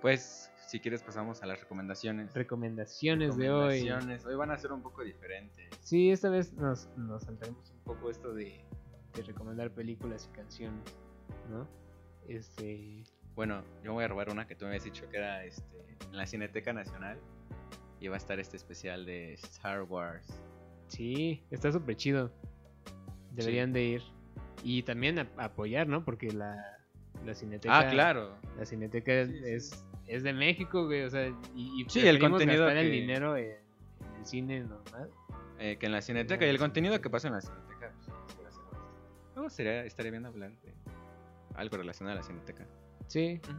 Pues, 0.00 0.50
si 0.68 0.78
quieres 0.78 1.02
pasamos 1.02 1.42
a 1.42 1.46
las 1.46 1.60
recomendaciones. 1.60 2.32
recomendaciones 2.34 3.36
de 3.36 3.50
hoy. 3.50 3.80
Recomendaciones. 3.80 4.24
Hoy 4.26 4.34
van 4.36 4.52
a 4.52 4.56
ser 4.58 4.70
un 4.72 4.80
poco 4.80 5.02
diferentes. 5.02 5.68
Sí, 5.80 6.10
esta 6.12 6.30
vez 6.30 6.52
nos, 6.54 6.88
nos 6.96 7.24
saltaremos 7.24 7.68
un 7.72 7.80
poco 7.80 8.08
esto 8.10 8.32
de, 8.32 8.64
de 9.14 9.22
recomendar 9.22 9.72
películas 9.72 10.28
y 10.32 10.36
canciones, 10.36 10.84
¿no? 11.50 11.66
Este, 12.28 13.02
Bueno, 13.34 13.62
yo 13.82 13.92
voy 13.92 14.04
a 14.04 14.08
robar 14.08 14.30
una 14.30 14.46
que 14.46 14.54
tú 14.54 14.64
me 14.66 14.70
habías 14.70 14.84
dicho 14.84 15.08
que 15.10 15.16
era 15.16 15.44
este, 15.44 15.96
en 16.10 16.16
la 16.16 16.26
Cineteca 16.26 16.72
Nacional. 16.72 17.18
Y 18.00 18.06
va 18.06 18.14
a 18.14 18.18
estar 18.18 18.38
este 18.38 18.56
especial 18.56 19.04
de 19.04 19.34
Star 19.34 19.82
Wars. 19.82 20.28
Sí, 20.88 21.42
está 21.50 21.70
súper 21.72 21.96
chido. 21.96 22.32
Deberían 23.32 23.72
de 23.72 23.82
ir. 23.84 24.02
Y 24.64 24.82
también 24.82 25.18
a- 25.20 25.28
apoyar, 25.38 25.86
¿no? 25.86 26.04
Porque 26.04 26.32
la, 26.32 26.56
la 27.24 27.34
cineteca. 27.34 27.78
Ah, 27.78 27.88
claro. 27.88 28.36
La 28.56 28.64
cineteca 28.66 29.24
Sí, 29.26 29.32
sí. 29.32 29.40
es, 29.44 29.84
es 30.06 30.22
de 30.24 30.32
México, 30.32 30.86
güey. 30.86 31.02
O 31.02 31.10
sea, 31.10 31.28
y, 31.54 31.82
y 31.82 31.86
Sí, 31.88 32.06
el 32.06 32.18
contenido 32.18 32.64
gastar 32.64 32.78
el 32.84 32.90
que- 32.90 32.96
dinero 32.96 33.36
en, 33.36 33.44
en 33.44 34.16
el 34.18 34.26
cine 34.26 34.60
normal. 34.60 35.10
Eh, 35.60 35.76
que 35.78 35.86
en 35.86 35.92
la 35.92 36.02
Cineteca. 36.02 36.44
Y 36.46 36.48
el 36.48 36.58
contenido 36.58 37.00
que 37.00 37.10
pasa 37.10 37.28
en 37.28 37.34
la 37.34 37.40
Cineteca. 37.40 37.92
pues, 38.36 38.54
sí. 38.54 38.60
Luego 39.34 39.50
sería, 39.50 39.84
estaría 39.84 40.10
bien 40.12 40.24
hablar 40.26 40.50
de 40.60 40.72
algo 41.54 41.76
relacionado 41.76 42.16
a 42.16 42.20
la 42.20 42.26
Cineteca. 42.26 42.66
Sí, 43.08 43.40
Ujú. 43.44 43.58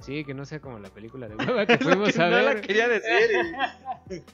sí, 0.00 0.24
que 0.24 0.32
no 0.34 0.44
sea 0.46 0.60
como 0.60 0.78
la 0.78 0.88
película 0.90 1.28
de 1.28 1.36
hueva 1.36 1.66
que 1.66 1.78
fuimos 1.78 2.18
a 2.18 2.28
no 2.30 2.36
ver. 2.36 2.44
la 2.56 2.60
quería 2.60 2.88
decir. 2.88 3.10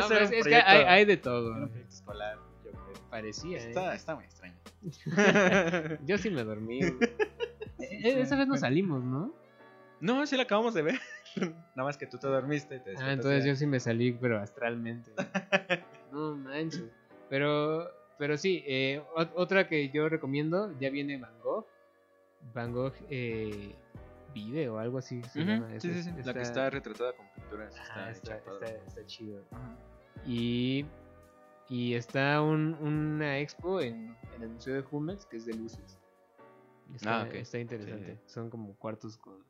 No, 0.00 0.08
pero 0.08 0.24
es, 0.24 0.46
que 0.46 0.54
hay, 0.56 0.82
hay 0.84 1.04
de 1.04 1.16
todo. 1.16 1.54
Era 1.54 1.64
un 1.64 1.68
proyecto 1.70 1.94
escolar, 1.94 2.38
yo 2.64 2.70
creo. 2.70 2.82
Parecía, 3.10 3.58
¿eh? 3.58 3.68
Está, 3.68 3.94
está 3.94 4.14
muy 4.16 4.24
extraño. 4.24 4.54
Yo 6.06 6.18
sí 6.18 6.30
me 6.30 6.42
dormí. 6.44 6.80
güey. 6.80 6.94
E- 7.78 8.20
Esa 8.22 8.36
vez 8.36 8.46
nos 8.48 8.60
salimos, 8.60 9.02
¿no? 9.04 9.32
no, 10.00 10.26
sí 10.26 10.36
la 10.36 10.44
acabamos 10.44 10.72
de 10.74 10.82
ver. 10.82 11.00
Nada 11.36 11.84
más 11.84 11.96
que 11.96 12.06
tú 12.06 12.18
te 12.18 12.26
dormiste. 12.26 12.76
y 12.76 12.80
te 12.80 12.94
Ah, 12.96 13.12
entonces 13.12 13.44
ya. 13.44 13.50
yo 13.50 13.56
sí 13.56 13.66
me 13.66 13.80
salí, 13.80 14.12
pero 14.12 14.38
astralmente. 14.40 15.10
No 16.12 16.34
manches. 16.36 16.84
Pero, 17.28 17.88
pero 18.18 18.36
sí, 18.38 18.62
eh, 18.66 19.02
ot- 19.16 19.32
otra 19.34 19.68
que 19.68 19.88
yo 19.90 20.08
recomiendo, 20.08 20.72
ya 20.78 20.90
viene 20.90 21.18
Van 21.18 21.38
Gogh. 21.42 21.66
Van 22.54 22.72
Gogh 22.72 22.94
eh, 23.10 23.74
vive 24.32 24.68
o 24.68 24.78
algo 24.78 24.98
así 24.98 25.22
se 25.24 25.40
Ujú, 25.40 25.50
llama. 25.50 25.80
sí, 25.80 25.92
sí, 25.94 26.02
sí. 26.02 26.10
La 26.24 26.32
que 26.34 26.40
está 26.42 26.70
retratada 26.70 27.12
con 27.14 27.26
pinturas. 27.34 27.74
Está, 27.74 28.10
está, 28.10 28.36
está- 28.38 28.66
está 28.86 29.06
chido. 29.06 29.44
Y, 30.26 30.84
Y 31.68 31.94
está 31.94 32.42
un, 32.42 32.74
una 32.74 33.38
expo 33.38 33.80
en, 33.80 34.14
en 34.36 34.42
el 34.42 34.48
Museo 34.50 34.74
de 34.74 34.82
Jumex 34.82 35.24
que 35.26 35.36
es 35.38 35.46
de 35.46 35.54
luces. 35.54 35.98
Está, 36.94 37.22
Ah, 37.22 37.26
ok. 37.26 37.34
está 37.36 37.58
interesante. 37.58 38.16
Sí, 38.16 38.20
Son 38.26 38.50
como 38.50 38.76
cuartos 38.76 39.16
con, 39.16 39.42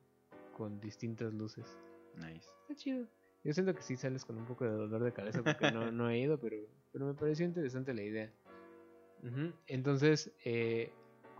con 0.57 0.81
distintas 0.81 1.33
luces. 1.35 1.77
Nice. 2.17 2.49
Está 2.63 2.75
chido. 2.77 3.07
Yo 3.43 3.53
siento 3.53 3.75
que 3.75 3.83
sí 3.83 3.97
sales 3.97 4.25
con 4.25 4.37
un 4.39 4.45
poco 4.47 4.65
de 4.65 4.71
dolor 4.71 5.03
de 5.03 5.13
cabeza 5.13 5.43
porque 5.43 5.73
no, 5.73 5.91
no 5.91 6.09
he 6.11 6.19
ido, 6.21 6.39
pero, 6.39 6.57
pero 6.93 7.07
me 7.07 7.15
pareció 7.15 7.45
interesante 7.45 7.93
la 7.93 8.03
idea. 8.03 8.33
Entonces, 9.67 10.33
eh, 10.45 10.93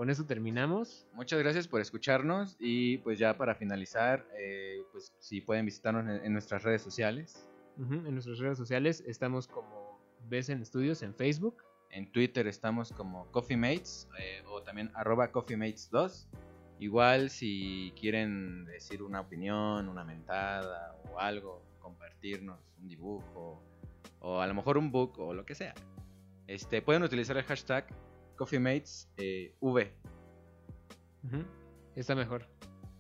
con 0.03 0.11
eso 0.11 0.27
terminamos. 0.27 1.07
Muchas 1.13 1.39
gracias 1.39 1.69
por 1.69 1.81
escucharnos 1.81 2.57
y 2.59 2.99
pues 2.99 3.21
ya 3.21 3.39
para 3.39 3.55
finalizar, 3.55 4.27
eh, 4.37 4.83
pues 4.91 5.15
si 5.21 5.41
pueden 5.41 5.65
visitarnos 5.65 6.03
en, 6.09 6.27
en 6.27 6.33
nuestras 6.33 6.65
redes 6.65 6.83
sociales. 6.83 7.49
En 7.79 8.13
nuestras 8.13 8.41
redes 8.41 8.59
sociales 8.59 9.05
estamos 9.07 9.47
como 9.47 10.01
Besen 10.29 10.67
Studios 10.67 11.05
en 11.05 11.15
Facebook. 11.15 11.63
En 11.93 12.11
Twitter 12.11 12.49
estamos 12.49 12.91
como 12.91 13.31
Coffee 13.31 13.57
Mates 13.57 14.09
eh, 14.19 14.43
o 14.49 14.61
también 14.65 14.91
arroba 14.95 15.31
Coffee 15.31 15.57
Mates 15.57 15.89
2. 15.93 16.29
Igual 16.81 17.31
si 17.31 17.93
quieren 17.95 18.65
decir 18.65 19.05
una 19.05 19.21
opinión, 19.21 19.89
una 19.89 20.03
mentada 20.03 20.97
o 21.13 21.21
algo, 21.21 21.63
compartirnos 21.79 22.59
un 22.81 22.89
dibujo 22.89 23.63
o 24.19 24.41
a 24.41 24.49
lo 24.49 24.55
mejor 24.55 24.79
un 24.79 24.91
book 24.91 25.21
o 25.21 25.33
lo 25.33 25.47
que 25.47 25.55
sea. 25.55 25.75
Este, 26.49 26.83
pueden 26.83 27.05
utilizar 27.05 27.37
el 27.37 27.45
hashtag 27.45 27.87
Coffee 28.37 28.59
Mates 28.61 29.09
eh, 29.17 29.55
V. 29.61 29.93
Está 31.95 32.15
mejor. 32.15 32.47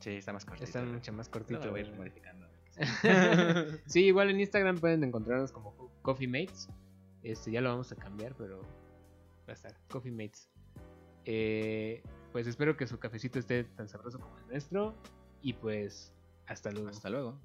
Sí, 0.01 0.11
está 0.11 0.33
más 0.33 0.45
cortito. 0.45 0.65
Está 0.65 0.83
mucho 0.83 1.13
más 1.13 1.29
cortito. 1.29 1.65
Lo 1.65 1.71
voy 1.73 1.81
a 1.81 1.85
ir 1.85 1.95
modificando. 1.97 2.47
sí, 3.87 4.05
igual 4.07 4.31
en 4.31 4.41
Instagram 4.41 4.79
pueden 4.79 5.05
encontrarnos 5.05 5.53
como 5.53 5.77
Co- 5.77 5.91
Coffee 6.03 6.27
Mates. 6.29 6.69
Este 7.23 7.53
ya 7.53 7.61
lo 7.61 7.69
vamos 7.71 7.93
a 7.93 7.97
cambiar, 7.97 8.35
pero 8.35 8.61
va 8.63 9.49
a 9.49 9.53
estar 9.53 9.75
Coffee 9.89 10.11
Mates. 10.13 10.51
Eh, 11.25 12.03
pues 12.33 12.47
espero 12.47 12.77
que 12.77 12.87
su 12.87 12.99
cafecito 12.99 13.39
esté 13.39 13.65
tan 13.65 13.89
sabroso 13.89 14.19
como 14.19 14.37
el 14.39 14.47
nuestro. 14.49 14.95
Y 15.43 15.53
pues 15.55 16.13
hasta 16.47 16.71
luego. 16.71 16.89
Hasta 16.89 17.11
luego. 17.11 17.39